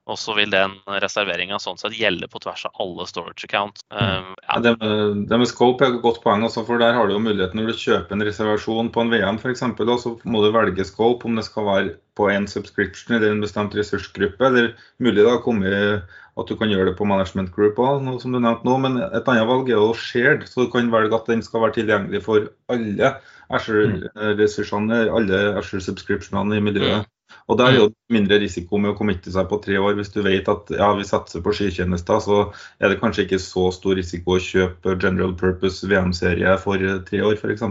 og 0.06 0.18
så, 0.22 0.36
vil 0.38 0.52
den 0.54 0.76
reserveringa 1.02 1.58
sånn 1.62 1.80
sett 1.82 1.96
gjelde 1.98 2.28
på 2.30 2.38
tvers 2.44 2.68
av 2.68 2.82
alle 2.84 3.08
storage 3.10 3.48
accounts. 3.48 3.82
Um, 3.90 4.36
ja. 4.44 4.60
det, 4.62 4.76
med, 4.78 5.24
det, 5.32 5.40
med, 5.42 5.50
scope 5.50 5.82
er 5.82 5.96
et 5.96 6.04
godt 6.04 6.22
poeng, 6.22 6.46
også, 6.46 6.62
for 6.68 6.82
der 6.82 6.94
har 6.94 7.10
du 7.10 7.16
jo 7.16 7.24
muligheten 7.24 7.58
når 7.58 7.72
du 7.72 7.82
kjøper 7.82 8.14
en 8.14 8.26
reservasjon 8.28 8.92
på 8.94 9.02
en 9.02 9.14
VM 9.14 9.40
f.eks. 9.42 9.64
Så 10.04 10.14
må 10.30 10.44
du 10.44 10.52
velge 10.54 10.86
scope 10.86 11.26
om 11.26 11.40
det 11.40 11.48
skal 11.48 11.66
være 11.66 11.96
på 12.16 12.30
en 12.30 12.46
subscription 12.48 13.18
eller 13.18 13.34
en 13.34 13.42
bestemt 13.42 13.74
ressursgruppe. 13.74 14.46
Eller 14.46 14.76
mulig 15.02 15.26
da 15.26 15.40
kommet 15.42 16.06
at 16.36 16.52
du 16.52 16.54
kan 16.60 16.70
gjøre 16.70 16.92
det 16.92 16.98
på 17.00 17.08
management 17.08 17.50
group 17.56 17.80
òg, 17.82 18.06
som 18.22 18.36
du 18.36 18.38
nevnte 18.38 18.68
nå. 18.68 18.78
Men 18.86 19.02
et 19.08 19.34
annet 19.34 19.50
valg 19.50 19.72
er 19.72 19.80
jo 19.80 19.96
shared, 19.98 20.46
så 20.52 20.68
du 20.68 20.72
kan 20.74 20.94
velge 20.94 21.18
at 21.18 21.32
den 21.32 21.42
skal 21.46 21.66
være 21.66 21.80
tilgjengelig 21.80 22.22
for 22.28 22.52
alle 22.70 23.16
Azure-ressursene, 23.56 25.06
mm. 25.08 25.14
alle 25.16 25.44
Azure-subscriptionene 25.62 26.60
i 26.60 26.66
miljøet. 26.70 27.10
Mm. 27.26 27.42
Og 27.46 27.58
Da 27.58 27.68
er 27.68 27.76
det 27.76 27.82
jo 27.82 27.92
mindre 28.14 28.40
risiko 28.42 28.80
med 28.82 28.94
å 28.94 28.98
committe 28.98 29.32
seg 29.34 29.48
på 29.50 29.60
tre 29.64 29.78
år. 29.78 29.96
Hvis 30.00 30.14
du 30.14 30.22
vet 30.26 30.50
at 30.52 30.72
ja, 30.74 30.92
vi 30.98 31.06
satser 31.08 31.44
på 31.46 31.54
skitjenester, 31.54 32.20
så 32.24 32.42
er 32.80 32.92
det 32.92 33.00
kanskje 33.02 33.26
ikke 33.28 33.42
så 33.42 33.70
stor 33.76 33.98
risiko 34.00 34.38
å 34.38 34.42
kjøpe 34.42 34.98
general 34.98 35.36
purpose 35.38 35.88
VM-serie 35.90 36.58
for 36.62 36.82
tre 37.10 37.24
år, 37.26 37.38
f.eks. 37.38 37.66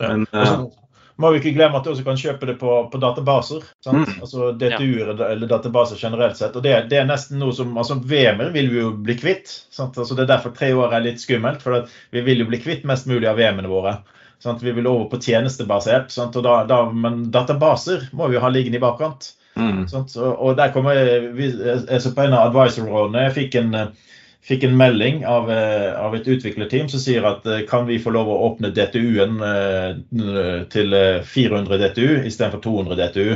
Men 0.00 0.26
ja. 0.32 0.44
Eh, 0.44 0.68
må 1.20 1.30
vi 1.34 1.40
ikke 1.42 1.52
glemme 1.52 1.76
at 1.76 1.84
du 1.84 1.90
også 1.92 2.04
kan 2.06 2.18
kjøpe 2.18 2.48
det 2.48 2.54
på, 2.62 2.74
på 2.92 3.00
databaser. 3.00 3.64
Mm. 3.84 4.06
Altså 4.22 4.52
DTU-er 4.56 5.10
eller 5.12 5.50
databaser 5.50 6.00
generelt 6.00 6.38
sett. 6.38 6.56
og 6.56 6.64
Det, 6.64 6.72
det 6.88 7.02
er 7.02 7.10
nesten 7.10 7.40
noe 7.42 7.52
som, 7.56 7.74
altså 7.76 7.98
VM-er 8.00 8.54
vil 8.54 8.70
vi 8.72 8.80
jo 8.80 8.94
bli 8.96 9.18
kvitt. 9.20 9.52
Altså 9.76 10.14
Det 10.14 10.24
er 10.24 10.30
derfor 10.32 10.54
tre 10.56 10.70
år 10.72 10.96
er 10.96 11.04
litt 11.04 11.20
skummelt. 11.20 11.60
For 11.64 11.84
vi 12.14 12.24
vil 12.24 12.40
jo 12.40 12.48
bli 12.48 12.62
kvitt 12.62 12.88
mest 12.88 13.10
mulig 13.10 13.28
av 13.28 13.36
VM-ene 13.40 13.68
våre. 13.68 13.98
Sant? 14.40 14.62
Vi 14.64 14.72
vil 14.72 14.88
over 14.88 15.10
på 15.10 15.20
tjenestebasert. 15.20 16.14
Da, 16.34 16.54
da, 16.68 16.80
men 16.92 17.26
databaser 17.32 18.08
må 18.16 18.30
vi 18.30 18.38
jo 18.38 18.44
ha 18.44 18.52
liggende 18.52 18.80
i 18.80 18.82
bakkant. 18.82 19.34
Mm. 19.58 19.82
Og, 20.16 20.54
der 20.56 20.70
kommer 20.72 20.96
vi, 21.36 21.50
jeg 21.50 22.00
så 22.00 22.14
på 22.14 22.24
en 22.24 22.36
av 22.36 22.50
advisor-rådene. 22.50 23.26
Jeg 23.26 23.36
fikk 23.36 23.58
en, 23.60 23.74
fikk 24.46 24.64
en 24.64 24.76
melding 24.78 25.24
av, 25.28 25.50
eh, 25.52 25.90
av, 25.98 26.14
et 26.16 26.28
utviklerteam 26.30 26.88
som 26.88 27.02
sier 27.02 27.26
at 27.28 27.46
eh, 27.46 27.64
kan 27.68 27.88
vi 27.88 28.00
få 28.00 28.14
lov 28.14 28.30
å 28.30 28.38
åpne 28.48 28.72
DTU-en 28.76 29.42
eh, 29.44 29.90
til 30.72 30.96
400 31.34 31.82
DTU 31.84 32.22
istedenfor 32.30 32.64
200 32.64 33.00
DTU. 33.02 33.34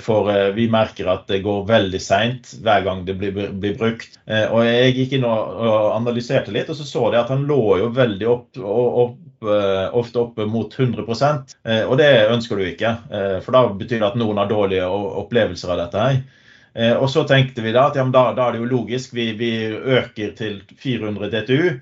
For 0.00 0.30
vi 0.56 0.68
merker 0.72 1.08
at 1.12 1.26
det 1.28 1.42
går 1.44 1.66
veldig 1.68 1.98
seint 2.00 2.52
hver 2.64 2.84
gang 2.86 3.02
det 3.04 3.16
blir, 3.20 3.34
blir, 3.34 3.74
brukt. 3.76 4.14
Og 4.24 4.62
jeg 4.64 4.94
gikk 4.96 5.16
inn 5.18 5.26
og 5.28 5.90
analyserte 5.92 6.54
litt, 6.54 6.70
og 6.72 6.78
så 6.78 6.86
så 6.88 7.02
jeg 7.10 7.20
at 7.20 7.32
han 7.34 7.44
lå 7.50 7.58
jo 7.82 7.90
veldig 7.92 8.28
opp, 8.30 8.60
opp 8.62 9.18
Eh, 9.42 9.94
ofte 9.94 10.18
opp 10.18 10.36
mot 10.36 10.78
100 10.78 11.44
eh, 11.64 11.84
og 11.84 11.98
det 11.98 12.08
ønsker 12.32 12.56
du 12.56 12.64
ikke. 12.66 12.92
Eh, 13.12 13.36
for 13.44 13.52
da 13.52 13.66
betyr 13.68 14.00
det 14.00 14.08
at 14.08 14.18
noen 14.18 14.40
har 14.40 14.48
dårlige 14.48 14.86
opplevelser 14.88 15.74
av 15.74 15.82
dette. 15.84 16.06
her. 16.06 16.24
Og 17.00 17.06
så 17.08 17.22
tenkte 17.24 17.62
vi 17.64 17.70
da 17.72 17.86
at 17.88 17.94
ja, 17.96 18.02
da, 18.12 18.34
da, 18.36 18.46
er 18.46 18.52
det 18.52 18.58
jo 18.60 18.66
logisk. 18.68 19.14
Vi, 19.16 19.30
vi 19.32 19.48
øker 19.72 20.34
til 20.36 20.58
400 20.76 21.30
DTU. 21.32 21.78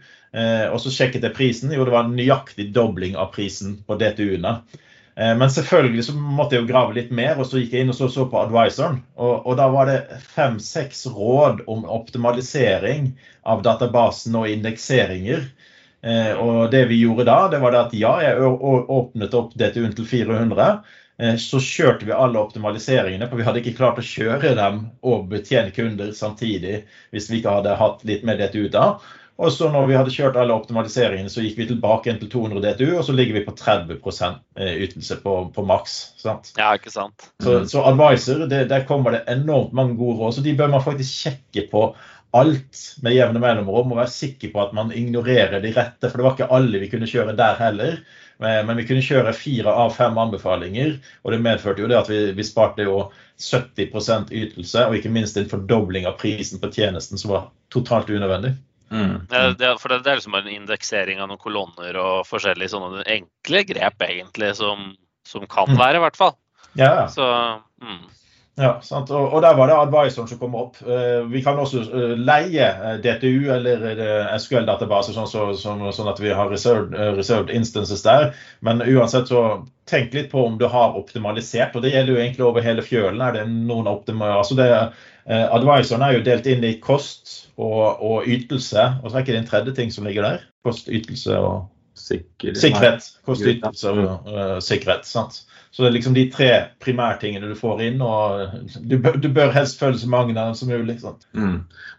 Og 0.71 0.77
så 0.79 0.93
sjekket 0.95 1.27
jeg 1.27 1.35
prisen. 1.35 1.73
Jo, 1.75 1.83
det 1.83 1.91
var 1.91 2.07
en 2.07 2.15
nøyaktig 2.15 2.69
dobling 2.77 3.17
av 3.19 3.33
prisen 3.35 3.81
på 3.89 3.97
DTU-ene. 3.99 4.53
Men 5.15 5.47
selvfølgelig 5.53 6.09
så 6.09 6.13
måtte 6.19 6.57
jeg 6.57 6.65
jo 6.65 6.69
grave 6.73 6.97
litt 6.97 7.13
mer, 7.15 7.37
og 7.39 7.47
så 7.47 7.61
gikk 7.61 7.77
jeg 7.77 7.85
inn 7.85 7.93
og 7.93 7.95
så, 7.95 8.09
så 8.11 8.25
på 8.27 8.41
advisoren. 8.41 8.97
Og, 9.15 9.45
og 9.47 9.55
da 9.61 9.69
var 9.71 9.87
det 9.87 10.19
fem-seks 10.35 11.05
råd 11.15 11.61
om 11.71 11.85
optimalisering 11.87 13.13
av 13.47 13.63
databasen 13.63 14.35
og 14.41 14.49
indekseringer. 14.51 15.47
Eh, 16.05 16.33
og 16.37 16.69
det 16.75 16.83
vi 16.91 17.01
gjorde 17.01 17.25
da, 17.29 17.39
det 17.53 17.63
var 17.63 17.73
det 17.73 17.81
at 17.87 17.97
ja, 17.97 18.13
jeg 18.27 18.43
åpnet 18.45 19.39
opp 19.39 19.55
DTU-en 19.57 19.95
til 19.97 20.09
400. 20.11 20.67
Eh, 21.23 21.37
så 21.41 21.61
kjørte 21.63 22.09
vi 22.09 22.17
alle 22.17 22.43
optimaliseringene, 22.43 23.29
for 23.31 23.41
vi 23.41 23.47
hadde 23.47 23.63
ikke 23.63 23.77
klart 23.79 24.01
å 24.03 24.05
kjøre 24.05 24.53
dem 24.59 24.81
og 25.07 25.29
betjene 25.31 25.73
kunder 25.75 26.11
samtidig 26.17 26.83
hvis 27.15 27.31
vi 27.31 27.41
ikke 27.41 27.57
hadde 27.61 27.79
hatt 27.81 28.05
litt 28.09 28.27
mer 28.27 28.41
DTU 28.41 28.67
da. 28.73 28.97
Og 29.35 29.51
så 29.51 29.67
når 29.73 29.89
vi 29.91 29.97
hadde 29.99 30.13
kjørt 30.15 30.37
alle 30.39 30.55
optimaliseringene, 30.55 31.31
så 31.33 31.43
gikk 31.43 31.57
vi 31.59 31.67
tilbake 31.73 32.07
igjen 32.07 32.21
til 32.21 32.31
200 32.31 32.63
DTU, 32.63 32.93
og 33.01 33.05
så 33.07 33.15
ligger 33.17 33.41
vi 33.41 33.45
på 33.47 33.55
30 33.59 33.97
eh, 33.99 34.75
ytelse 34.87 35.19
på, 35.25 35.37
på 35.55 35.65
maks. 35.67 35.97
Sant? 36.23 36.53
Ja, 36.59 36.71
ikke 36.79 36.93
sant. 36.95 37.31
Så, 37.43 37.57
så 37.71 37.83
advisor, 37.89 38.45
det, 38.51 38.69
der 38.71 38.87
kommer 38.87 39.17
det 39.17 39.25
enormt 39.33 39.75
mange 39.75 39.99
gode 39.99 40.21
råd. 40.21 40.37
Så 40.37 40.45
de 40.47 40.55
bør 40.59 40.71
man 40.77 40.85
faktisk 40.85 41.27
sjekke 41.27 41.67
på 41.73 41.89
alt 42.35 42.83
med 43.03 43.15
jevne 43.15 43.43
mellomrom 43.43 43.93
og 43.93 44.01
være 44.01 44.11
sikker 44.11 44.51
på 44.55 44.63
at 44.63 44.75
man 44.75 44.95
ignorerer 44.95 45.61
de 45.63 45.75
rette. 45.75 46.09
For 46.09 46.19
det 46.19 46.27
var 46.27 46.37
ikke 46.37 46.53
alle 46.55 46.83
vi 46.83 46.91
kunne 46.93 47.11
kjøre 47.11 47.35
der 47.39 47.59
heller. 47.59 47.99
Men 48.43 48.75
vi 48.79 48.87
kunne 48.87 49.05
kjøre 49.05 49.35
fire 49.37 49.71
av 49.71 49.93
fem 49.95 50.17
anbefalinger, 50.19 50.97
og 51.23 51.31
det 51.31 51.39
medførte 51.45 51.85
jo 51.85 51.89
det 51.91 52.01
at 52.01 52.11
vi, 52.11 52.19
vi 52.35 52.47
sparte 52.47 52.83
jo 52.83 52.97
70% 53.39 54.33
ytelse, 54.35 54.87
og 54.89 54.99
ikke 54.99 55.13
minst 55.15 55.39
en 55.39 55.47
fordobling 55.51 56.09
av 56.11 56.19
prisen 56.19 56.59
på 56.63 56.73
tjenesten, 56.75 57.21
som 57.21 57.31
var 57.31 57.47
totalt 57.71 58.11
unødvendig. 58.11 58.57
Mm. 58.91 59.15
Det, 59.29 59.71
for 59.81 59.91
det, 59.91 60.03
det, 60.05 60.11
er 60.11 60.21
liksom 60.21 60.37
en 60.39 60.51
indeksering 60.51 61.23
av 61.23 61.31
noen 61.31 61.41
kolonner 61.41 61.97
og 61.99 62.27
forskjellige 62.29 62.75
sånne 62.75 63.07
enkle 63.17 63.65
grep, 63.69 64.05
egentlig, 64.07 64.53
som, 64.61 64.93
som 65.27 65.47
kan 65.51 65.73
mm. 65.73 65.79
være, 65.81 65.99
i 65.99 66.05
hvert 66.05 66.21
fall. 66.21 66.37
Ja. 66.79 67.07
Så, 67.11 67.27
mm. 67.83 68.05
Ja, 68.55 68.77
sant? 68.87 69.11
Og, 69.11 69.33
og, 69.33 69.41
der 69.43 69.57
var 69.59 69.67
det 69.67 69.75
advisoren 69.75 70.29
som 70.31 70.39
kom 70.39 70.53
opp. 70.55 70.77
Uh, 70.87 71.27
vi 71.31 71.43
kan 71.43 71.59
også 71.59 71.81
uh, 71.91 72.13
leie 72.15 72.69
uh, 72.79 72.93
DTU 73.03 73.49
eller 73.51 73.83
SQL-database, 74.39 75.15
sånn, 75.17 75.27
så, 75.31 75.49
sånn, 75.59 75.83
sånn, 75.95 76.11
at 76.13 76.23
vi 76.23 76.31
har 76.31 76.53
reserved, 76.53 76.95
reserved, 77.19 77.51
instances 77.55 78.05
der. 78.07 78.31
Men 78.63 78.85
uansett, 78.85 79.27
så 79.33 79.65
tenk 79.91 80.15
litt 80.15 80.31
på 80.31 80.47
om 80.47 80.61
du 80.61 80.69
har 80.71 80.95
optimalisert. 80.99 81.75
Og 81.75 81.83
det 81.83 81.97
gjelder 81.97 82.15
jo 82.15 82.21
egentlig 82.23 82.47
over 82.47 82.67
hele 82.67 82.87
fjølen. 82.87 83.25
Er 83.27 83.41
det 83.41 83.49
noen 83.51 83.91
optimal... 83.91 84.39
Altså 84.39 84.59
det, 84.59 84.71
advisoren 85.27 86.05
er 86.05 86.19
jo 86.19 86.25
delt 86.27 86.49
inn 86.51 86.65
i 86.67 86.75
kost 86.85 87.51
og, 87.57 88.03
og 88.05 88.27
ytelse. 88.29 88.83
Og 89.03 89.11
så 89.11 89.17
er 89.17 89.25
ikke 89.25 89.37
det 89.37 89.45
en 89.45 89.53
tredje 89.53 89.77
ting 89.79 89.93
som 89.95 90.05
ligger 90.09 90.27
der? 90.27 90.45
Kost, 90.67 90.91
ytelse 90.93 91.39
og 91.39 91.63
Sikker, 91.95 92.55
Sikkerhet. 92.59 93.05
Kost, 93.23 93.45
ytelse 93.47 93.91
og 93.91 94.63
sikkerhet. 94.63 95.07
sant? 95.07 95.45
Så 95.71 95.83
det 95.83 95.89
er 95.89 95.95
liksom 95.97 96.15
de 96.15 96.25
tre 96.31 96.49
primærtingene 96.83 97.49
du 97.51 97.55
får 97.59 97.81
inn, 97.83 98.03
og 98.03 98.51
du 98.87 98.97
bør, 99.03 99.17
du 99.19 99.29
bør 99.35 99.51
helst 99.55 99.79
følge 99.79 99.99
så 100.03 100.11
mange 100.11 100.35
av 100.35 100.51
dem 100.51 100.59
som 100.59 100.71
mulig. 100.71 101.01
Mm. 101.33 101.57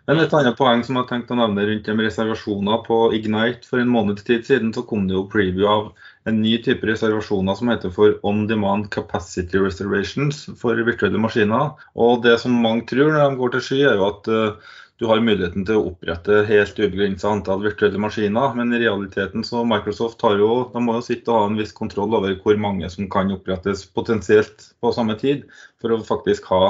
Men 0.07 0.21
et 0.23 0.35
annet 0.35 0.55
poeng 0.59 0.83
som 0.83 0.95
jeg 0.95 1.03
har 1.03 1.09
tenkt 1.09 1.31
å 1.31 1.39
nevne 1.39 1.65
rundt 1.67 1.89
med 1.91 2.07
reservasjoner 2.07 2.83
på 2.85 2.99
Ignite 3.17 3.67
for 3.67 3.83
en 3.83 3.91
måneds 3.91 4.23
tid 4.27 4.47
siden, 4.47 4.71
så 4.75 4.83
kom 4.87 5.09
det 5.09 5.17
jo 5.17 5.25
preview 5.31 5.67
av 5.67 5.89
en 6.29 6.39
ny 6.41 6.55
type 6.65 6.87
reservasjoner 6.87 7.57
som 7.57 7.69
heter 7.69 7.91
for 7.93 8.15
On 8.25 8.45
Demand 8.49 8.89
Capacity 8.93 9.59
Reservations 9.61 10.45
for 10.57 10.79
virtuelle 10.87 11.21
maskiner. 11.21 11.75
Og 11.93 12.23
det 12.25 12.39
som 12.41 12.55
mange 12.63 12.87
tror 12.89 13.13
når 13.13 13.21
de 13.29 13.39
går 13.41 13.53
til 13.55 13.63
sky, 13.67 13.79
er 13.85 13.99
jo 13.99 14.07
at 14.09 14.29
uh, 14.33 14.73
du 14.97 15.05
har 15.09 15.21
muligheten 15.21 15.65
til 15.67 15.77
å 15.77 15.91
opprette 15.91 16.39
helt 16.47 16.79
ubegrensa 16.79 17.29
antall 17.29 17.61
virtuelle 17.65 18.01
maskiner. 18.01 18.55
Men 18.57 18.73
i 18.73 18.81
realiteten 18.81 19.45
så 19.45 19.61
Microsoft 19.67 20.23
har 20.25 20.39
jo, 20.41 20.49
de 20.73 20.81
må 20.81 20.97
jo 20.97 21.05
sitte 21.05 21.29
og 21.29 21.41
ha 21.41 21.51
en 21.51 21.59
viss 21.59 21.75
kontroll 21.75 22.17
over 22.17 22.33
hvor 22.41 22.57
mange 22.63 22.89
som 22.93 23.09
kan 23.11 23.33
opprettes 23.35 23.85
potensielt 23.97 24.71
på 24.81 24.93
samme 24.95 25.17
tid, 25.21 25.45
for 25.83 25.93
å 25.93 26.01
faktisk 26.07 26.49
ha 26.53 26.63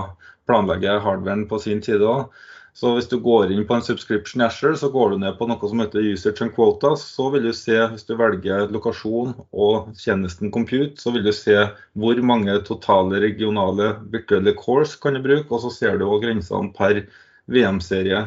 planlegge 0.50 1.00
hardwaren 1.06 1.48
på 1.50 1.62
sin 1.64 1.80
side 1.86 2.04
òg. 2.04 2.28
Så 2.76 2.92
hvis 2.92 3.08
du 3.08 3.16
går 3.24 3.54
inn 3.56 3.64
på 3.68 3.78
en 3.78 3.84
subscription 3.86 4.44
Asher, 4.44 4.74
så 4.76 4.90
går 4.92 5.14
du 5.14 5.22
ned 5.22 5.38
på 5.40 5.48
noe 5.48 5.70
som 5.72 5.80
heter 5.80 6.04
usage 6.12 6.44
and 6.44 6.52
quotas. 6.58 7.06
Så 7.08 7.30
vil 7.32 7.46
du 7.48 7.54
se, 7.56 7.78
hvis 7.94 8.04
du 8.04 8.18
velger 8.20 8.68
lokasjon 8.74 9.32
og 9.56 9.94
tjenesten 9.96 10.52
compute, 10.52 11.00
så 11.00 11.14
vil 11.16 11.24
du 11.24 11.32
se 11.36 11.56
hvor 11.96 12.20
mange 12.20 12.58
totale 12.68 13.22
regionale 13.24 13.94
virtuelle 14.12 14.52
cores 14.60 14.98
kan 15.00 15.16
du 15.16 15.24
bruke, 15.24 15.48
og 15.56 15.64
så 15.64 15.72
ser 15.72 16.02
du 16.02 16.10
òg 16.10 16.28
grensene 16.28 16.76
per 16.76 17.06
VM-serie. 17.48 18.26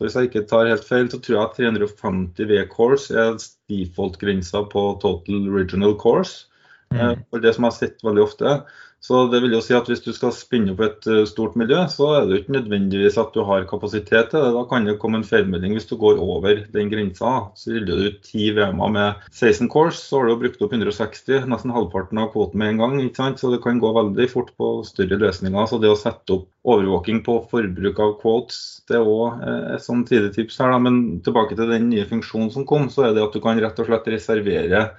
Så 0.00 0.06
Hvis 0.06 0.16
jeg 0.16 0.30
ikke 0.30 0.46
tar 0.48 0.70
helt 0.72 0.88
feil, 0.88 1.10
så 1.12 1.20
tror 1.20 1.36
jeg 1.36 1.44
at 1.44 1.58
350 1.60 2.48
V-course 2.48 3.12
er 3.12 3.34
default-grensa 3.68 4.64
på 4.72 4.84
total 5.04 5.50
regional 5.52 5.92
course. 6.00 6.46
Mm. 6.88 7.00
Eh, 7.00 7.18
for 7.28 7.44
det 7.44 7.52
som 7.52 7.68
jeg 7.68 7.74
har 7.74 7.76
sett 7.76 8.06
veldig 8.06 8.24
ofte. 8.24 8.54
Så 9.00 9.22
det 9.32 9.38
vil 9.40 9.54
jo 9.56 9.62
si 9.64 9.72
at 9.76 9.88
Hvis 9.88 10.02
du 10.04 10.10
skal 10.12 10.32
spinne 10.36 10.74
opp 10.74 10.82
et 10.84 11.06
eh, 11.08 11.22
stort 11.28 11.56
miljø, 11.58 11.78
så 11.88 12.10
er 12.18 12.26
det 12.28 12.42
ikke 12.42 12.56
nødvendigvis 12.58 13.16
at 13.20 13.32
du 13.32 13.40
har 13.48 13.64
kapasitet 13.70 14.28
til 14.28 14.44
det. 14.44 14.52
Da 14.56 14.64
kan 14.68 14.84
det 14.84 14.98
komme 15.00 15.22
en 15.22 15.26
feilmelding 15.26 15.72
hvis 15.76 15.88
du 15.88 15.96
går 16.00 16.20
over 16.20 16.60
den 16.74 16.92
grensa. 16.92 17.32
Så 17.56 17.72
ruller 17.72 18.04
du 18.04 18.18
10 18.28 18.50
VM-er 18.58 18.92
med 18.92 19.24
16 19.32 19.70
course, 19.72 20.02
så 20.04 20.20
har 20.20 20.28
du 20.28 20.42
brukt 20.44 20.60
opp 20.60 20.76
160, 20.76 21.48
nesten 21.48 21.72
halvparten 21.74 22.20
av 22.20 22.30
kvoten 22.34 22.60
med 22.60 22.74
en 22.74 22.84
gang. 22.84 23.00
ikke 23.00 23.22
sant? 23.22 23.40
Så 23.40 23.54
det 23.54 23.62
kan 23.64 23.80
gå 23.80 23.92
veldig 23.96 24.28
fort 24.32 24.52
på 24.60 24.72
større 24.84 25.20
løsninger. 25.24 25.70
Så 25.70 25.80
det 25.80 25.94
å 25.94 25.98
sette 25.98 26.36
opp 26.36 26.48
overvåking 26.68 27.24
på 27.24 27.40
forbruk 27.48 28.00
av 28.04 28.18
quotes, 28.20 28.82
det 28.90 29.00
er 29.00 29.08
òg 29.08 29.40
eh, 29.40 29.76
et 29.78 29.86
sånn 29.86 30.04
tidlig 30.04 30.34
tips 30.36 30.60
her. 30.60 30.76
Da. 30.76 30.82
Men 30.90 31.22
tilbake 31.24 31.56
til 31.56 31.72
den 31.72 31.88
nye 31.88 32.08
funksjonen 32.10 32.52
som 32.52 32.68
kom, 32.68 32.92
så 32.92 33.08
er 33.08 33.16
det 33.16 33.24
at 33.24 33.32
du 33.32 33.40
kan 33.40 33.64
rett 33.64 33.80
og 33.80 33.88
slett 33.88 34.12
reservere 34.12 34.90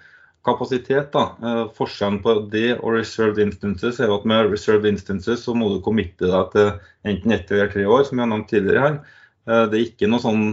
kapasitet. 0.45 1.11
da. 1.13 1.23
Eh, 1.43 1.63
forskjellen 1.77 2.21
på 2.23 2.35
det 2.51 2.79
og 2.79 2.97
reserved 2.97 3.41
instances 3.43 3.99
er 3.99 4.13
at 4.13 4.25
med 4.25 4.51
reserved 4.51 4.89
instances 4.89 5.43
så 5.45 5.55
må 5.55 5.69
du 5.69 5.81
committe 5.85 6.29
deg 6.29 6.53
til 6.53 6.71
enten 7.05 7.31
ett 7.31 7.51
eller 7.51 7.71
tre 7.71 7.85
år, 7.85 8.05
som 8.05 8.17
jeg 8.17 8.25
har 8.25 8.31
nevnt 8.33 8.49
tidligere 8.49 8.85
her. 8.87 9.01
Eh, 9.47 9.65
det 9.71 9.79
er 9.79 9.89
ikke 9.89 10.09
noe 10.11 10.23
sånn 10.23 10.45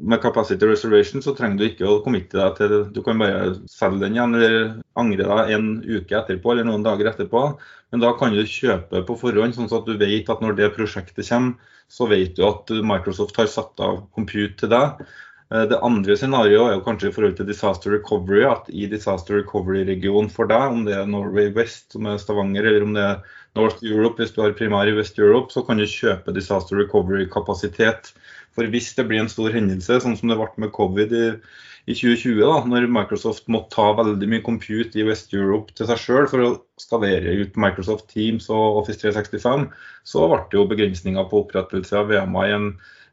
med 0.00 0.22
capacity 0.22 0.66
reservation 0.66 1.22
så 1.24 1.34
trenger 1.36 1.58
du 1.58 1.64
ikke 1.66 1.88
å 1.88 2.00
committe 2.04 2.38
deg 2.38 2.54
til 2.58 2.74
Du 2.94 3.02
kan 3.04 3.18
bare 3.20 3.54
selge 3.70 4.04
den 4.04 4.16
igjen 4.16 4.36
eller 4.38 4.56
angre 5.00 5.26
deg 5.28 5.52
en 5.56 5.68
uke 5.84 6.16
etterpå 6.16 6.52
eller 6.52 6.68
noen 6.68 6.86
dager 6.86 7.10
etterpå. 7.10 7.42
Men 7.92 8.02
da 8.02 8.14
kan 8.18 8.32
du 8.34 8.40
kjøpe 8.48 9.04
på 9.06 9.18
forhånd, 9.20 9.56
sånn 9.56 9.68
at 9.68 9.88
du 9.88 9.98
vet 10.00 10.30
at 10.32 10.42
når 10.42 10.56
det 10.58 10.72
prosjektet 10.76 11.28
kommer, 11.28 11.58
så 11.92 12.08
vet 12.08 12.34
du 12.38 12.46
at 12.48 12.72
Microsoft 12.82 13.36
har 13.36 13.50
satt 13.50 13.80
av 13.84 14.06
compute 14.16 14.56
til 14.62 14.72
deg. 14.72 15.04
Eh, 15.54 15.66
det 15.70 15.78
andre 15.86 16.16
scenarioet 16.18 16.72
er 16.72 16.76
jo 16.78 16.84
kanskje 16.86 17.10
i 17.10 17.14
forhold 17.14 17.36
til 17.38 17.46
disaster 17.46 17.94
recovery. 17.94 18.42
At 18.48 18.70
i 18.72 18.88
disaster 18.90 19.38
recovery-regionen 19.38 20.30
for 20.32 20.50
deg, 20.50 20.64
om 20.72 20.84
det 20.88 20.96
er 20.98 21.10
Norway 21.10 21.52
West, 21.54 21.92
som 21.94 22.08
er 22.10 22.18
Stavanger, 22.18 22.66
eller 22.66 22.86
om 22.86 22.96
det 22.96 23.04
er 23.06 23.36
North 23.54 23.84
Europe, 23.86 24.18
hvis 24.18 24.34
du 24.34 24.42
har 24.42 24.56
primær 24.58 24.90
i 24.90 24.96
West 24.96 25.20
Europe, 25.20 25.52
så 25.54 25.62
kan 25.66 25.78
du 25.78 25.86
kjøpe 25.86 26.34
disaster 26.34 26.80
recovery-kapasitet. 26.82 28.10
For 28.54 28.66
hvis 28.70 28.90
det 28.98 29.06
blir 29.06 29.22
en 29.22 29.30
stor 29.30 29.54
hendelse, 29.54 30.00
sånn 30.02 30.18
som 30.18 30.30
det 30.30 30.38
ble 30.40 30.50
med 30.64 30.74
covid 30.74 31.14
i, 31.14 31.22
i 31.86 31.94
2020, 31.94 32.42
da, 32.42 32.58
når 32.70 32.90
Microsoft 32.90 33.46
måtte 33.50 33.74
ta 33.76 33.88
veldig 33.98 34.30
mye 34.30 34.44
compute 34.46 34.98
i 34.98 35.06
West 35.06 35.34
Europe 35.34 35.74
til 35.78 35.90
seg 35.90 36.02
sjøl 36.02 36.28
for 36.30 36.42
å 36.42 36.50
skalere 36.82 37.34
ut 37.42 37.58
Microsoft 37.60 38.08
Teams 38.14 38.46
og 38.50 38.82
Office 38.82 39.02
365, 39.02 39.68
så 40.06 40.28
ble 40.30 40.42
det 40.50 40.58
jo 40.58 40.68
begrensninger 40.70 41.30
på 41.30 41.44
opprettelse 41.44 41.98
av 41.98 42.10
VM-er 42.10 42.50
i 42.50 42.56
en 42.58 42.70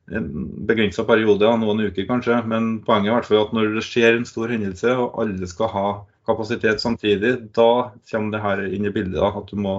begrensa 0.07 1.05
periode, 1.07 1.49
noen 1.61 1.85
uker 1.87 2.07
kanskje. 2.09 2.41
Men 2.47 2.79
poenget 2.85 3.09
er 3.09 3.13
i 3.13 3.17
hvert 3.19 3.29
fall 3.29 3.43
at 3.45 3.53
når 3.55 3.75
det 3.77 3.85
skjer 3.87 4.17
en 4.17 4.27
stor 4.27 4.53
hendelse 4.53 4.95
og 4.97 5.19
alle 5.23 5.49
skal 5.49 5.73
ha 5.75 5.87
kapasitet 6.27 6.81
samtidig, 6.81 7.37
da 7.55 7.91
kommer 8.11 8.35
det 8.35 8.43
her 8.45 8.63
inn 8.67 8.87
i 8.87 8.93
bildet. 8.93 9.21
At 9.21 9.51
du 9.51 9.59
må, 9.61 9.75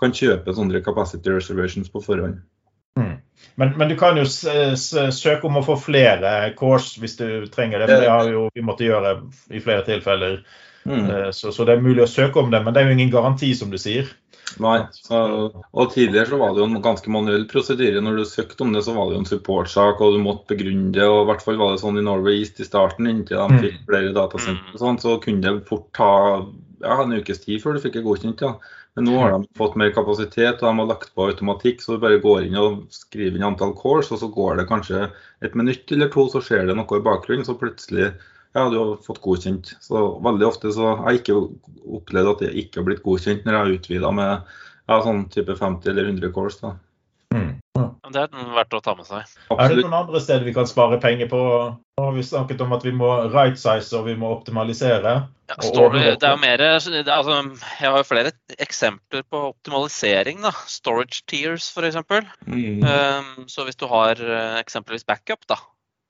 kan 0.00 0.14
kjøpe 0.14 0.54
sånne 0.56 0.82
capacity 0.84 1.32
reservations 1.32 1.92
på 1.92 2.02
forhånd. 2.04 2.42
Mm. 2.98 3.16
Men, 3.58 3.72
men, 3.78 3.88
du 3.90 3.96
kan 3.98 4.18
jo 4.18 4.24
søke 4.26 5.48
om 5.48 5.58
å 5.58 5.64
få 5.66 5.74
flere 5.80 6.52
course 6.58 7.00
hvis 7.02 7.18
du 7.18 7.26
trenger 7.52 7.82
det. 7.82 7.90
For 7.90 8.04
det 8.04 8.12
har 8.12 8.30
jo 8.30 8.46
vi 8.54 8.64
måtte 8.66 8.86
gjøre 8.86 9.16
i 9.50 9.62
flere 9.62 9.84
tilfeller. 9.86 10.40
Mm. 10.84 11.08
Eh, 11.10 11.30
så, 11.32 11.52
så, 11.52 11.64
det 11.64 11.76
er 11.76 11.84
mulig 11.84 12.04
å 12.04 12.10
søke 12.10 12.42
om 12.42 12.52
det, 12.52 12.60
men 12.64 12.74
det 12.74 12.82
er 12.82 12.90
jo 12.90 12.98
ingen 12.98 13.12
garanti, 13.12 13.50
som 13.56 13.72
du 13.72 13.78
sier. 13.80 14.10
Nei. 14.60 14.76
Så, 14.92 15.18
og 15.50 15.94
tidligere 15.94 16.28
så 16.30 16.38
var 16.38 16.52
det 16.52 16.62
jo 16.62 16.68
en 16.68 16.84
ganske 16.84 17.10
manuell 17.10 17.46
prosedyre. 17.50 18.02
Når 18.04 18.20
du 18.20 18.24
søkte 18.28 18.66
om 18.66 18.74
det, 18.76 18.84
så 18.86 18.94
var 18.96 19.08
det 19.08 19.16
jo 19.16 19.22
en 19.22 19.30
supportsak, 19.30 20.02
og 20.04 20.14
du 20.14 20.22
måtte 20.22 20.54
begrunne 20.54 20.92
det. 20.94 21.06
og 21.08 21.24
I 21.24 21.28
hvert 21.32 21.44
fall 21.46 21.58
var 21.60 21.74
det 21.74 21.82
sånn 21.82 21.98
i 21.98 22.04
Norway 22.04 22.42
East 22.42 22.60
i 22.62 22.68
starten, 22.68 23.08
inntil 23.10 23.40
de 23.40 23.56
mm. 23.56 23.64
fikk 23.64 23.82
flere 23.88 24.14
datasentre, 24.16 24.78
sånn, 24.80 25.00
så 25.02 25.18
kunne 25.24 25.44
det 25.46 25.68
fort 25.70 25.88
ta 25.96 26.12
ja, 26.84 26.96
en 27.00 27.16
ukes 27.16 27.42
tid 27.42 27.62
før 27.62 27.76
du 27.76 27.84
fikk 27.84 27.98
det 27.98 28.06
godkjent. 28.06 28.44
ja. 28.44 28.56
Men 28.94 29.08
nå 29.08 29.14
har 29.18 29.32
de 29.32 29.48
fått 29.58 29.74
mer 29.80 29.90
kapasitet, 29.90 30.60
og 30.60 30.68
de 30.68 30.78
har 30.78 30.86
lagt 30.86 31.08
på 31.16 31.24
automatikk. 31.26 31.80
Så 31.82 31.96
du 31.96 32.02
bare 32.04 32.20
går 32.22 32.46
inn 32.46 32.58
og 32.60 32.84
skriver 32.94 33.40
inn 33.40 33.46
antall 33.48 33.74
calls, 33.74 34.12
og 34.14 34.20
så 34.20 34.28
går 34.30 34.60
det 34.60 34.68
kanskje 34.68 35.08
et 35.42 35.56
minutt 35.58 35.90
eller 35.90 36.12
to, 36.14 36.28
så 36.30 36.42
skjer 36.44 36.68
det 36.68 36.76
noe 36.78 37.00
i 37.00 37.02
bakgrunnen. 37.02 37.46
Så 37.46 37.56
plutselig 37.58 38.12
ja, 38.54 38.68
du 38.70 38.78
har 38.78 38.96
fått 39.02 39.22
godkjent. 39.24 39.74
Så 39.82 40.04
veldig 40.24 40.46
ofte 40.46 40.72
så 40.74 40.94
har 41.00 41.10
jeg 41.10 41.24
ikke 41.24 41.40
opplevd 41.98 42.32
at 42.36 42.46
jeg 42.46 42.64
ikke 42.64 42.80
har 42.80 42.88
blitt 42.88 43.04
godkjent 43.06 43.44
når 43.44 43.56
jeg 43.56 43.62
har 43.62 43.76
utvida 43.78 44.14
med 44.14 44.32
ja, 44.88 44.98
sånn 45.02 45.24
type 45.34 45.56
50 45.58 45.90
eller 45.90 46.10
100 46.12 46.34
calls. 46.36 46.60
da. 46.62 46.76
Mm. 47.34 47.54
Det 48.14 48.20
er 48.20 48.50
verdt 48.54 48.76
å 48.76 48.82
ta 48.84 48.92
med 48.94 49.08
seg. 49.08 49.24
Absolutt. 49.48 49.62
Er 49.64 49.72
det 49.74 49.82
noen 49.82 49.96
andre 49.98 50.20
steder 50.22 50.46
vi 50.46 50.54
kan 50.54 50.68
spare 50.70 51.00
penger 51.02 51.26
på? 51.32 51.40
Nå 51.98 52.04
har 52.04 52.14
vi 52.14 52.26
snakket 52.26 52.62
om 52.62 52.74
at 52.76 52.84
vi 52.86 52.92
må 52.94 53.08
right 53.32 53.58
size 53.58 53.90
og 53.98 54.06
vi 54.06 54.14
må 54.18 54.30
optimalisere. 54.36 55.14
Ja, 55.50 55.56
story, 55.60 56.04
det 56.20 56.28
er 56.28 56.38
mer, 56.40 56.60
det 56.60 56.68
er, 56.68 57.10
altså, 57.12 57.34
jeg 57.80 57.90
har 57.90 57.98
jo 57.98 58.06
flere 58.06 58.32
eksempler 58.62 59.24
på 59.28 59.40
optimalisering. 59.50 60.44
da. 60.46 60.54
Storage 60.70 61.24
tears 61.30 61.66
f.eks. 61.74 61.98
Mm. 62.46 62.84
Um, 62.86 63.48
så 63.50 63.66
hvis 63.66 63.80
du 63.82 63.88
har 63.90 64.20
uh, 64.22 64.60
eksempelvis 64.62 65.06
backup, 65.08 65.42
da, 65.50 65.58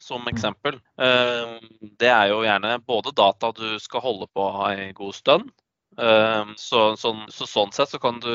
som 0.04 0.20
mm. 0.22 0.30
eksempel. 0.34 0.78
Ehm, 1.00 1.58
det 1.98 2.10
er 2.12 2.30
jo 2.32 2.42
gjerne 2.44 2.76
både 2.84 3.14
data 3.16 3.52
du 3.56 3.78
skal 3.80 4.04
holde 4.04 4.28
på 4.36 4.48
en 4.68 4.92
god 4.96 5.16
stund. 5.16 5.50
Ehm, 5.96 6.54
så, 6.60 6.92
så, 7.00 7.14
så, 7.32 7.48
sånn 7.48 7.72
sett 7.72 7.94
så 7.94 8.00
kan 8.02 8.20
du 8.20 8.34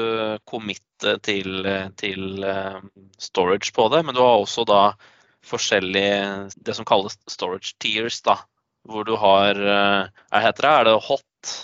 committe 0.49 1.17
til, 1.25 1.67
til 1.99 2.43
ehm, 2.43 2.89
storage 3.21 3.73
på 3.75 3.89
det, 3.93 4.03
men 4.05 4.17
du 4.17 4.23
har 4.23 4.41
også 4.41 4.65
da 4.69 4.83
forskjellige 5.45 6.49
det 6.57 6.75
som 6.75 6.87
kalles 6.87 7.19
storage 7.29 7.75
tears, 7.79 8.21
da. 8.25 8.39
Hvor 8.89 9.05
du 9.05 9.13
har 9.19 9.59
eh, 9.59 10.07
Hva 10.31 10.39
heter 10.41 10.65
det? 10.65 10.71
Er 10.71 10.87
det 10.87 10.93
hot, 11.05 11.55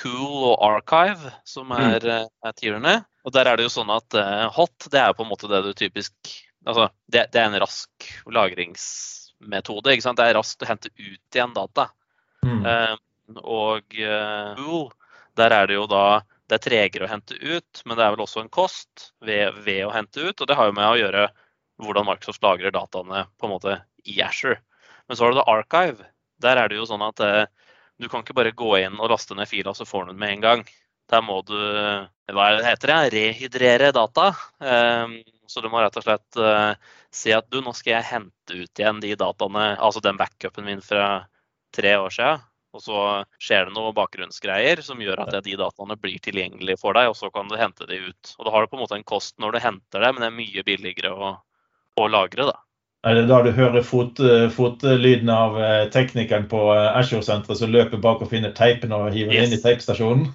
cool 0.00 0.46
og 0.50 0.62
archive 0.66 1.32
som 1.46 1.68
mm. 1.68 1.82
er, 1.84 2.06
er 2.24 2.54
tierene? 2.56 2.94
Og 3.22 3.34
der 3.36 3.46
er 3.46 3.60
det 3.60 3.68
jo 3.68 3.74
sånn 3.76 3.92
at 3.94 4.16
uh, 4.18 4.48
hot, 4.50 4.88
det 4.90 4.98
er 4.98 5.12
på 5.14 5.22
en 5.22 5.30
måte 5.30 5.50
det 5.52 5.62
du 5.62 5.70
typisk 5.78 6.14
Altså, 6.62 6.88
det, 7.10 7.26
det 7.34 7.40
er 7.40 7.48
en 7.50 7.58
rask 7.58 8.04
lagrings 8.30 8.84
metode. 9.48 9.94
Det 9.94 10.26
er 10.26 10.36
raskt 10.36 10.64
å 10.64 10.68
hente 10.68 10.90
ut 10.96 11.36
igjen 11.36 11.54
data. 11.56 11.88
Mm. 12.46 12.64
Uh, 12.66 13.38
og 13.42 13.94
Google, 13.94 14.90
der 15.38 15.54
er 15.56 15.68
det 15.70 15.76
jo 15.78 15.86
da 15.88 16.20
det 16.50 16.58
er 16.58 16.64
tregere 16.66 17.06
å 17.06 17.08
hente 17.08 17.36
ut, 17.38 17.80
men 17.86 17.96
det 17.96 18.04
er 18.04 18.12
vel 18.12 18.24
også 18.26 18.42
en 18.42 18.50
kost 18.52 19.12
ved, 19.24 19.54
ved, 19.64 19.86
å 19.86 19.94
hente 19.94 20.20
ut. 20.20 20.36
Og 20.36 20.48
det 20.50 20.56
har 20.58 20.68
jo 20.68 20.74
med 20.76 20.84
å 20.84 20.98
gjøre 21.00 21.22
hvordan 21.80 22.04
Microsoft 22.04 22.42
lagrer 22.44 22.74
dataene 22.74 23.22
på 23.40 23.48
en 23.48 23.54
måte 23.54 23.78
i 24.04 24.18
Asher. 24.20 24.58
Men 25.08 25.16
så 25.16 25.24
har 25.24 25.32
du 25.32 25.38
det 25.38 25.46
Archive. 25.48 26.10
Der 26.44 26.60
er 26.60 26.68
det 26.68 26.76
jo 26.76 26.84
sånn 26.90 27.04
at 27.06 27.22
uh, 27.24 27.46
du 28.02 28.10
kan 28.12 28.20
ikke 28.20 28.36
bare 28.36 28.52
gå 28.52 28.74
inn 28.82 28.98
og 28.98 29.14
laste 29.14 29.38
ned 29.38 29.48
fila, 29.48 29.72
så 29.72 29.88
får 29.88 30.04
du 30.04 30.12
den 30.12 30.20
med 30.20 30.36
en 30.36 30.44
gang. 30.44 30.66
Der 31.12 31.24
må 31.24 31.40
du 31.46 31.56
hva 32.32 32.48
heter 32.64 32.92
det, 32.92 33.00
rehydrere 33.12 33.90
data. 33.94 34.28
Eh, 34.62 35.16
så 35.52 35.62
du 35.62 35.68
må 35.72 35.82
rett 35.82 35.98
og 36.00 36.06
slett 36.06 36.40
uh, 36.40 36.72
si 37.12 37.34
at 37.36 37.48
du, 37.52 37.60
nå 37.60 37.74
skal 37.76 37.98
jeg 37.98 38.08
hente 38.08 38.56
ut 38.56 38.80
igjen 38.80 39.02
de 39.04 39.12
dataene, 39.20 39.74
altså 39.76 40.00
den 40.04 40.20
backupen 40.20 40.66
min 40.68 40.82
fra 40.84 41.26
tre 41.76 41.94
år 42.00 42.14
siden. 42.14 42.48
Og 42.72 42.80
så 42.80 42.98
skjer 43.42 43.68
det 43.68 43.74
noe 43.76 43.92
bakgrunnsgreier 43.92 44.80
som 44.84 45.00
gjør 45.04 45.26
at 45.26 45.34
de 45.44 45.56
dataene 45.60 45.96
blir 46.00 46.16
tilgjengelige 46.24 46.80
for 46.80 46.96
deg, 46.96 47.10
og 47.12 47.18
så 47.18 47.28
kan 47.34 47.50
du 47.50 47.58
hente 47.60 47.84
de 47.88 48.00
ut. 48.08 48.34
Og 48.38 48.46
da 48.46 48.54
har 48.54 48.64
du 48.64 48.70
på 48.72 48.78
en 48.78 48.84
måte 48.86 48.96
en 48.96 49.08
kost 49.08 49.36
når 49.42 49.52
du 49.52 49.64
henter 49.66 50.00
det, 50.00 50.12
men 50.12 50.24
det 50.24 50.30
er 50.30 50.38
mye 50.38 50.64
billigere 50.64 51.12
å, 51.12 51.32
å 52.00 52.06
lagre, 52.08 52.48
da. 52.48 52.56
Er 53.02 53.16
det 53.18 53.24
da 53.26 53.40
du 53.42 53.50
hører 53.50 53.82
fot, 53.82 54.20
fotlyden 54.54 55.30
av 55.34 55.56
eh, 55.58 55.88
teknikeren 55.90 56.44
på 56.48 56.60
eh, 56.70 56.98
Ashore-senteret 57.00 57.58
som 57.58 57.72
løper 57.74 57.98
bak 58.00 58.22
og 58.22 58.30
finner 58.30 58.54
teipen 58.54 58.94
og 58.94 59.08
hiver 59.10 59.34
yes. 59.34 59.50
inn 59.50 59.56
i 59.56 59.62
teipstasjonen? 59.64 60.28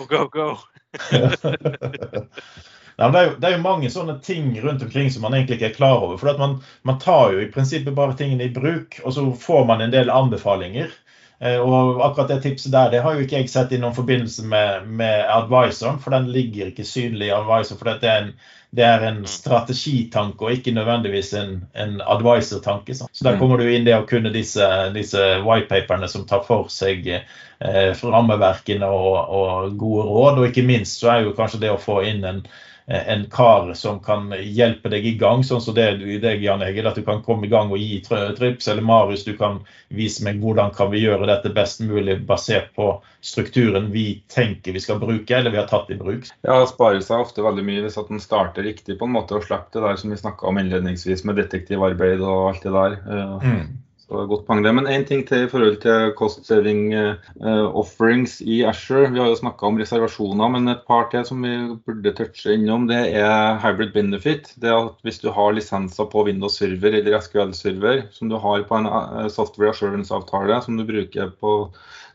go, 0.08 0.24
go, 0.24 0.24
go. 0.32 0.48
Ja, 2.98 3.08
det, 3.14 3.18
er 3.18 3.26
jo, 3.28 3.34
det, 3.38 3.46
er 3.46 3.52
jo, 3.54 3.62
mange 3.62 3.88
sånne 3.94 4.16
ting 4.26 4.50
rundt 4.58 4.82
omkring 4.82 5.10
som 5.14 5.22
man 5.22 5.36
egentlig 5.36 5.60
ikke 5.60 5.68
er 5.70 5.76
klar 5.76 6.00
over. 6.02 6.16
For 6.18 6.40
man, 6.40 6.56
man, 6.82 6.98
tar 6.98 7.30
jo 7.30 7.44
i 7.44 7.50
prinsippet 7.54 7.94
bare 7.94 8.16
tingene 8.18 8.48
i 8.48 8.54
bruk, 8.54 8.98
og 9.04 9.14
så 9.14 9.26
får 9.38 9.68
man 9.68 9.84
en 9.84 9.94
del 9.94 10.10
anbefalinger. 10.10 10.90
Eh, 11.38 11.60
og 11.62 12.00
akkurat 12.02 12.32
det 12.32 12.40
tipset 12.42 12.72
der 12.74 12.90
det 12.90 13.04
har 13.04 13.14
jo 13.14 13.22
ikke 13.22 13.38
jeg 13.38 13.50
sett 13.52 13.70
i 13.70 13.78
noen 13.78 13.94
forbindelse 13.94 14.42
med, 14.50 14.90
med 14.98 15.30
advisoren, 15.30 16.00
for 16.02 16.10
den 16.10 16.26
ligger 16.34 16.72
ikke 16.72 16.86
synlig 16.88 17.30
i 17.30 17.36
advisor. 17.36 17.78
For 17.78 17.92
det 18.02 18.10
er 18.10 18.24
en, 18.24 18.32
det 18.74 18.86
er 18.90 19.06
en 19.06 19.20
strategitanke 19.30 20.44
og 20.44 20.58
ikke 20.58 20.74
nødvendigvis 20.74 21.30
en, 21.38 21.56
en 21.78 22.00
advisor-tanke. 22.02 22.98
Så 22.98 23.06
der 23.22 23.38
mm. 23.38 23.42
kommer 23.44 23.62
du 23.62 23.70
inn 23.70 23.86
det 23.86 23.94
å 23.94 24.06
kunne 24.10 24.34
disse, 24.34 24.66
disse 24.98 25.22
whitepaperne 25.46 26.10
som 26.10 26.26
tar 26.26 26.42
for 26.50 26.66
seg 26.72 27.06
eh, 27.14 27.92
rammeverkene 28.02 28.90
og, 28.90 29.18
og, 29.38 29.76
gode 29.78 30.10
råd. 30.10 30.42
Og 30.42 30.50
ikke 30.50 30.66
minst 30.66 30.98
så 30.98 31.14
er 31.14 31.28
jo 31.28 31.38
kanskje 31.38 31.62
det 31.62 31.70
å 31.70 31.78
få 31.78 32.02
inn 32.10 32.26
en, 32.26 32.42
en 32.88 33.26
kar 33.30 33.74
som 33.74 34.00
kan 34.00 34.32
hjelpe 34.40 34.88
deg 34.88 35.06
i 35.06 35.12
gang, 35.20 35.42
sånn 35.44 35.60
som 35.60 35.74
det 35.76 35.84
er 35.84 36.00
i 36.00 36.16
deg, 36.22 36.40
Jan 36.40 36.62
Egil. 36.64 36.86
At 36.88 36.96
du 36.96 37.04
kan 37.04 37.20
komme 37.24 37.44
i 37.44 37.50
gang 37.52 37.68
og 37.68 37.80
gi 37.80 38.00
trips. 38.00 38.68
Eller 38.68 38.84
Marius, 38.84 39.26
du 39.26 39.34
kan 39.36 39.60
vise 39.92 40.24
meg 40.24 40.40
hvordan 40.40 40.72
kan 40.76 40.88
vi 40.92 41.02
gjøre 41.02 41.28
dette 41.28 41.52
best 41.52 41.82
mulig 41.84 42.16
basert 42.28 42.70
på 42.78 42.90
strukturen 43.20 43.90
vi 43.92 44.22
tenker 44.32 44.72
vi 44.72 44.80
skal 44.80 45.02
bruke, 45.02 45.36
eller 45.36 45.52
vi 45.52 45.60
har 45.60 45.68
tatt 45.68 45.90
i 45.92 45.98
bruk. 46.00 46.30
Ja, 46.48 46.62
sparer 46.70 47.04
seg 47.04 47.26
ofte 47.26 47.44
veldig 47.44 47.66
mye 47.66 47.84
hvis 47.84 48.00
at 48.00 48.08
en 48.12 48.22
starter 48.24 48.64
riktig 48.64 48.96
på 48.96 49.08
en 49.08 49.16
måte 49.18 49.36
og 49.36 49.44
slipper 49.44 49.76
det 49.76 49.84
der 49.84 50.00
som 50.00 50.14
vi 50.14 50.20
snakka 50.22 50.48
om 50.48 50.60
innledningsvis 50.60 51.26
med 51.28 51.36
detektivarbeid 51.42 52.24
og 52.24 52.54
alt 52.54 52.64
det 52.64 52.72
der. 52.72 52.98
Mm. 53.44 53.68
Godt 54.08 54.46
poeng 54.48 54.62
det. 54.64 54.70
Men 54.72 54.86
én 54.88 55.02
ting 55.04 55.20
til 55.28 55.42
i 55.44 55.48
forhold 55.52 55.74
til 55.82 56.14
cost 56.16 56.46
saving 56.48 56.94
uh, 56.96 57.66
offerings 57.76 58.38
i 58.40 58.62
Asher. 58.64 59.10
Vi 59.12 59.20
har 59.20 59.28
jo 59.28 59.36
snakka 59.36 59.68
om 59.68 59.76
reservasjoner, 59.76 60.48
men 60.54 60.72
et 60.72 60.86
par 60.88 61.10
til 61.12 61.26
som 61.28 61.42
vi 61.44 61.52
burde 61.84 62.14
touche 62.16 62.54
innom, 62.56 62.86
det 62.88 63.02
er 63.20 63.58
hybrid 63.60 63.92
benefit. 63.92 64.54
Det 64.56 64.70
er 64.72 64.78
at 64.80 65.04
hvis 65.04 65.20
du 65.20 65.28
har 65.36 65.52
lisenser 65.52 66.08
på 66.08 66.24
Windows 66.24 66.56
Server 66.56 66.96
eller 66.96 67.18
SQL 67.20 67.52
Server 67.52 68.06
som 68.16 68.32
du 68.32 68.38
har 68.40 68.64
på 68.70 68.78
en 68.80 68.88
uh, 68.88 69.26
software 69.28 69.74
assurance-avtale 69.74 70.56
som 70.64 70.80
du 70.80 70.86
bruker 70.88 71.34
på 71.36 71.58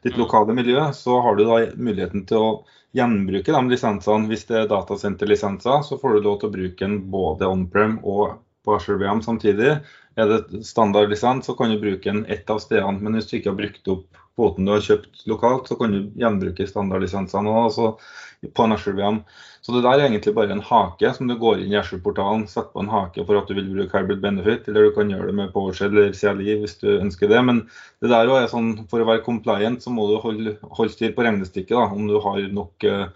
ditt 0.01 0.17
lokale 0.17 0.55
miljø, 0.57 0.81
så 0.97 1.19
har 1.21 1.37
du 1.37 1.45
da 1.45 1.59
muligheten 1.77 2.25
til 2.25 2.41
å 2.41 2.55
gjenbruke 2.97 3.53
de 3.53 3.61
lisensene. 3.69 4.31
Hvis 4.33 4.47
det 4.49 4.63
er 4.63 4.73
datasenterlisenser, 4.73 5.85
så 5.85 6.01
får 6.01 6.17
du 6.17 6.25
lov 6.25 6.41
til 6.41 6.49
å 6.49 6.57
bruke 6.57 6.81
den 6.87 7.03
både 7.13 7.53
on-prem 7.53 7.99
og 8.01 8.39
på 8.63 8.77
Azure 8.77 8.99
VM 9.01 9.21
samtidig. 9.21 9.77
Er 10.15 10.29
det 10.29 10.65
standardlisens, 10.67 11.45
så 11.45 11.55
kan 11.57 11.71
du 11.71 11.79
bruke 11.81 12.09
den 12.09 12.25
ett 12.29 12.49
av 12.49 12.59
stedene. 12.61 13.01
Men 13.01 13.17
hvis 13.17 13.29
du 13.29 13.39
ikke 13.39 13.53
har 13.53 13.61
brukt 13.61 13.89
opp 13.93 14.19
kvoten 14.33 14.65
du 14.65 14.73
har 14.73 14.85
kjøpt 14.85 15.25
lokalt, 15.29 15.69
så 15.69 15.77
kan 15.77 15.93
du 15.93 15.99
gjenbruke 16.17 16.65
standardlisensene 16.69 17.49
også, 17.49 17.93
altså 17.93 18.49
på 18.53 18.65
en 18.65 18.75
Azure 18.75 18.97
VM. 18.97 19.19
Så 19.63 19.75
det 19.75 19.83
der 19.85 20.01
er 20.01 20.07
egentlig 20.07 20.33
bare 20.35 20.51
en 20.51 20.63
hake 20.65 21.11
som 21.15 21.29
du 21.29 21.35
går 21.39 21.61
inn 21.61 21.71
i 21.71 21.77
Azure-portalen, 21.79 22.47
setter 22.51 22.73
på 22.73 22.81
en 22.83 22.91
hake 22.91 23.23
for 23.27 23.39
at 23.39 23.47
du 23.47 23.55
vil 23.55 23.69
bruke 23.71 23.95
hybrid 23.95 24.23
benefit, 24.25 24.67
eller 24.67 24.89
du 24.89 24.95
kan 24.97 25.13
gjøre 25.13 25.29
det 25.29 25.37
med 25.37 25.53
PowerShell 25.53 25.93
eller 25.93 26.17
CLI 26.17 26.57
hvis 26.63 26.75
du 26.81 26.89
ønsker 26.97 27.31
det. 27.31 27.39
Men 27.45 27.61
det 28.03 28.11
der 28.11 28.33
er 28.33 28.49
sånn, 28.51 28.73
for 28.91 29.01
å 29.01 29.07
være 29.07 29.23
compliant 29.25 29.85
så 29.85 29.93
må 29.93 30.09
du 30.09 30.17
holde, 30.25 30.57
holde 30.65 30.97
styr 30.97 31.13
på 31.15 31.25
regnestykket, 31.25 31.77
da, 31.77 31.87
om 31.93 32.09
du 32.09 32.19
har 32.25 32.41
nok 32.57 32.89
uh, 32.89 33.07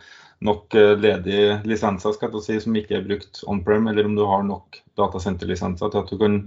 nok 0.46 0.76
eh, 0.78 0.94
ledige 1.00 1.58
lisenser 1.68 2.14
skal 2.16 2.34
jeg 2.36 2.46
si, 2.46 2.60
som 2.66 2.78
ikke 2.78 3.00
er 3.00 3.06
brukt 3.08 3.42
on-prem, 3.50 3.88
eller 3.90 4.08
om 4.08 4.16
du 4.18 4.24
har 4.28 4.46
nok 4.46 4.80
datasenterlisenser 5.00 5.92
til 5.94 6.04
at 6.04 6.12
du 6.12 6.20
kan, 6.22 6.38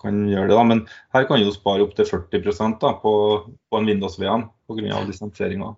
kan 0.00 0.24
gjøre 0.30 0.48
det. 0.50 0.56
Da. 0.56 0.64
Men 0.64 0.84
her 1.16 1.28
kan 1.28 1.42
du 1.42 1.52
spare 1.54 1.84
opptil 1.86 2.08
40 2.08 2.78
da, 2.80 2.94
på, 3.02 3.12
på 3.70 3.80
en 3.80 3.88
Windows 3.90 4.18
VM 4.20 4.48
pga. 4.68 5.04
lisensieringa. 5.06 5.74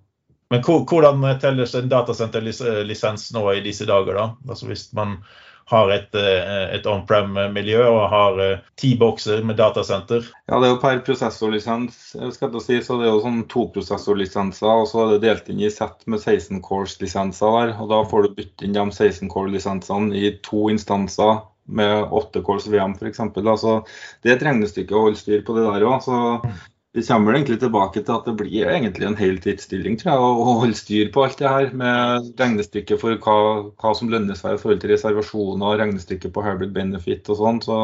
Men 0.50 0.64
hvordan 0.66 1.22
telles 1.38 1.76
en 1.78 1.88
datasenterlisens 1.88 3.30
nå 3.36 3.44
i 3.52 3.62
disse 3.62 3.86
dager? 3.86 4.16
da? 4.18 4.26
Altså 4.48 4.66
Hvis 4.66 4.88
man 4.92 5.20
har 5.70 5.90
et, 5.94 6.14
eh, 6.18 6.64
et 6.74 6.86
on-prem-miljø 6.90 7.84
og 7.86 8.08
har 8.10 8.40
eh, 8.42 8.62
ti 8.80 8.96
bokser 8.98 9.44
med 9.46 9.60
datasenter. 9.60 10.26
Ja, 10.50 10.58
det 10.58 10.66
er 10.66 10.72
jo 10.72 10.80
per 10.82 11.02
prosessorlisens, 11.06 12.00
eh, 12.18 12.32
skal 12.34 12.50
jeg 12.56 12.64
si, 12.64 12.78
så 12.82 12.98
det 12.98 13.06
er 13.06 13.14
jo 13.14 13.22
sånn 13.22 13.44
to 13.52 13.68
prosessorlisenser. 13.74 14.82
Og 14.82 14.88
så 14.90 15.04
er 15.04 15.12
det 15.14 15.20
delt 15.28 15.52
inn 15.52 15.62
i 15.62 15.70
sett 15.70 16.02
med 16.10 16.22
16 16.24 16.58
cores-lisenser 16.66 17.54
der. 17.60 17.76
og 17.78 17.92
Da 17.92 18.02
får 18.10 18.26
du 18.26 18.34
bytte 18.40 18.66
inn 18.66 18.74
de 18.74 18.86
16 18.90 19.30
core-lisensene 19.30 20.10
i 20.18 20.34
to 20.42 20.66
instanser 20.74 21.44
med 21.70 22.12
8 22.20 22.42
cores 22.46 22.68
VM 22.70 22.96
f.eks. 22.98 23.22
Altså, 23.40 23.80
det 24.22 24.32
er 24.32 24.38
et 24.38 24.46
regnestykke 24.50 24.96
å 24.96 25.06
holde 25.08 25.20
styr 25.20 25.46
på 25.46 25.56
det 25.56 25.66
der 25.68 25.88
òg 25.88 26.04
vi 26.92 27.02
kommer 27.06 27.36
egentlig 27.36 27.60
tilbake 27.62 28.02
til 28.02 28.16
at 28.16 28.24
det 28.26 28.32
blir 28.40 28.66
egentlig 28.66 29.06
en 29.06 29.18
heltidsstilling 29.18 29.98
tror 30.00 30.10
jeg, 30.10 30.22
å 30.26 30.54
holde 30.58 30.78
styr 30.78 31.10
på 31.14 31.22
alt 31.22 31.38
det 31.38 31.52
her 31.52 31.68
med 31.82 32.32
regnestykket 32.40 32.98
for 32.98 33.14
hva, 33.22 33.36
hva 33.78 33.92
som 33.94 34.10
lønner 34.10 34.38
seg 34.38 34.56
i 34.56 34.58
forhold 34.58 34.82
til 34.82 34.90
reservasjoner, 34.96 35.78
regnestykket 35.78 36.34
på 36.34 36.42
hybrid 36.42 36.74
benefit 36.74 37.30
og 37.30 37.38
sånn. 37.38 37.60
Så 37.62 37.76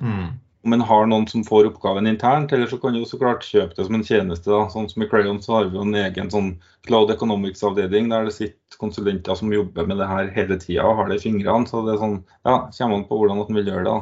mm. 0.00 0.30
Om 0.64 0.74
en 0.74 0.84
har 0.84 1.06
noen 1.06 1.26
som 1.30 1.44
får 1.46 1.68
oppgaven 1.70 2.06
internt, 2.10 2.52
eller 2.52 2.66
så 2.66 2.78
kan 2.82 2.96
du 2.96 3.04
så 3.06 3.18
klart 3.20 3.46
kjøpe 3.46 3.76
det 3.76 3.86
som 3.86 3.94
en 3.94 4.04
tjeneste. 4.04 4.50
da, 4.50 4.66
sånn 4.72 4.88
som 4.90 5.02
I 5.04 5.08
Crayon 5.10 5.40
så 5.42 5.54
har 5.54 5.68
vi 5.68 5.78
jo 5.78 5.86
en 5.86 5.98
egen 6.00 6.30
sånn 6.32 6.50
Cloud 6.88 7.12
Economics-avdeling 7.14 8.10
der 8.10 8.26
det 8.26 8.34
sitter 8.34 8.80
konsulenter 8.80 9.38
som 9.38 9.52
jobber 9.52 9.86
med 9.86 10.00
det 10.02 10.08
her 10.10 10.30
hele 10.34 10.58
tida 10.58 10.86
og 10.86 10.98
har 11.00 11.10
det 11.10 11.20
i 11.20 11.26
fingrene. 11.26 11.68
Så 11.70 11.84
det 11.86 11.94
er 11.94 12.02
sånn, 12.02 12.22
ja, 12.48 12.60
kommer 12.74 12.98
an 12.98 13.06
på 13.08 13.20
hvordan 13.20 13.42
man 13.42 13.60
vil 13.60 13.70
gjøre 13.70 13.86
det. 13.86 13.96
da. 13.96 13.98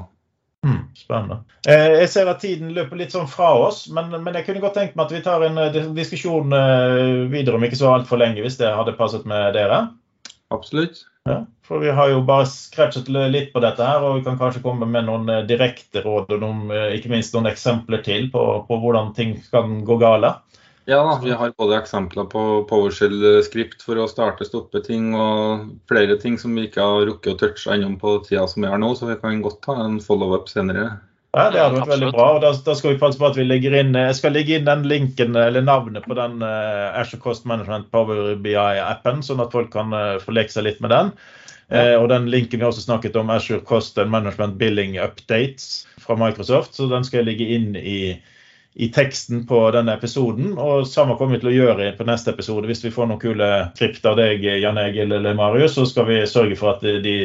Mm, 0.67 0.81
spennende. 0.99 1.37
Eh, 1.69 1.93
jeg 2.01 2.09
ser 2.11 2.31
at 2.31 2.41
tiden 2.43 2.73
løper 2.75 2.99
litt 2.99 3.13
sånn 3.15 3.29
fra 3.31 3.53
oss, 3.69 3.85
men, 3.93 4.11
men, 4.17 4.35
jeg 4.35 4.49
kunne 4.49 4.65
godt 4.65 4.75
tenkt 4.81 4.97
meg 4.97 5.07
at 5.07 5.15
vi 5.15 5.21
tar 5.23 5.45
en 5.47 5.61
eh, 5.63 5.77
diskusjon 5.95 6.57
eh, 6.57 7.27
videre 7.31 7.61
om 7.61 7.67
ikke 7.67 7.79
så 7.79 7.93
altfor 7.93 8.19
lenge, 8.23 8.43
hvis 8.43 8.59
det 8.59 8.73
hadde 8.75 8.97
passet 8.99 9.29
med 9.29 9.55
dere. 9.55 9.85
Absolutt. 10.55 11.05
Ja, 11.27 11.41
for 11.67 11.83
vi 11.83 11.91
har 11.91 12.13
jo 12.13 12.21
bare 12.27 12.47
scratchet 12.47 13.09
litt 13.11 13.53
på 13.53 13.63
dette 13.65 13.83
her, 13.83 14.05
og 14.07 14.21
vi 14.21 14.27
kan 14.27 14.39
kanskje 14.39 14.63
komme 14.63 14.87
med 14.87 15.09
noen 15.09 15.27
direkte 15.49 16.05
råd 16.05 16.31
og 16.37 16.45
noen, 16.45 16.69
ikke 16.95 17.11
minst 17.11 17.35
noen 17.35 17.51
eksempler 17.51 18.05
til 18.07 18.29
på, 18.31 18.45
på 18.69 18.79
hvordan 18.83 19.11
ting 19.17 19.35
kan 19.51 19.81
gå 19.87 19.99
gale. 19.99 20.37
Ja, 20.87 21.01
da, 21.03 21.17
vi 21.19 21.33
har 21.35 21.51
både 21.59 21.81
eksempler 21.81 22.29
på 22.31 22.41
PowerShell-skript 22.71 23.81
for 23.83 23.99
å 23.99 24.07
starte 24.07 24.47
stoppe 24.47 24.79
ting, 24.87 25.11
og 25.19 25.67
flere 25.91 26.15
ting 26.23 26.39
som 26.39 26.55
vi 26.55 26.69
ikke 26.69 26.85
har 26.87 27.09
rukket 27.09 27.33
å 27.33 27.41
touche 27.41 27.75
ennå 27.75 27.97
på 27.99 28.21
tida 28.29 28.45
som 28.47 28.63
vi 28.63 28.71
har 28.71 28.79
nå, 28.79 28.93
så 28.95 29.11
vi 29.11 29.19
kan 29.19 29.43
godt 29.43 29.65
ta 29.67 29.75
en 29.83 29.99
follow-up 30.05 30.47
senere. 30.53 30.93
Ja, 31.35 31.51
Det 31.53 31.61
hadde 31.61 31.81
vært 31.81 31.91
veldig 31.91 32.11
bra. 32.15 32.27
og 32.37 32.45
da, 32.45 32.53
da, 32.65 32.75
skal 32.79 32.95
vi 32.95 33.01
passe 33.01 33.21
på 33.21 33.27
at 33.29 33.37
vi 33.37 33.45
legger 33.45 33.75
inn 33.77 33.97
jeg 33.99 34.15
skal 34.17 34.33
legge 34.33 34.57
inn 34.57 34.69
den 34.69 34.87
linken 34.89 35.37
eller 35.37 35.65
navnet 35.65 36.07
på 36.07 36.17
den 36.17 36.39
uh, 36.45 36.95
Azure 36.97 37.21
Cost 37.21 37.45
Management 37.49 37.91
Power 37.93 38.37
BI-appen, 38.41 39.21
sånn 39.27 39.43
at 39.45 39.53
folk 39.53 39.73
kan 39.75 39.93
uh, 39.93 40.17
få 40.23 40.37
leke 40.37 40.55
seg 40.55 40.69
litt 40.69 40.81
med 40.85 40.95
den. 40.95 41.13
Uh, 41.67 41.99
og 41.99 42.09
den 42.13 42.31
linken 42.31 42.61
vi 42.61 42.65
har 42.65 42.73
også 42.73 42.87
snakket 42.87 43.19
om, 43.21 43.33
Azure 43.35 43.61
Cost 43.67 43.99
Management 43.99 44.57
Billing 44.61 44.97
Updates 45.03 45.85
fra 46.01 46.17
Microsoft, 46.17 46.79
så 46.79 46.89
den 46.89 47.05
skal 47.05 47.21
jeg 47.21 47.29
legge 47.33 47.51
inn 47.59 47.75
i 47.77 47.99
i 48.79 48.89
teksten 48.93 49.47
på 49.47 49.71
denne 49.73 49.95
episoden. 49.97 50.59
Og 50.59 50.87
samme 50.89 51.17
kommer 51.17 51.37
vi 51.37 51.45
til 51.45 51.53
å 51.53 51.55
gjøre 51.57 51.91
på 51.97 52.07
neste 52.09 52.35
episode. 52.35 52.69
Hvis 52.69 52.85
vi 52.85 52.93
får 52.93 53.09
noen 53.09 53.23
kule 53.23 53.51
klipp 53.79 54.03
av 54.05 54.19
deg, 54.21 54.45
Jan 54.45 54.81
Egil 54.81 55.17
eller 55.17 55.39
Marius, 55.39 55.79
så 55.79 55.87
skal 55.89 56.09
vi 56.11 56.21
sørge 56.29 56.59
for 56.61 56.77
at 56.77 56.85
de, 56.85 57.17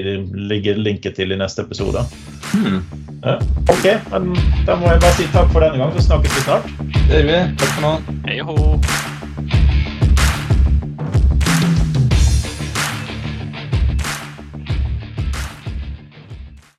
ligger 0.51 0.79
linket 0.79 1.19
til 1.19 1.35
i 1.35 1.39
neste 1.39 1.65
episode. 1.67 2.05
Hmm. 2.53 2.79
Ja, 3.21 3.35
OK, 3.67 3.85
men 4.13 4.31
da 4.67 4.79
må 4.79 4.93
jeg 4.93 5.03
bare 5.03 5.17
si 5.19 5.27
takk 5.35 5.51
for 5.51 5.63
denne 5.63 5.81
gang, 5.83 5.91
så 5.97 6.07
snakkes 6.07 6.37
vi 6.39 6.45
snart. 6.47 6.71
Det 7.09 7.19
gjør 7.19 7.27
vi. 7.33 7.41
Takk 7.59 7.75
for 7.75 7.89
nå. 7.89 8.21
Hei 8.29 8.39
ho. 8.47 9.20